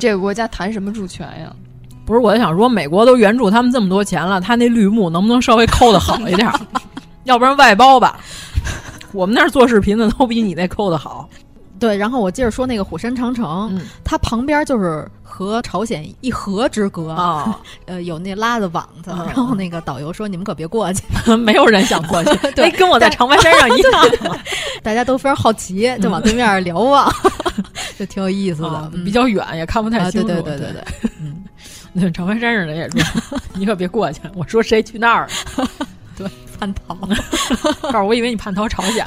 [0.00, 1.54] 这个国家谈什么主权呀？
[2.04, 6.50] 不是，我想说，美国都援助他们这么多钱了，他那绿幕能不能稍微抠的好一点？
[7.24, 8.18] 要不然外包吧。
[9.12, 11.28] 我们那儿做视频的都比你那抠的好。
[11.82, 21.02] 对，然后我接着说那个火山长城，嗯、它旁边就是和朝鲜一河之隔啊，呃，有那拉的网子，啊、然后那个导游说你们可别过去，
[21.36, 24.38] 没有人想过去，对，跟我在长白山上一样，
[24.80, 27.12] 大家都非常好奇，就往对面瞭望，
[27.98, 31.42] 就挺有意思的，啊、比较远也看不太清楚，啊、对对对对对，嗯，
[31.92, 33.02] 那长白山上人也说
[33.54, 35.28] 你可别过去，我说谁去那儿？
[36.16, 36.28] 对，
[36.60, 36.94] 叛逃，
[37.90, 39.04] 告诉我以为你叛逃朝鲜。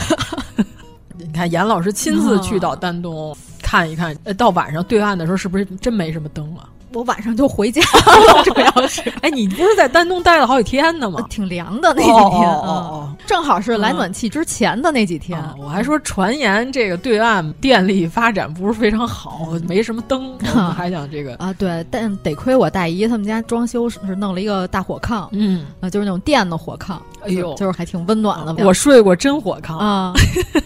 [1.18, 6.70] 你看，严老师亲自去到丹东、哦、看一看，呃，到晚上对岸的时候，是不是真没什么灯啊？
[6.96, 11.20] 我晚上就回家了， 主要是， 哎，你不是在丹东待了好几天呢吗？
[11.30, 15.38] 挺凉的那几天，哦哦哦，正好是来暖气之前的那几天。
[15.38, 26.94] 啊、我还说传言这个对岸电力发展不是非常好， 没什么灯，我还想这个啊，对，但得亏我大姨他们家装修是弄了一个大火炕，嗯，啊，就是那种电的火炕，
[27.26, 28.66] 哎呦，就是还挺温暖的。
[28.66, 30.14] 我睡过真火炕啊，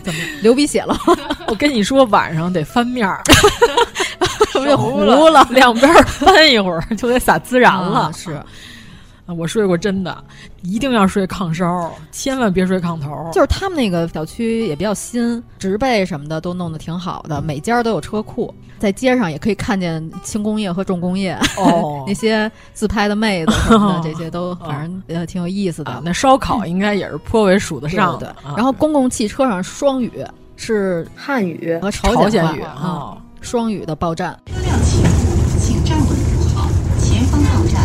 [0.03, 0.95] 怎么流鼻血了？
[1.47, 3.23] 我跟你说，晚上得翻面儿。
[4.53, 5.89] 就糊了，两边
[6.25, 7.99] 翻一会儿就得撒孜然了。
[7.99, 8.41] 啊、是，
[9.25, 10.23] 我睡过真的，
[10.63, 13.29] 一定要睡炕梢，千万别睡炕头。
[13.31, 21.37] 就是他们那个小区也比较新，植被什么的都弄得挺好的，每家都有车库，在街上也可以看见轻工业和重工业。
[21.57, 25.91] 哦， 那些自拍的妹子什么的，这些都 反正呃挺有意思的。
[25.91, 28.35] 啊、那烧烤应该也是颇为数得上的。
[28.55, 30.11] 然后公共汽车上双语
[30.55, 33.15] 是汉语和朝鲜语啊。
[33.41, 34.37] 双语的报站。
[34.47, 35.07] 车辆起步，
[35.59, 36.67] 请站稳扶好。
[36.99, 37.79] 前方到站，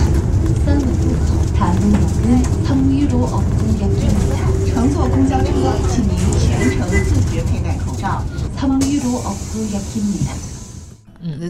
[0.64, 1.34] 三 vận 入口。
[1.56, 1.94] 塔路永
[2.90, 3.08] 屋，
[4.72, 5.50] 乘坐公交车，
[5.90, 8.22] 请您全程自觉佩戴口罩。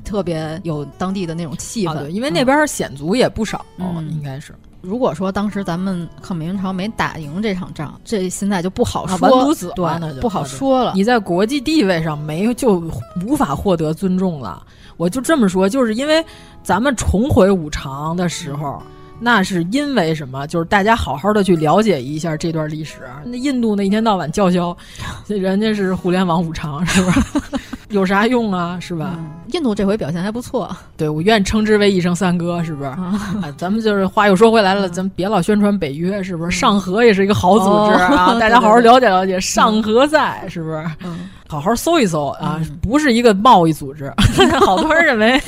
[0.04, 4.54] 特别有当地的那种气氛，啊、对，因为那边显族也不少，嗯、应该是。
[4.80, 10.92] 如果说当时咱们抗美援朝没打赢这场仗，这现在就不好说，完犊子对，那就不好说了。
[10.94, 12.82] 你在国际地位上没有，就
[13.26, 14.64] 无法获得尊重了。
[14.96, 16.24] 我就这么说，就是因为
[16.62, 18.82] 咱们重回五常的时候，
[19.20, 20.46] 那是因为什么？
[20.46, 22.96] 就是大家好好的去了解一下这段历史。
[23.24, 24.76] 那印度那一天到晚叫嚣，
[25.26, 27.20] 人家是互联网五常，是不是？
[27.90, 28.76] 有啥用啊？
[28.80, 29.14] 是吧？
[29.18, 32.88] 嗯、印度这回表现还不错，对我愿称之为一声三哥，是不是？
[32.88, 36.50] 啊、咱们就是话又说回来了，咱们别老宣传北约，是不是？
[36.50, 39.40] 上合也是一个好组织啊，哦、 大家好好了解了解。
[39.40, 40.84] 上合在是不是？
[41.04, 44.12] 嗯、好好搜一搜啊，不是一个贸易组织。
[44.60, 45.40] 好多人认为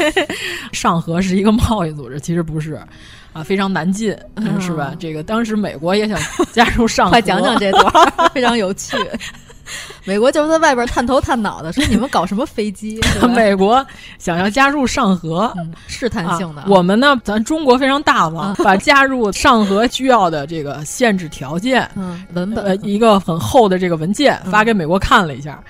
[0.72, 2.80] 上合是一个贸易组织，其实不是。
[3.36, 4.94] 啊，非常难进，嗯、 是吧？
[4.98, 6.18] 这个当时美国也想
[6.52, 7.92] 加入上 合，快讲讲这段，
[8.32, 8.96] 非常有趣。
[10.04, 13.00] 美国就是在外边探头探脑的，说你们搞什么飞机？
[13.34, 13.84] 美国
[14.16, 16.66] 想要加入上合，嗯、试探性的、啊。
[16.68, 25.60] 我们呢，咱中国非常大方，啊、把加入上合需要的这个限制条件，嗯，文本、呃，一个很厚的这个文件发给美国看了一下。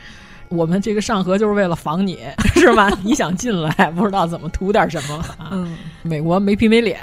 [0.49, 2.19] 我们这个上合就是为了防你，
[2.55, 2.91] 是吧？
[3.03, 5.49] 你想进来，不知道怎么图点什么啊？
[5.53, 6.99] 嗯，美国没皮没脸，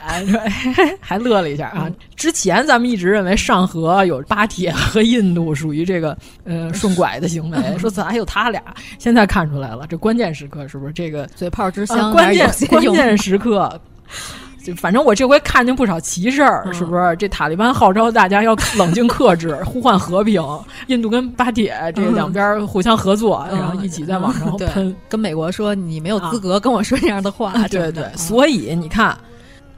[1.00, 1.90] 还乐了一下啊。
[2.16, 8.62] 之前咱们一直认为上合有巴铁和印度属于这个呃顺拐的行为，说咋还有他俩？
[8.98, 12.12] 现在看出来了，这关键时刻是不是这个嘴炮之乡、呃？
[12.14, 13.80] 关键关键时刻。
[14.64, 17.16] 就反正我这回看见不少奇事儿，嗯、是不是？
[17.18, 20.42] 这塔利班号召大家要冷静克制，呼唤和平。
[20.88, 27.52] 印度跟巴铁这两边互相合作，嗯、然后一起在网上喷，跟美国说你没有资格跟我说这样的话。
[27.52, 29.18] 啊、对对，所以你看，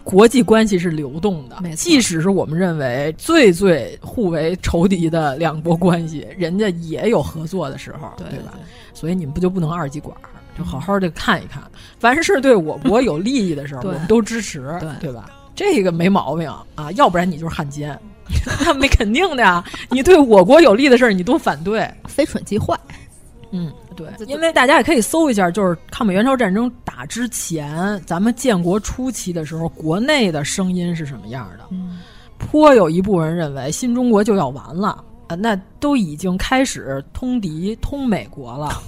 [0.04, 8.54] 国际关系是流动的，嗯即使是我们认为最最互为仇敌的两国关系，人家也有合作的时候，对对吧？
[8.94, 10.16] 所以你们不就不能二极管？
[10.58, 11.62] 就好好的看一看，
[12.00, 15.30] 凡是对我国有利益的时候， 我们都支持，对对吧？
[15.56, 17.98] 这个没毛病啊，要不然你就是汉奸，
[18.66, 19.64] 那没肯定的呀。
[19.90, 22.78] 你对我国有利的事儿，你都反对， 非蠢即坏。
[23.52, 31.64] 嗯，对，因为大家也可以搜一下，就是抗美援朝战争打之前，咱们建国初期的时候，国内的声音是什么样的？
[31.70, 32.00] 嗯，
[32.38, 35.02] 颇有一部分人认为新中国就要完了。
[35.28, 38.82] 啊，那都已经开始通敌、通美国了。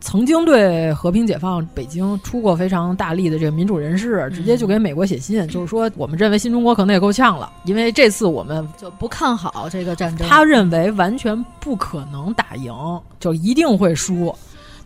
[0.00, 10.28] 曾经对和平解放北京出过非常大力的这个民主人士，直接就给美国写信，就是说我们认为新中国可能也够呛了，因为这次我们就不看好这个战争。
[10.28, 12.72] 他认为完全不可能打赢，
[13.18, 14.34] 就一定会输，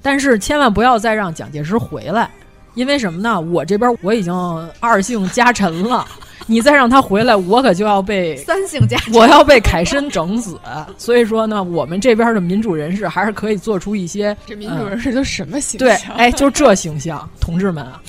[0.00, 2.30] 但是千万不要再让蒋介石回来，
[2.74, 3.40] 因为什么呢？
[3.40, 4.32] 我这边我已经
[4.78, 6.06] 二姓家臣了。
[6.50, 10.58] 你再让他回来，我可就要被 三姓家，我要被凯申整死。
[10.96, 14.36] 所以说呢，我们这边的民主人士还是可以做出一些。
[14.46, 15.86] 这民主人士都什么形象？
[15.86, 18.00] 对，哎，就这形象，同志们啊，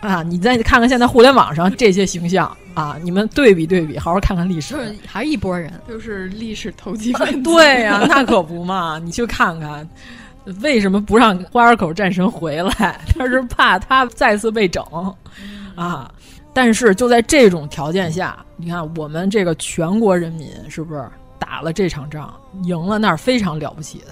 [0.00, 7.50] 啊你再看看现在互联网上这些形象啊，你们对比对比，好好看看历史，就是还是一拨人，就是历史投机分子。
[7.50, 9.88] 对呀、啊，那可不嘛，你去看看。
[10.62, 12.98] 为什么不让花园口战神回来？
[13.14, 14.82] 他是怕他再次被整
[15.74, 16.10] 啊。
[16.52, 21.04] 但是就在这种条件下，你看我们这个全国人民是不是
[21.38, 24.06] 打了这场仗，赢了，那是非常了不起的。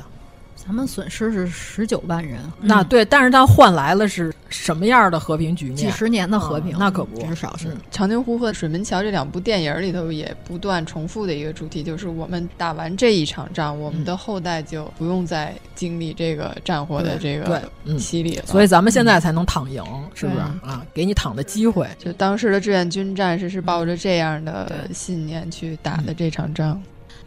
[0.68, 5.76] 咱们损失是十九万人，那对，但是它换来了是什么样的和平局面？
[5.76, 7.68] 几十年的和平，嗯、那可不，至少是。
[7.90, 17.62] 《长津湖》和《水门桥》这两部电影里头也不断重复的一个主题，就是我们打完这一场仗，我们的后代就不用再经历这个战火的这个
[17.98, 18.44] 洗礼了。
[18.44, 19.82] 所以咱们现在才能躺赢，
[20.12, 20.84] 是不是啊？
[20.92, 21.88] 给你躺的机会。
[21.98, 26.78] 就当时的志愿军战士是抱着这样的信念去打的这场仗。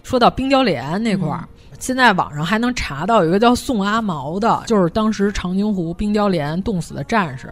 [0.04, 1.40] 说到冰雕连那块儿。
[1.42, 7.52] 嗯现在网上还能查到有一个叫宋阿毛的，就是当时长津湖冰雕连冻死的战士，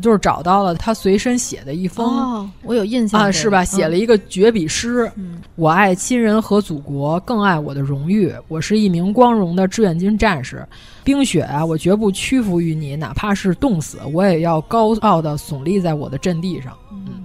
[0.00, 3.62] 就是找到了他随身写的一封，哦、我有印象啊，是吧？
[3.62, 8.34] 嗯、写了一个绝笔诗：“嗯、我爱亲人和祖国，更爱我的荣誉。
[8.48, 10.66] 我是一名光荣的志愿军战士，
[11.04, 17.22] 冰雪啊，我绝不屈服于你，哪怕是冻死，我也要高傲的耸立在我的阵地上。”嗯，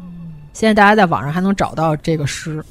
[0.54, 2.64] 现在大家在网上还能找到这个诗。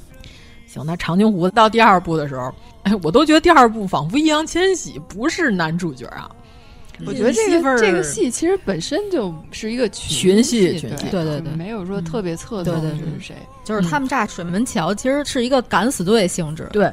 [0.77, 2.53] 行，那长津湖到第二部的时候。
[2.83, 6.31] 哎，我都觉得第二部仿佛易烊千玺不是男主角啊。
[7.05, 13.37] 我觉得这个这个戏其实本身就是一个群戏，群戏，对对对，没有说特别侧重对对是谁。
[13.65, 16.69] 就是他们炸水门桥，其实是一个敢死队性质。
[16.73, 16.89] 对，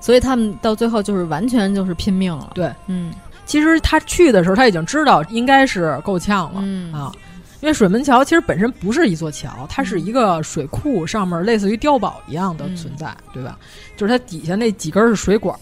[0.00, 2.52] 所以他们到最后就是完全就是拼命了。
[2.54, 3.12] 对，嗯，
[3.44, 7.12] 其实他去的时候他已经知道应该是够呛了、嗯、啊。
[7.66, 13.58] 因为水门桥其实本身不是一座桥，它是一个水库，上面类似于碉堡一样的存在，嗯、对吧？
[13.96, 15.58] 就是它底下那几根是水管，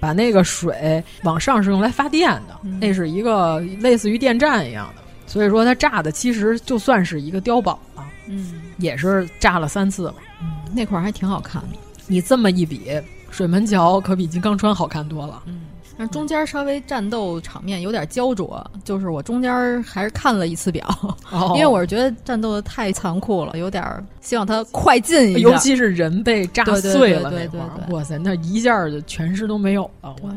[0.00, 5.02] 把那个水往上是用来发电的，嗯、那是一个类似于电站一样的。
[5.24, 10.14] 所以说它炸的其实就算是一个碉堡了，嗯，也是炸了三次了。
[10.42, 11.78] 嗯，那块儿还挺好看的。
[12.08, 12.90] 你这么一比，
[13.30, 15.44] 水门桥可比金刚川好看多了。
[15.46, 15.60] 嗯。
[15.98, 20.86] 但中间稍微战斗场面有点焦灼，就是我中间还是看了一次表，
[21.30, 23.82] 哦、因为我是觉得战斗的太残酷了，有点
[24.20, 25.38] 希望它快进一下。
[25.38, 30.30] 尤其是人被炸碎了那会儿，哇塞，那一下就全尸都没有了，我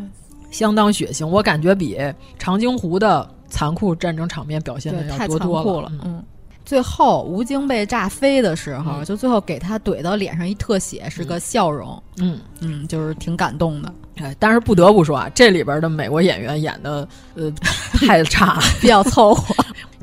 [0.50, 1.28] 相当血腥。
[1.28, 1.98] 我感觉比
[2.38, 5.92] 长津湖的残酷战争场面表现的要多多了。
[6.04, 6.24] 嗯，
[6.64, 12.02] 最后吴京被炸飞的时候，嗯、就最后给他怼到脸上一特写，是个笑容。
[12.18, 13.94] 嗯嗯，就是挺感动的。
[14.22, 17.52] 哎，但是不得不说啊，这里边的美国演员演的呃
[17.94, 19.56] 太差了， 比较凑合。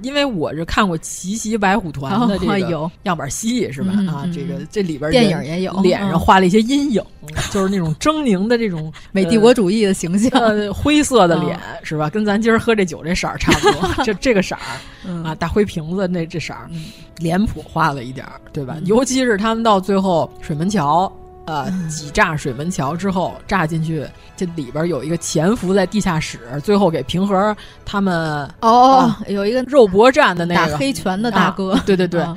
[0.03, 2.59] 因为我是看过《奇袭白虎团》的这个
[3.05, 3.93] 样板戏，是吧？
[3.97, 12.11] 嗯、啊，这个这里边电影也有，脸上画了一些阴影，嗯、就是那种狰狞的这种 美帝国主义的形象，呃，灰色的脸、嗯、是吧？
[12.11, 16.69] 跟咱今儿喝这酒这色儿差不多， 这这个色儿啊，大灰瓶子那这色儿，
[17.17, 18.77] 脸谱画了一点儿，对吧？
[18.85, 21.11] 尤其是他们到最后水门桥。
[21.47, 24.05] 呃，挤炸水门桥之后，炸进去，
[24.37, 32.37] 这里边有一个潜伏在地下室，最后给平和他们哦，啊、有一个肉搏战的那个打黑拳的大哥，啊、对对对，啊、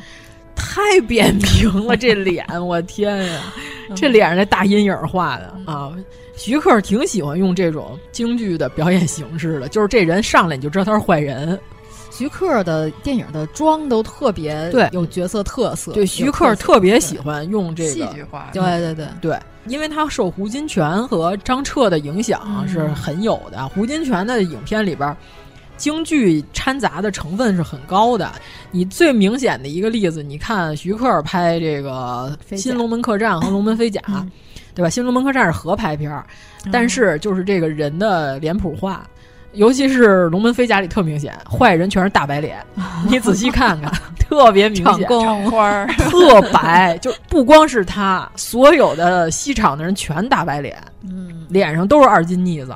[0.55, 3.41] 太扁平了，这脸，我天呀，
[3.95, 5.91] 这脸上那大阴影画的啊。
[6.35, 11.59] 徐克挺喜欢用这种京剧的表演形式的，就是这人上来你就知道他是坏人。
[12.19, 23.59] 徐克的电影的妆都特别对有角色特色，对徐克特别喜欢用这个戏剧化，对对对对，因为他受胡金铨和张彻的影响是很有的。
[23.59, 25.15] 嗯、胡金铨的影片里边，
[25.77, 28.29] 京剧掺杂的成分是很高的。
[28.69, 34.29] 你最明显的一个例子，你看徐克拍这个《新龙门客栈》和《龙门飞甲》，嗯、
[34.75, 34.89] 对吧？
[34.93, 36.27] 《新龙门客栈》是合拍片儿，
[36.69, 39.07] 但是就是这个人的脸谱化。
[39.53, 42.63] 尤其是《龙门飞甲》里特明显，坏人全是大白脸，
[43.09, 52.75] 你仔细看看，特别明显，场花特白，就不光是他，所有的西厂的人全大白脸，嗯，脸上都是二斤腻子。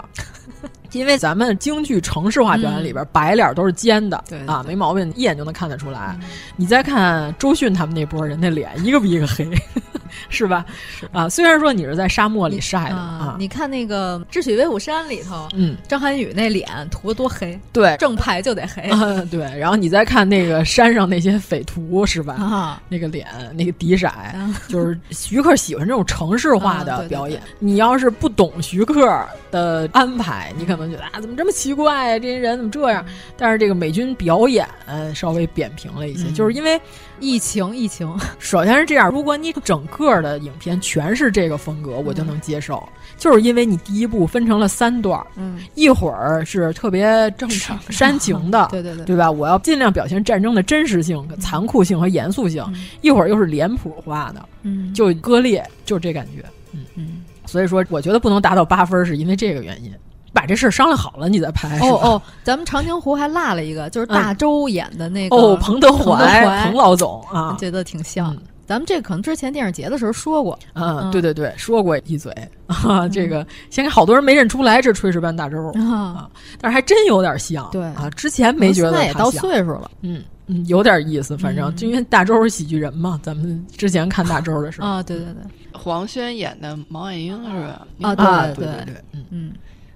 [0.94, 6.16] 因为咱们京剧城市化表演里边，嗯、白脸都是尖的，对啊，没毛病，一眼就能看得出来。
[6.22, 9.50] 嗯、你再看周迅他们那波人，那脸一个比一个黑，
[10.30, 10.66] 是吧？
[11.00, 19.42] 是啊，虽然说你是在沙漠里晒的啊，你看那个《智取威虎山》里头，嗯，张涵予那脸涂的多黑，对，正派就得黑，啊、对。
[19.58, 22.36] 然后你再看那个山上那些匪徒，是吧？
[22.36, 27.42] 啊，那个脸，那个底色，啊、就是徐克喜欢这种城市化的表演。
[27.60, 32.20] 你要是不懂徐克的安排，你可能觉得啊，怎么这么奇怪呀、啊？
[32.20, 33.06] 这些人怎么这样？
[33.38, 34.68] 但是这个美军表演
[35.14, 36.80] 稍微扁平了一些，嗯、就是因为
[37.20, 38.12] 疫情，疫情。
[38.40, 42.82] 首先是这样，如果你整个的影片全是这个风格，我就能接受。
[43.18, 49.30] 就是因为你第一部分成了三段，嗯，一会儿是特别正常煽情的， 对对对，对吧？
[49.30, 52.64] 我要尽量表现战争的真实性、残酷性和严肃性。
[52.70, 56.44] 嗯、一会儿又是脸谱化的，嗯，就割裂，就这感觉，
[56.74, 57.24] 嗯嗯。
[57.46, 59.94] 所以说，我觉得不能达到八分，是因为这个原因。
[60.34, 61.80] 把这事儿商量好了，你再拍。
[61.80, 68.34] 哦哦，咱们长津湖还落了一个，就是大周演的那个、嗯、哦，彭德怀，彭老总啊，觉得挺像。
[68.34, 72.34] 嗯、咱们这可能之前电影节的时候说过，嗯，嗯对对对，说过一嘴
[72.66, 73.08] 啊。
[73.08, 76.28] 这个现在好多人没认出来这炊事班大周啊，
[76.60, 77.70] 但是还真有点像。
[77.72, 81.38] 对啊，之前没觉得他也到岁数了，嗯嗯，有点意思。
[81.38, 87.86] 反正嗯就因为大周是喜剧人嘛，咱们之前看大周的时候啊，对对对，黄轩演的毛岸英是吧？
[88.02, 89.54] 啊，对对对，嗯嗯。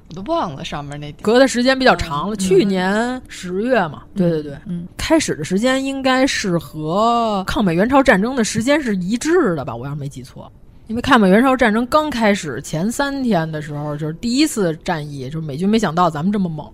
[0.10, 9.76] 我都忘了上面那隔的时间比较长了，嗯、去年十月嘛，对对对，嗯，开始的时间应该是和抗美援朝战争的时间是一致的吧？
[9.76, 10.50] 我要是没记错，
[10.88, 16.72] 因为抗美援朝战争刚开始前三天的时候，就是第一次战役，就是美军没想到咱们这么猛，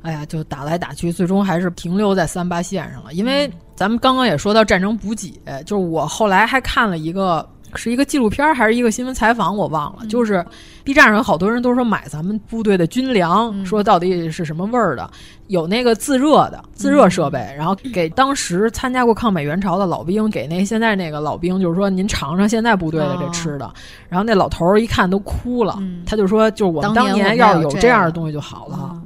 [0.00, 3.12] 哎呀，就打来打去，最终还是停留在三八线上了。
[3.12, 7.46] 因为咱们刚刚也说到战争补给，就是我后来还看了一个。
[7.74, 10.06] 是一个纪录片还是一个新闻采访，我忘了。
[10.06, 10.44] 就是
[10.84, 15.08] B 站上有好多人都说买咱们部队的军粮，说到底是什么味儿的？
[15.48, 23.68] 有那个自热的自热设备，然后给当时参加过抗美援朝的老兵，给那现在那个老兵，就是说您尝尝现在部队的这吃的。
[24.08, 28.96] 然后那老头儿一看都哭了，他就说：“就是我们当年要是有这样的东西就好了。”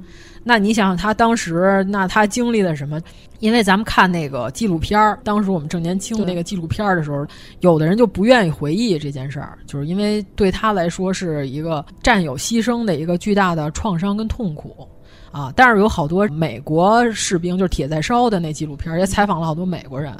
[0.47, 3.01] 那你想想他当时，那他经历了什么？
[3.45, 7.27] 因为咱们看那个纪录片儿，当时我们正年轻那个纪录片儿的时候，
[7.61, 14.89] 有的人就不愿意回忆这件事儿，就是因为对他来说是一个战友牺牲的一个巨大的创伤跟痛苦
[15.31, 15.53] 啊。
[15.55, 20.17] 但是有好多美国士兵，就是铁在烧的那纪录片儿，也采访了好多美国人，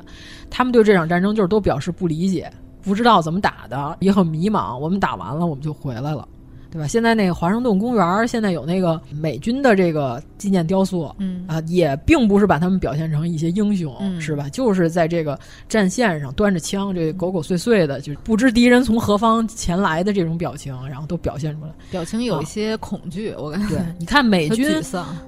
[0.51, 2.53] 他们对这场战争就是都表示不理解，
[2.83, 4.77] 不知道怎么打的，也很迷茫。
[4.77, 6.29] 我们打完了，我们就回来了。
[6.75, 6.89] 对吧？
[6.89, 14.49] 现在那个华盛顿公园现在有那个美军的这个纪念雕塑，嗯啊，也并不是把他们表现成一些英雄，是吧？
[14.49, 15.39] 就是在这个
[15.69, 21.71] 战线上端着枪，这狗狗碎碎的，就不知敌人从何方前来的这种表情，然后都表现出来。
[21.93, 23.77] 表情有一些恐惧，我感觉。
[24.01, 24.67] 你看美军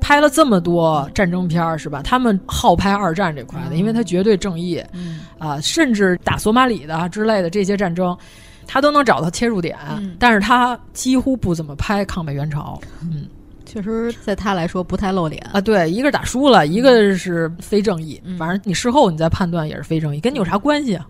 [0.01, 2.03] 拍了这么多战争片儿是吧？
[2.03, 8.19] 他们好拍二战这块的，因为他绝对正义，嗯啊，甚至打索马里的之类的这些战争。
[8.67, 9.77] 他都能找到切入点，
[10.19, 12.81] 但是他几乎不怎么拍抗美援朝。
[13.03, 13.27] 嗯，
[13.65, 15.61] 确实，在他来说不太露脸啊。
[15.61, 18.21] 对，一个是打输了，一个是非正义。
[18.39, 21.07] 反正你事后你再判断也是非正义，跟你有啥关系啊？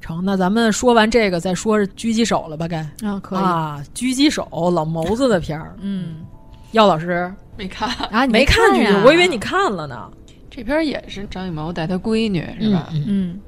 [0.00, 2.66] 成，那咱们说完这个，再说狙击手了吧？
[2.66, 3.82] 该啊，可以啊。
[3.94, 6.24] 狙击手老谋子的片儿，嗯，
[6.72, 8.26] 耀老师没看啊？
[8.26, 10.10] 没看狙击，我以为你看了呢。
[10.48, 12.88] 这片也是张艺谋带他闺女是吧？
[13.06, 13.38] 嗯，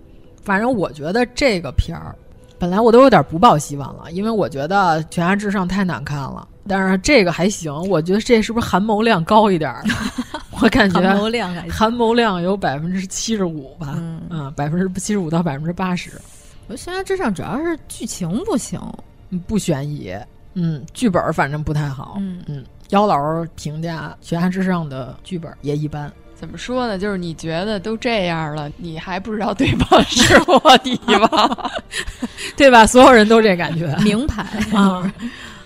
[0.43, 2.15] 反正我觉得这个片儿。
[2.63, 6.47] 本来我都有点不抱希望了，因为我觉得《悬崖之上》太难看了。
[6.69, 9.75] 但是这个还行，我觉得这是不是含谋量高一点？
[10.63, 16.13] 我感觉含谋量含谋量有百分之七十五吧，嗯，百分之七十五到百分之八十。
[16.69, 18.81] 我《悬崖之上》主要是剧情不行，
[19.49, 20.15] 不悬疑，
[20.55, 22.65] 嗯，剧本反正不太好，嗯嗯。
[22.91, 26.13] 姚老师评价《悬崖之上》的剧本也一般。
[26.43, 26.99] 怎么说呢？
[26.99, 31.71] 就是你觉得都这样了，你还不知道对方是卧底吗？
[32.57, 32.85] 对吧？
[32.85, 34.43] 所有人都这感觉，名牌
[34.77, 35.09] 啊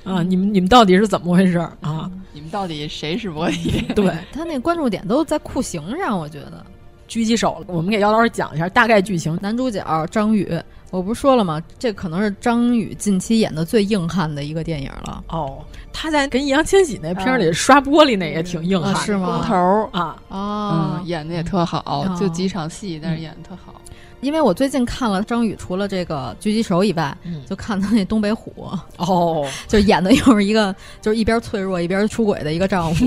[0.05, 0.23] 啊！
[0.23, 2.11] 你们你们到底是怎么回事啊？
[2.35, 3.87] 你们到底谁是卧底？
[3.95, 6.63] 对 他那关注点都在酷刑上，我觉得。
[7.09, 9.39] 狙击手，我们给姚老师讲一下大概剧情。
[9.41, 10.47] 男主角张宇，
[10.91, 11.61] 我不是说了吗？
[11.79, 15.23] 这可能是张宇近期演的最硬汉的一个电影了。
[15.29, 15.59] 哦，
[15.93, 19.27] 他在跟易烊千玺那片里刷玻璃那也挺硬汉，是吗？
[19.27, 20.17] 光头啊。
[20.29, 23.75] 啊，演的也特好，就几场戏，但是演的特好。
[24.23, 27.15] 因为我最近看了张宇，除了这个狙击手以外，
[27.49, 28.67] 就看他那东北虎。
[28.97, 33.07] 哦， 就演的又是一个就是一边脆弱一边出轨的一个丈夫，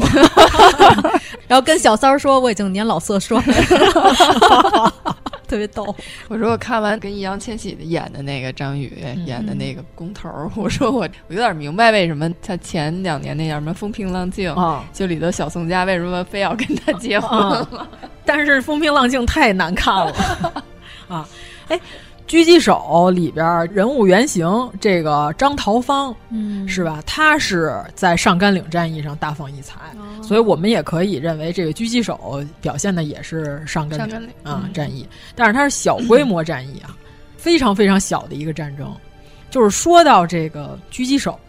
[1.47, 3.41] 然后跟小三儿说我已经年老色衰，
[5.49, 5.83] 特别逗。
[6.27, 8.93] 我说我看完跟易烊千玺演的那个张宇
[9.25, 17.89] 演的那个工头，我说我我有点明白为什么他前两年那叫什么风平浪静啊，就里头小宋佳为什么非要跟他结婚了？
[18.23, 20.13] 但是风平浪静太难看了。
[21.09, 21.27] 啊，
[21.67, 21.79] 哎，
[22.29, 24.47] 狙击手里边人物原型
[24.79, 27.01] 这个张桃芳，嗯，是吧？
[27.03, 29.79] 他是在上甘岭战役上大放异彩，
[30.21, 36.95] 所以我们也可以认为这个狙击手表现的也是上甘岭啊战役，但是它是小规模战役啊，
[37.35, 38.93] 非常非常小的一个战争。
[39.49, 41.39] 就是说到这个狙击手，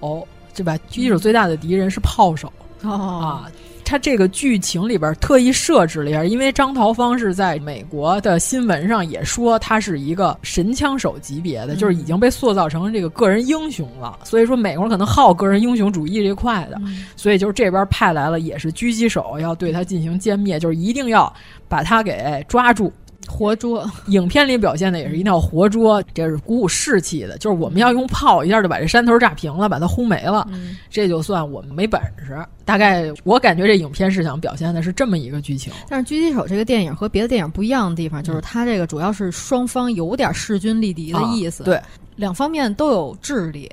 [0.54, 0.78] 对吧？
[0.90, 2.50] 狙击手最大的敌人是炮手
[2.82, 3.50] 啊。
[3.90, 14.20] 他这个剧情里边特意设置了一下，因为张桃芳是在美国的新闻上也说他是一个神枪手级别的，就是已经被塑造成这个个人英雄了。
[14.22, 16.80] 所以说美国人可能好个人英雄主义这块的，
[17.16, 21.32] 所以就是这边派来了也是狙击手要对他进行歼灭，就是一定要
[21.68, 22.92] 把他给抓住。
[23.30, 27.38] 活捉，影片里表现的也是一定要活捉，这是鼓舞士气的。
[27.38, 32.36] 就是我们要用炮一下就把这山头炸平了，把它轰没了，嗯、这就算我们没本事。
[32.64, 35.72] 大概我感觉这影片是想表现的是这么一个剧情。
[35.88, 41.62] 但是《狙击手》这个电影和别的电影不一样的地方，就是它这个主要是双方有点势均力敌的意思。
[41.62, 41.80] 啊、对。
[42.20, 43.68] 两方面 都有智力，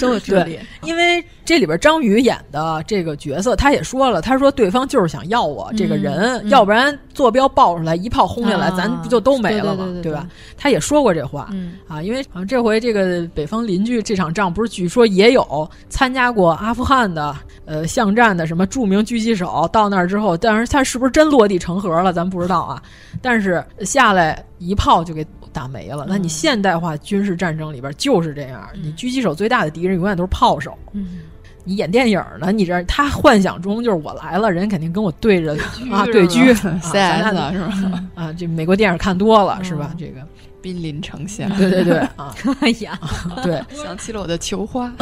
[0.00, 0.58] 都有智力。
[0.82, 9.86] 因为这里边张宇演的这个角色，他也说了，他说对方就是想要我这个人，嗯、要不然坐标爆出来，一炮轰下来，啊、咱不就都没了吗？
[10.02, 10.26] 对吧？
[10.56, 17.36] 他也说过这话、嗯、啊，因为好像这回这个北方邻居这场仗，不是据说也有参加过阿富汗的
[17.66, 22.82] 呃巷战的什么著名狙击手，到那儿之后，但是他是不是真落地成盒了，咱不知道啊。
[23.20, 25.26] 但是下来一炮就给。
[25.58, 26.06] 打没了。
[26.08, 30.78] 那你现代化军事战争里边就是这样，你狙击手最大的敌人永远都是炮手。
[30.92, 31.18] 嗯，
[31.64, 35.56] 你演电影呢，你这他幻想中就是我来了，人肯定跟我对着
[35.90, 38.04] 啊对狙， CS 是吧？
[38.14, 39.92] 啊，这美国电影看多了是吧？
[39.98, 40.20] 这个
[40.62, 42.96] 兵临城下，对对对 啊，哎呀，
[43.42, 44.92] 对，想起了我的球花。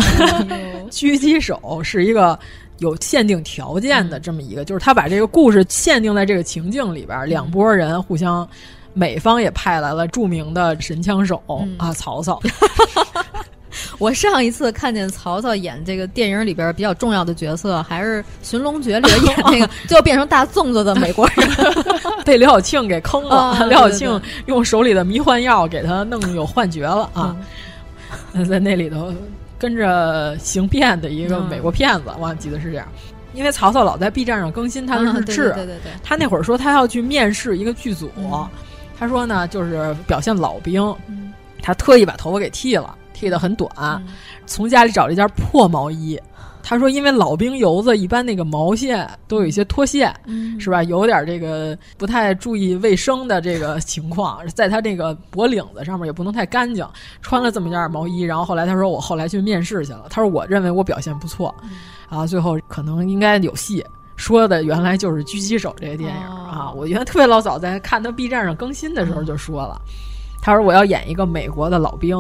[0.91, 2.39] 狙击手是一个。
[2.81, 8.47] 有限定条件的这么一个，就是他把这个故事限定在这个情境里边，两拨人互相，
[8.97, 12.41] 美方也派来了著名的神枪手、嗯、啊，曹操。
[13.99, 21.49] 我上一次看见曹操演这个电影里边比较重要的角色，还是《寻龙诀》里边演那个最后变成大粽子的美国人，
[22.25, 23.37] 被刘晓庆给坑了。
[23.37, 27.37] 啊、刘晓庆用手里的迷幻药给他弄有幻觉了啊，
[28.33, 29.13] 嗯、在那里头。
[29.59, 32.87] 跟着行骗的一个美国骗子，嗯、我记得是这样。
[33.33, 38.47] 因为曹操老在 B 站上更新他的日志，嗯、对对对对他那会儿说他要去面试一个剧组，嗯、
[38.99, 40.95] 他说呢就是表现老兵，
[41.63, 43.71] 他特意把头发给剃了，剃得很短，
[44.47, 46.21] 从家里找了一件破毛衣。
[46.69, 50.83] 他说：“因为老兵油子一般那个毛线都有一些脱线，嗯、是吧？
[50.83, 56.85] 有点这个不太注意卫生的这个情况， 在他这个脖领子上面也不能太干净。
[57.23, 60.07] 穿了这么件毛衣，然后后来他说我后来去面试去了。
[60.11, 63.85] 他说我认为我表现不错，嗯、啊，最后可能应该有戏。
[64.17, 66.73] 说的原来就是《狙击手》这个电影、哦、啊。
[66.73, 69.81] 我原来特别老早在看他 B 站上更新的时候就说了，
[70.43, 72.17] 他说我要演一个美国的老兵。”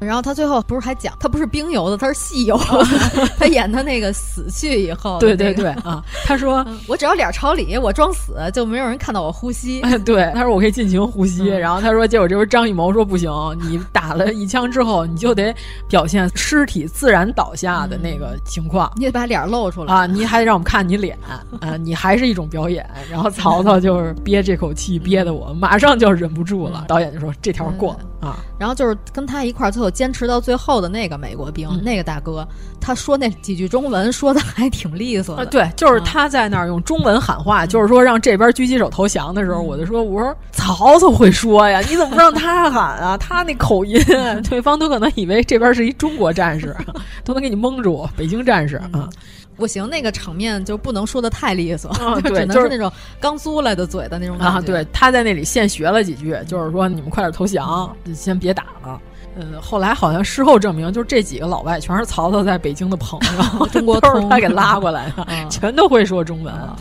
[0.00, 2.56] 嗯，然后他最后不是还讲，他不是冰油的，他是戏油。
[2.58, 2.64] 子，
[3.38, 9.80] 他演他那个死去以后、那个，对对对啊，他说、嗯、我只要脸朝里，我装死就没有人看到我呼吸。
[9.82, 13.30] 哎， 对，他说我可以尽情呼吸，嗯、然后他说，结果这边张艺谋说不行，
[13.62, 15.54] 你打了一枪之后，你就得
[15.88, 19.92] 表现尸体自然倒下的那个情况，你得把脸露出来。
[19.94, 21.18] 啊，你还得让我们看你脸
[21.60, 22.88] 啊， 你还是一种表演。
[23.10, 32.46] 然后曹操就是憋这口气憋得我马上就忍不住了，导演就说这条过啊，然后就是跟他一块儿最后坚持到最后的那个美国兵，嗯、那个大哥，
[32.80, 35.42] 他说那几句中文说的还挺利索的。
[35.42, 43.16] 啊、对，就是他在那儿用中文喊话，嗯、就是说让这边狙击手投降的时候，嗯、我就说，我说曹操会说呀， 你怎么不让他喊啊？
[43.16, 44.00] 他那口音，
[44.48, 46.76] 对方都可能以为这边是一中国战士，
[47.24, 49.08] 都能给你蒙住，北京战士啊。
[49.56, 51.92] 不行，那个场面就不能说的太利索，
[52.24, 52.90] 只能是那种
[53.20, 54.58] 刚租来的嘴的那种啊。
[54.58, 58.98] 对，他在那里现学了几句，就是说你们快点投降，先别打了。
[59.40, 63.18] 呃，后来好像事后证明，就是这几个老外全是曹操在北京的朋
[63.58, 66.76] 友， 中国都是他给拉过来的，嗯、全都会说中文啊，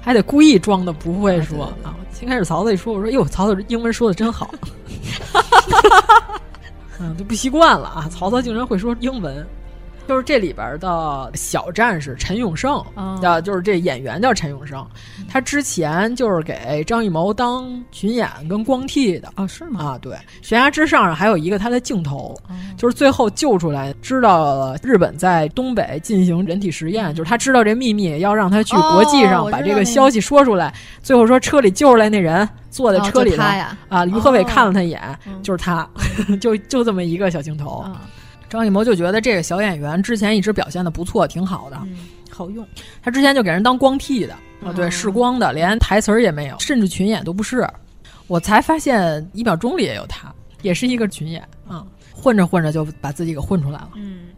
[0.00, 1.94] 还得故意装的不会说啊。
[2.12, 4.50] 先开始曹操一说，我说哟，曹操英文说的真好，
[7.00, 8.08] 嗯，就不习惯了啊。
[8.10, 9.46] 曹操竟然会说英文。
[10.10, 14.84] 就是这里边的小战士陈永胜，啊、哦，就是这演员叫陈永胜，
[15.28, 19.84] 他之前就是给张艺谋当群演跟光替的啊、哦，是吗？
[19.84, 30.66] 啊，对，悬崖之上还有一个他的镜头，哦、就是最后救出来，知道了日本在东北进行人体实验，就是他知道这秘密，要让他去国际上把这个消息说出来。
[30.66, 30.72] 哦、
[31.04, 35.88] 最后说车里救出来那人坐在车里头、哦、啊，于和伟看了他一眼，哦、就是他，
[36.40, 37.84] 就就这么一个小镜头。
[37.84, 37.96] 哦
[38.50, 41.96] 张艺谋就觉得这个小演员之前一直表现的不错，挺好的，嗯、
[42.28, 42.66] 好用。
[43.00, 47.66] 他之前就给人当光替的啊，对，试光的，连台词儿也没有，甚至群演都不是。
[48.26, 53.90] 我才发现一秒钟里也有他，也是一个群演啊、嗯，混着混着就把自己给混出来了。
[53.94, 54.28] 嗯，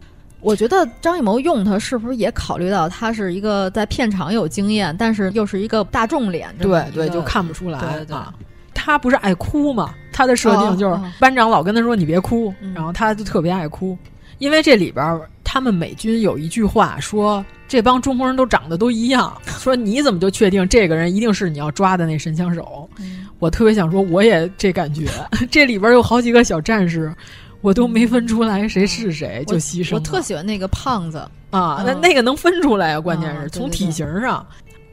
[0.41, 6.55] 我觉得张艺谋用他是不是也考虑到他是一个在片场有经验，但是又是一个大众脸？
[6.59, 7.79] 对对，就看不出来。
[8.09, 8.33] 啊
[8.75, 9.93] 他不是爱哭吗？
[10.13, 13.97] 他的设定就是班长老跟他说你别哭，然后他就特别爱哭。
[14.39, 22.89] 因为这里边他们美军有一句话说，这帮中国人都长得都一样， 说你怎么就确定这个人一定是你要抓的那神枪手？
[22.99, 25.07] 嗯、我特别想说，我也这感觉。
[25.49, 27.13] 这里边有好几个小战士，
[27.61, 29.95] 我都没分出来谁是谁，就牺牲了。
[29.95, 31.19] 我特喜欢那个胖子
[31.51, 34.45] 啊，嗯、那那个能分出来啊，关键是、啊、从体型上。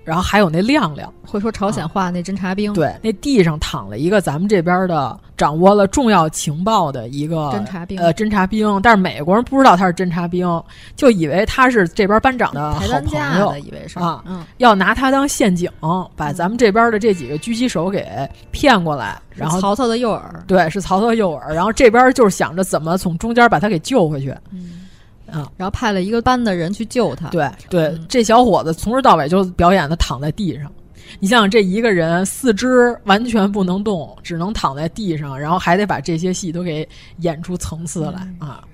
[0.03, 8.81] 然后还有那亮亮，会说朝鲜话那侦察兵，啊、对，那地上躺了一个咱们这边的掌握了重要情报的一个侦察兵，呃，侦察兵。
[8.83, 10.61] 但是美国人不知道他是侦察兵，
[10.97, 15.71] 就以为他是这边班长的好朋友，以为是啊，嗯，要拿他当陷阱，
[16.17, 18.07] 把咱们这边的这几个狙击手给
[18.51, 19.21] 骗过来。
[19.35, 21.53] 然后曹操的诱饵，对，是曹操的诱饵。
[21.53, 24.35] 然后这边就是想着怎么从中间把他给救回去。
[24.51, 24.80] 嗯。
[25.31, 27.29] 啊，然后派了一个班的人去救他。
[27.29, 30.71] 对对，嗯、这小伙子从头到尾就表演的躺在地上。
[31.19, 36.89] 你想想，这一个人四肢完全不能动，只能躺在地上，然后还得把这些戏都给
[37.19, 38.65] 演出层次来、嗯、啊！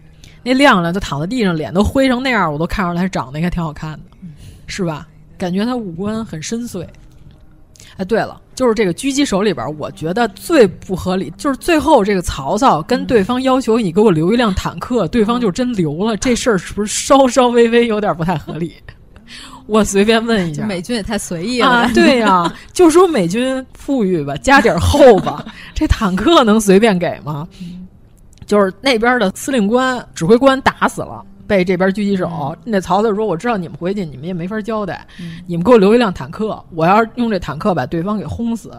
[0.42, 4.32] 那亮亮就躺在地上，脸都灰成那样，我都看出来他长得应该挺好看的，嗯、
[4.66, 5.08] 是吧？
[5.38, 6.86] 感觉他五官很深邃。
[7.96, 18.72] 哎，对了，就是这个狙击手里边，我觉得最不合理，就是最后这个曹操跟对方要求你给我留一辆坦克，对方就真留了，这事儿是不是稍稍微微有点不太合理？
[19.66, 21.68] 我随便问一下，美军也太随意了。
[21.68, 27.46] 啊、对呀、啊，就说美军富裕吧，加点厚吧， 这坦克能随便给吗？
[28.46, 31.22] 就是那边的司令官、指挥官打死了。
[31.46, 38.72] 被这边狙击手，嗯、那曹操说：“我知道你们回去，你们也没法交代，嗯、你们给我留一辆坦克，我要是用这坦克把对方给轰死，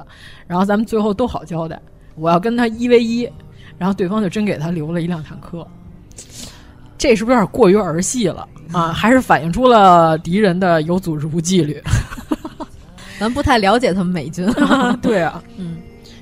[0.48, 1.80] 然后咱们最后都好交代。
[2.16, 3.30] 我要跟他一 v 一，
[3.78, 5.66] 然后对方就真给他留了一辆坦克，
[6.98, 8.92] 这是不是有点过于儿戏了啊？
[8.92, 11.82] 还是反映出了敌人的有组织无纪律？
[13.20, 14.48] 咱不太了解他们美军，
[15.02, 15.78] 对啊，嗯。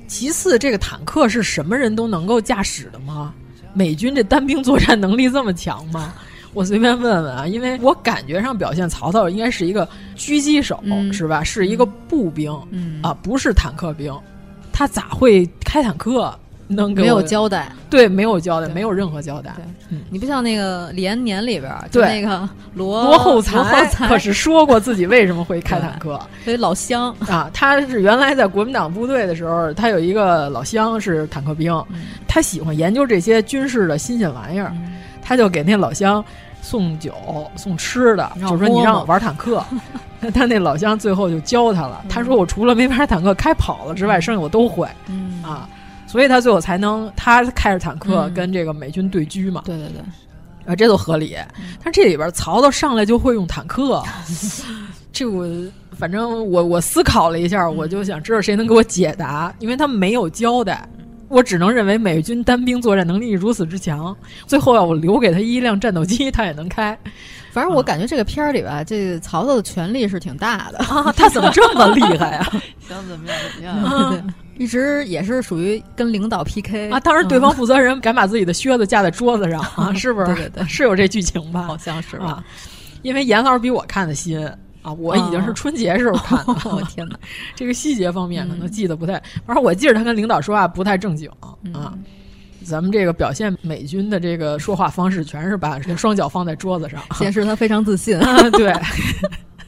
[0.08, 3.34] 其次，这个坦克是什么人都能够驾驶的吗？
[3.74, 6.14] 美军这单兵作战能力这么强吗？”
[6.56, 11.44] 我随便问问啊，因为我感觉上表现曹操应该是一个狙击手，嗯、是吧？
[11.44, 14.10] 是一个步兵，嗯啊，不是坦克兵，
[14.72, 16.34] 他咋会开坦克？
[16.68, 17.70] 能给没有交代？
[17.90, 19.54] 对，没有交代，没有任何交代。
[19.90, 36.24] 嗯、你不像那个李延年里边，对那个罗罗厚才，可是说过自己为什么会开坦克，所以老乡啊，他是原来在国民党部队的时候，他有一个老乡是坦克兵，嗯、他喜欢研究这些军事的新鲜玩意儿，嗯、他就给那老乡。
[36.66, 37.14] 送酒
[37.54, 39.64] 送吃的，就说你让我玩坦克，
[40.34, 42.00] 他那老乡最后就教他了。
[42.02, 44.88] 嗯、他说我除了没玩坦克开跑了之外，剩下我都会。
[45.06, 45.68] 嗯啊，
[46.08, 49.62] 所以他最后才能他开着坦克跟这个美军对狙嘛。
[49.64, 50.02] 对对对，
[50.66, 51.36] 啊，这都合理。
[51.84, 54.02] 但这里边曹操上来就会用坦克，
[55.12, 55.46] 这我
[55.92, 60.84] 反正我我思考了一下，我就想知道谁能给我解答，因为他没有交代。
[61.28, 64.16] 我只能认为美军单兵作战能力如此之强，
[64.46, 66.96] 最后要我留给他一辆战斗机，他也能开。
[67.50, 72.62] 反正我感觉这个片儿里吧，这个曹操的权力是挺大的 啊，他怎么这么厉害呀、啊？
[72.86, 74.10] 想怎么样怎么样？
[74.10, 74.22] 对，
[74.62, 77.00] 一直也是属于跟领导 PK 啊。
[77.00, 80.26] 当时，对方负责人敢把自己的靴子架在桌子上啊，是不是？
[80.26, 81.62] 对对对，是有这剧情吧？
[81.66, 82.26] 好像是吧？
[82.26, 82.44] 啊、
[83.00, 84.38] 因为严老师比我看的新。
[84.86, 86.54] 啊，我已经是春节时候 看的。
[86.70, 87.18] 我、哦、天哪，
[87.56, 89.14] 这个细节方面可能记得不太，
[89.44, 91.28] 反正我记着他跟领导说话不太正经
[91.64, 91.92] 嗯、啊。
[92.64, 98.16] 咱们这个表现美军的这个说话方式，全是把双脚放在桌子上，显示他非常自信。
[98.16, 98.70] 啊、对。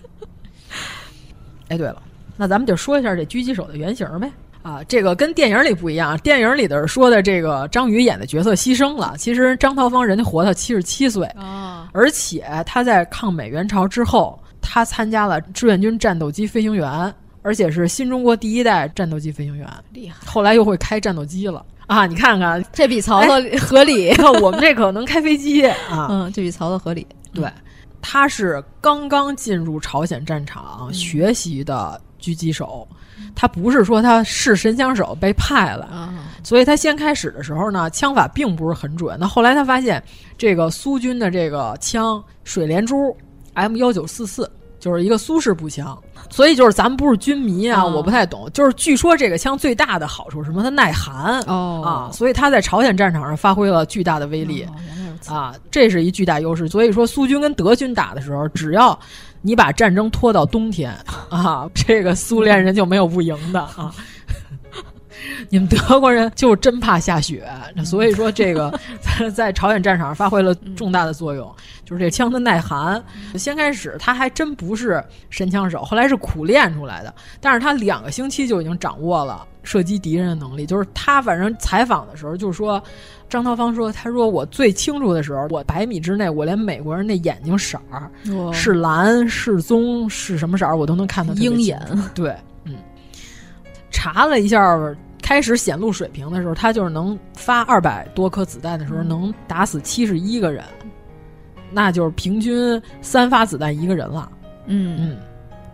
[1.68, 2.00] 哎，对了，
[2.36, 4.30] 那咱们就说一下这狙击手的原型呗。
[4.62, 14.40] 啊，这个跟电影里不一样，电影里的说的这个张宇演的角色牺牲了，其实张桃芳人家活到七十七岁啊，而且他在抗美援朝之后。
[14.60, 20.16] 他参加了志愿军战斗机飞行员，而且是新中国第一代战斗机飞行员，厉害。
[20.26, 22.04] 后来又会开战斗机了啊！
[22.06, 24.10] 你看看，这比曹操合理。
[24.10, 27.06] 哎、我们这可能开飞机啊，嗯，这比曹操合理。
[27.32, 27.50] 对，
[28.02, 32.86] 他是刚刚进入朝鲜战场、嗯、学习的狙击手，
[33.34, 39.16] 他不是说他是神枪手被派了，啊、所以他先开始的时候呢，枪法并不是很准。
[39.18, 40.02] 那后来他发现，
[40.36, 43.16] 这个苏军的这个枪水连珠
[43.58, 44.50] M 幺九四四。
[44.80, 48.48] 就是一个苏式步枪，所以就是咱们不是军迷啊，哦、我不太懂。
[48.52, 50.62] 就是据说这个枪最大的好处是什么？
[50.62, 54.64] 它耐寒哦啊，所以它在朝鲜战场上发挥了巨大的威力、
[55.26, 56.68] 哦、啊，这是一巨大优势。
[56.68, 58.96] 所以说苏军跟德军打的时候，只要
[59.42, 60.96] 你把战争拖到冬天
[61.28, 63.92] 啊，这个苏联人就没有不赢的啊。
[65.48, 67.46] 你们德国人就真怕下雪，
[67.84, 68.72] 所以说这个
[69.34, 71.54] 在朝鲜战场上发挥了重大的作用，
[71.84, 73.02] 就是这枪的耐寒。
[73.34, 80.66] 先开始他还真不是神枪手，后来是苦练出来的，但是他两个星期就已经掌握了射击敌人的能力。
[80.66, 82.82] 就是他反正采访的时候就说，
[83.28, 88.10] 张涛芳说，他说我最清楚的时候，我百米之内，我连美国人那眼睛色儿
[88.52, 91.80] 是蓝是棕是什么色儿，我都能看到鹰眼。
[92.14, 92.34] 对，
[92.64, 92.74] 嗯，
[93.90, 94.78] 查了一下。
[95.22, 100.64] 开始显露水平的时候，他就是能发二百多颗子弹的时候，能打死七十一个人，
[101.70, 104.30] 那就是平均三发子弹一个人了。
[104.66, 105.16] 嗯嗯，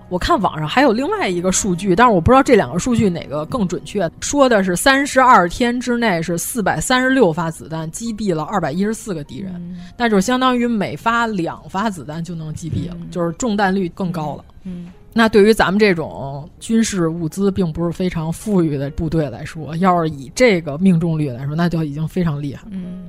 [0.08, 4.10] 我看网上还有另外一个数据，但是我不知道这两个数据哪个更准确。
[4.20, 14.44] 说的是三十二天之内是四百三十六发子弹击毙了二百一十四个敌人，嗯、那就相当于每发两发子弹就能击毙了，嗯、就是中弹率更高了。
[14.64, 14.90] 嗯。
[15.16, 22.64] 那对于咱们这种军事物资并不是非常富裕的部队来说，要是以这个命中率来说，那就已经非常厉害。
[22.70, 23.04] 嗯，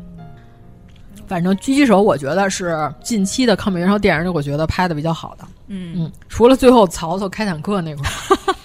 [1.26, 5.46] 反正狙击手，我觉得是近期的抗美援朝电影里，我觉得拍的比较好的。
[5.68, 8.08] 嗯嗯，除了最后曹操开坦克那块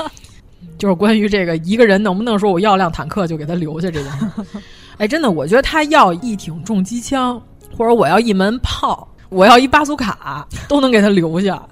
[0.04, 0.10] 儿，
[0.76, 4.26] 就是关于这个一个人能不能说我要辆坦克就给他留下这件事。
[4.98, 7.40] 哎，真的，我觉得他要一挺重机枪，
[7.74, 11.62] 或者我要一门炮，我要一巴苏卡，都能给他留下。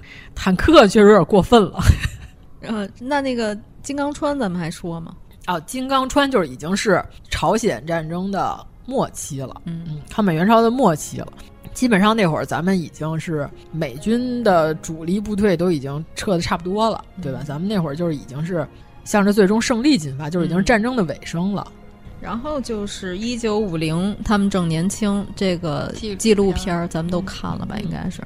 [0.41, 1.79] 坦克确实有点过分了。
[2.63, 5.13] 呃，那那个金刚川咱们还说吗？
[5.43, 11.27] 啊，金刚川就是已经是朝鲜战争的末期了，嗯嗯，抗美援朝的末期了。
[11.73, 17.41] 基本上那会儿咱们已经是美军的主力部队都已经撤的差不多了，对吧？
[17.45, 18.65] 咱们那会儿就是已经是
[19.03, 21.67] 向着最终胜利进发，就是已经是战争的尾声了。
[22.21, 27.77] 然后就是一九五零，他们正年轻，这个纪录片咱们都看了吧？
[27.79, 28.21] 应该是。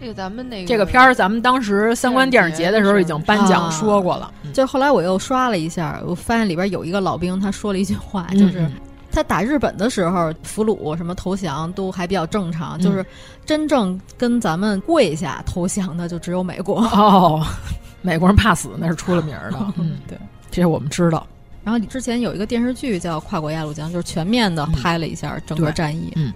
[0.00, 4.26] 这个咱们那个这个片儿，咱们当时三观电影节的时候已经颁奖说过了。
[4.26, 8.60] 啊、就后来我又刷了一下，我发现里边有一个老兵，他说了一句话，就是。
[8.60, 8.72] 嗯
[9.10, 13.04] 他打日本的时候，俘虏什么投降都还比较正常，嗯、就是
[13.44, 16.82] 真正跟咱们跪下投降的就只有美国。
[16.82, 17.44] 哦，
[18.02, 19.56] 美国人怕死那是出了名的。
[19.78, 20.16] 嗯，对，
[20.50, 21.26] 这我们知道。
[21.64, 26.12] 然后之前有一个电视剧叫《跨国鸭绿江》，就是全面的拍了一下整个战役。
[26.14, 26.32] 嗯，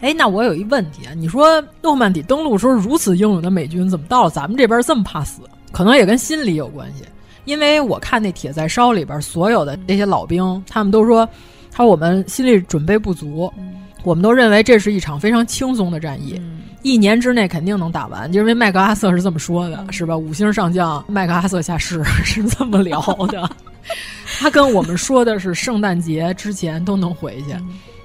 [0.00, 5.42] 哎，那我有一问题啊，你说诺曼底登陆时候如此英勇的美军，怎么到了咱们这边这么怕死？
[5.72, 7.04] 可能也跟心理有关系。
[7.44, 11.28] 因为我看那《铁在烧》里边所有的那些老兵，他们都说。
[11.72, 18.30] 他说：“我们心理准备不足，嗯、我们都认为这是一场非常轻松的战役，嗯、一年之内肯定能打完。
[18.34, 20.16] 因为麦克阿瑟是这么说的，嗯、是吧？
[20.16, 23.48] 五星上将麦克阿瑟下士 是这么聊的。
[24.40, 27.56] 他跟我们说的是圣诞节之前都能回去。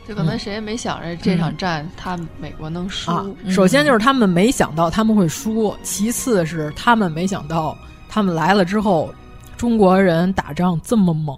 [0.08, 3.12] 就可能谁也没想着这场战他美国能输。
[3.12, 7.78] 啊、首先就是他们没想到他们会输，其次是他们没想到
[8.08, 9.14] 他们来了之后，
[9.58, 11.38] 中国人打仗这么猛。”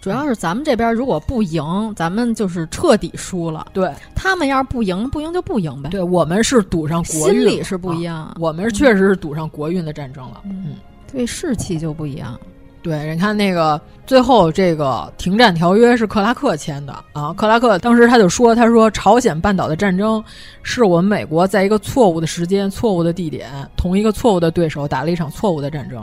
[0.00, 3.66] 主要是咱们这边如果不赢，咱们就是彻底输了。
[3.72, 5.90] 对他们要是不赢，不赢就不赢呗。
[5.90, 8.22] 对我们是赌上国运，心理是不一样。
[8.22, 10.42] 啊、我们确实是赌上国运的战争了。
[10.44, 10.76] 嗯，
[11.12, 12.38] 对士气就不一样。
[12.80, 17.32] 对，你看那个最后这个停战条约是克拉克签的啊。
[17.34, 20.22] 克拉克当时他就说：“他说朝鲜半岛的战争
[20.62, 26.02] 是我们美国在一个错误的时间、错误的地点，同一个错误的对手打了一场错误的战争。”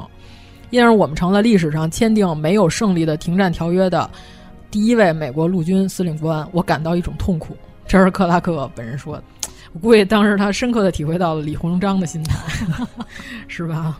[0.71, 4.09] 因而我们成了历史上签订没有胜利的停战条约的
[4.69, 7.55] 第一位美国陆军司令官，我感到一种痛苦。
[7.87, 9.23] 这是克拉克本人说的，
[9.73, 12.35] 我估计当时他深刻的体会到了李鸿章的心态，
[13.47, 13.97] 是吧？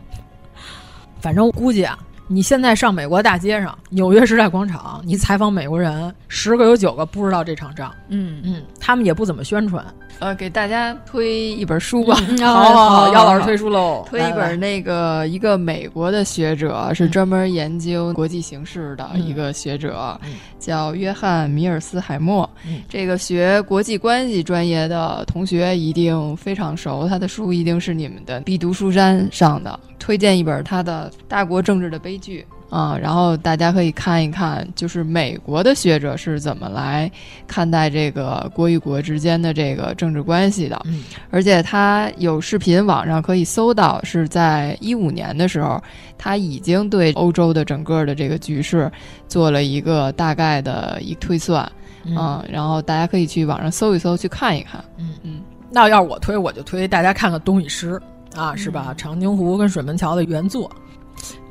[1.21, 1.97] 反正估计啊，
[2.27, 7.93] 你现在上美国大街上，纽约时代广场，你采访美国人，十个有九个不知道这场仗。
[8.09, 9.85] 嗯嗯，他们也不怎么宣传。
[10.19, 12.15] 呃，给大家推一本书吧。
[12.39, 14.03] 好好 好，姚老师推书喽。
[14.09, 20.19] 推一本那个一个美国的学者，是专门研究国际形势的一个学者，
[20.57, 22.49] 叫约翰米尔斯海默。
[22.89, 29.79] 这个学国际关系专业的同学一定非常熟，他的书一定是你们的必读书单上的。
[29.97, 32.45] 推荐一本他的《大国政治的悲剧》。
[32.71, 37.09] 啊、嗯，然后大家可以看一看，就是美国的学者是怎么来
[37.47, 40.81] 看待这个国与国之间的这个政治关系的。
[40.85, 45.81] 嗯，而且他有视频，网上可以搜到，是在一五年的时候，
[46.17, 48.91] 他已经对欧洲的整个的这个局势
[49.27, 51.71] 做了一个大概的一推算。
[52.03, 54.83] 嗯，嗯，然后大家可以去网上搜一搜，去看一看。
[54.97, 58.01] 嗯嗯，那要是我推，我就推大家看看《东与诗》
[58.39, 58.93] 啊，是吧？
[58.97, 60.69] 长津湖跟水门桥的原作，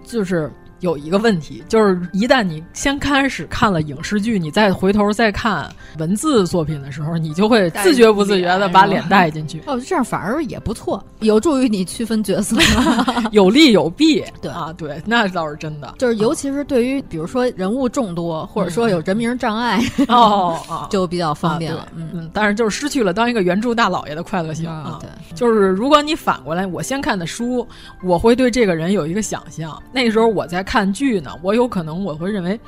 [0.05, 0.51] 就是。
[0.81, 9.63] 有一个问题，就是一旦你先开始看了影视剧，你再回头再看文字作品的时候，你就会自觉不自觉的把脸带进去。
[9.67, 12.57] 哦，这样反而也不错，有助于你区分角色，
[13.33, 14.23] 有利有弊。
[14.43, 15.95] 对啊，对，那倒是真的。
[15.99, 21.89] 就是尤其是对于比如说人物众多，或者说有人名障碍，哦哦， 就比较方便了。
[21.97, 24.99] 嗯、嗯，但是就是失去了当一个原著大老爷的快乐性啊。
[25.01, 27.67] 对，就是如果你反过来，我先看的书，
[28.03, 30.74] 我会对这个人有一个想象，那时候我在看。
[30.75, 32.59] 看剧呢，我有可能我会认为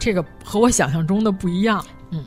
[0.00, 1.80] 这个和我想象中的不一样。
[2.10, 2.24] 嗯，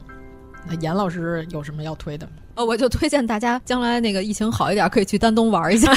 [0.66, 2.32] 那严老师有什么要推的吗？
[2.56, 5.92] 呃，我就推荐大家将来那个疫情好一点，可以去丹东玩一下，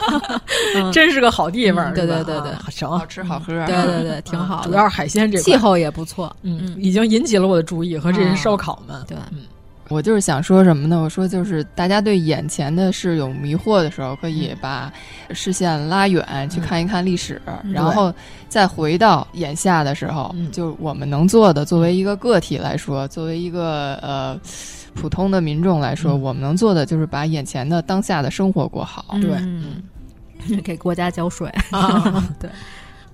[0.76, 1.92] 嗯、真是个好地方。
[1.92, 3.52] 嗯、对对对对，行，好吃好喝。
[3.66, 4.62] 对对对，挺好、啊。
[4.64, 6.34] 主要是海鲜这气候也不错。
[6.40, 9.04] 嗯，已经引起了我的注意和这些烧烤们。
[9.06, 9.40] 对，嗯。
[9.88, 11.00] 我就是想说什么呢？
[11.00, 14.92] 我说就是大家对眼前的事有迷惑的时候，可以把
[15.30, 18.12] 视线拉远去看一看历史，嗯、然后
[18.48, 24.38] 再回到眼下的时候，嗯、就我们能做的，作为一个个体来说，作为一个呃
[24.94, 29.16] 普通的民众来说，嗯、我们能做的就是把眼前的当下的生活过好。
[29.22, 29.82] 对，嗯，
[30.62, 32.50] 给国家交税啊， 对，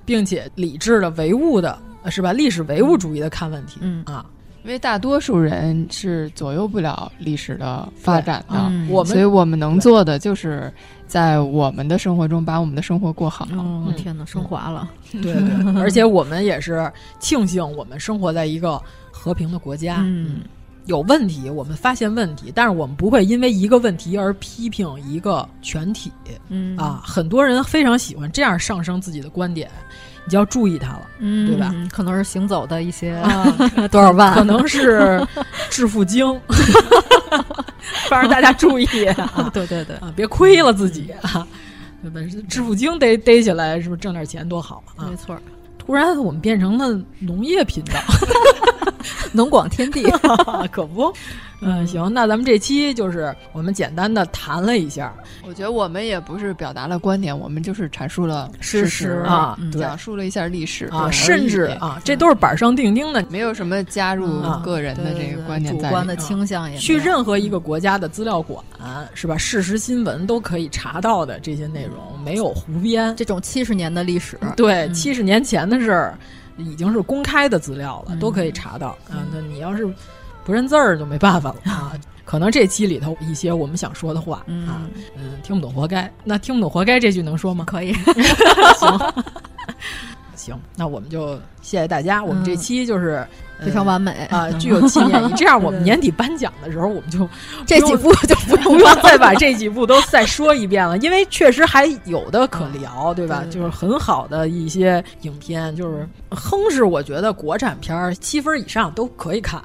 [0.05, 1.79] 并且理智的、唯物的，
[2.11, 2.33] 是吧？
[2.33, 4.03] 历史唯物主义的看问题，嗯。
[4.07, 4.27] 啊。
[4.65, 10.73] 因为大多数人是左右不了历史的发展的，嗯、我们所以我们能做的就是
[11.07, 13.47] 在我们的生活中把我们的生活过好。
[13.53, 14.91] 哦，天哪，升华了！
[15.12, 15.43] 对对，
[15.78, 18.81] 而且我们也是庆幸我们生活在一个
[19.12, 19.99] 和平的国家。
[20.01, 20.41] 嗯，
[20.86, 26.11] 有问题我们发现问题，但是我们不会因为一个问题而批评一个全体。
[26.49, 29.70] 嗯啊，很多人非常喜欢这样上升自己的观点。
[30.25, 31.75] 你就要注意它了，嗯，对吧？
[31.93, 33.45] 可能是行走的一些、啊、
[33.93, 35.25] 多少万，可能是
[35.71, 36.41] 致富经，
[38.09, 39.51] 反正大家注意啊！
[39.53, 41.47] 对对对啊，别亏了自己啊！
[42.03, 42.21] 对吧？
[42.49, 45.07] 致富经逮逮起来，是不是挣点钱多好啊？
[45.11, 45.37] 没错。
[45.79, 48.01] 突然我们变成了农业频道，
[49.33, 50.03] 农广天地，
[50.73, 51.13] 可不。
[51.65, 55.12] 嗯，行，那咱们这期就是我们简单的谈了一下。
[55.47, 66.77] 我觉得我们也不是表达了观点，我们就是阐述了事实啊，讲述了一下历史啊，甚至啊，这都是板上钉钉的，没有什么加入个人的这个观点、主观的倾向也。
[66.78, 68.62] 去任何一个国家的资料馆
[69.15, 69.36] 是吧？
[69.36, 73.15] 事实新闻都可以查到的这些内容，没有胡编。
[73.16, 76.19] 这种七十年的历史，对，七十年前的事儿
[76.57, 79.24] 已经是公开的资料了，都可以查到啊。
[79.32, 79.86] 那你要是
[80.45, 81.93] 不认字儿，就没办法了啊。
[82.25, 84.83] 可能这期里头一些我们想说的话、嗯、啊，
[85.15, 86.11] 嗯，听不懂活该。
[86.25, 87.65] 那听不懂活该这句能说吗？
[87.66, 87.93] 可以，
[88.79, 89.12] 行，
[90.35, 92.25] 行，那我们就谢谢大家。
[92.25, 93.25] 我们这期就是、
[93.61, 95.33] 嗯、非常完美啊，具有纪念意义。
[95.37, 97.29] 这样我们年底颁奖的时候，我们就
[97.66, 103.43] 这几部就不不用 再把这几部都再说一遍了，因为确实还有的可聊，对吧？
[103.45, 109.62] 对就是很好的一些影片，就是哼是我觉得国产片儿七分以上都可以看。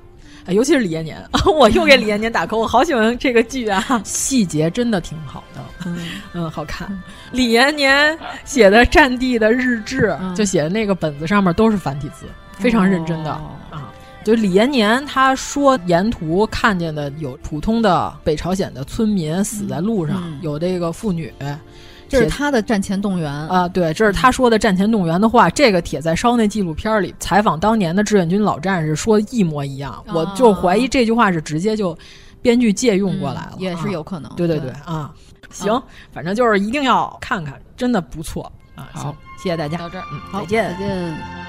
[0.51, 1.23] 尤其是李延年，
[1.57, 5.97] 我又给李延年打 call，我好喜欢这个剧啊， 细节真的挺好的，嗯
[6.33, 6.89] 嗯，好看。
[7.31, 12.25] 李延年写的《战地的日志》，嗯、就写的那个本子上面都是繁体字，
[12.57, 13.91] 非常认真的、哦、啊。
[14.23, 21.33] 就李延年他说，沿途看见的有普通的北朝鲜的村民死在路上，嗯、有这个妇女。
[22.09, 25.49] 这是他的战前动员啊，对，这是他说的战前动员的话。
[25.51, 29.93] 这个铁在烧那纪录片里采访当年的志愿军老战士，说一模一样。
[30.07, 31.97] 哦、我就怀疑这句话是直接就
[32.41, 34.31] 编剧借用过来了，嗯、也是有可能。
[34.31, 35.13] 啊、对对对啊，
[35.51, 38.89] 行，啊、反正就是一定要看看，真的不错啊。
[38.91, 41.48] 好，谢谢大家，到这儿，嗯，好再见，再见。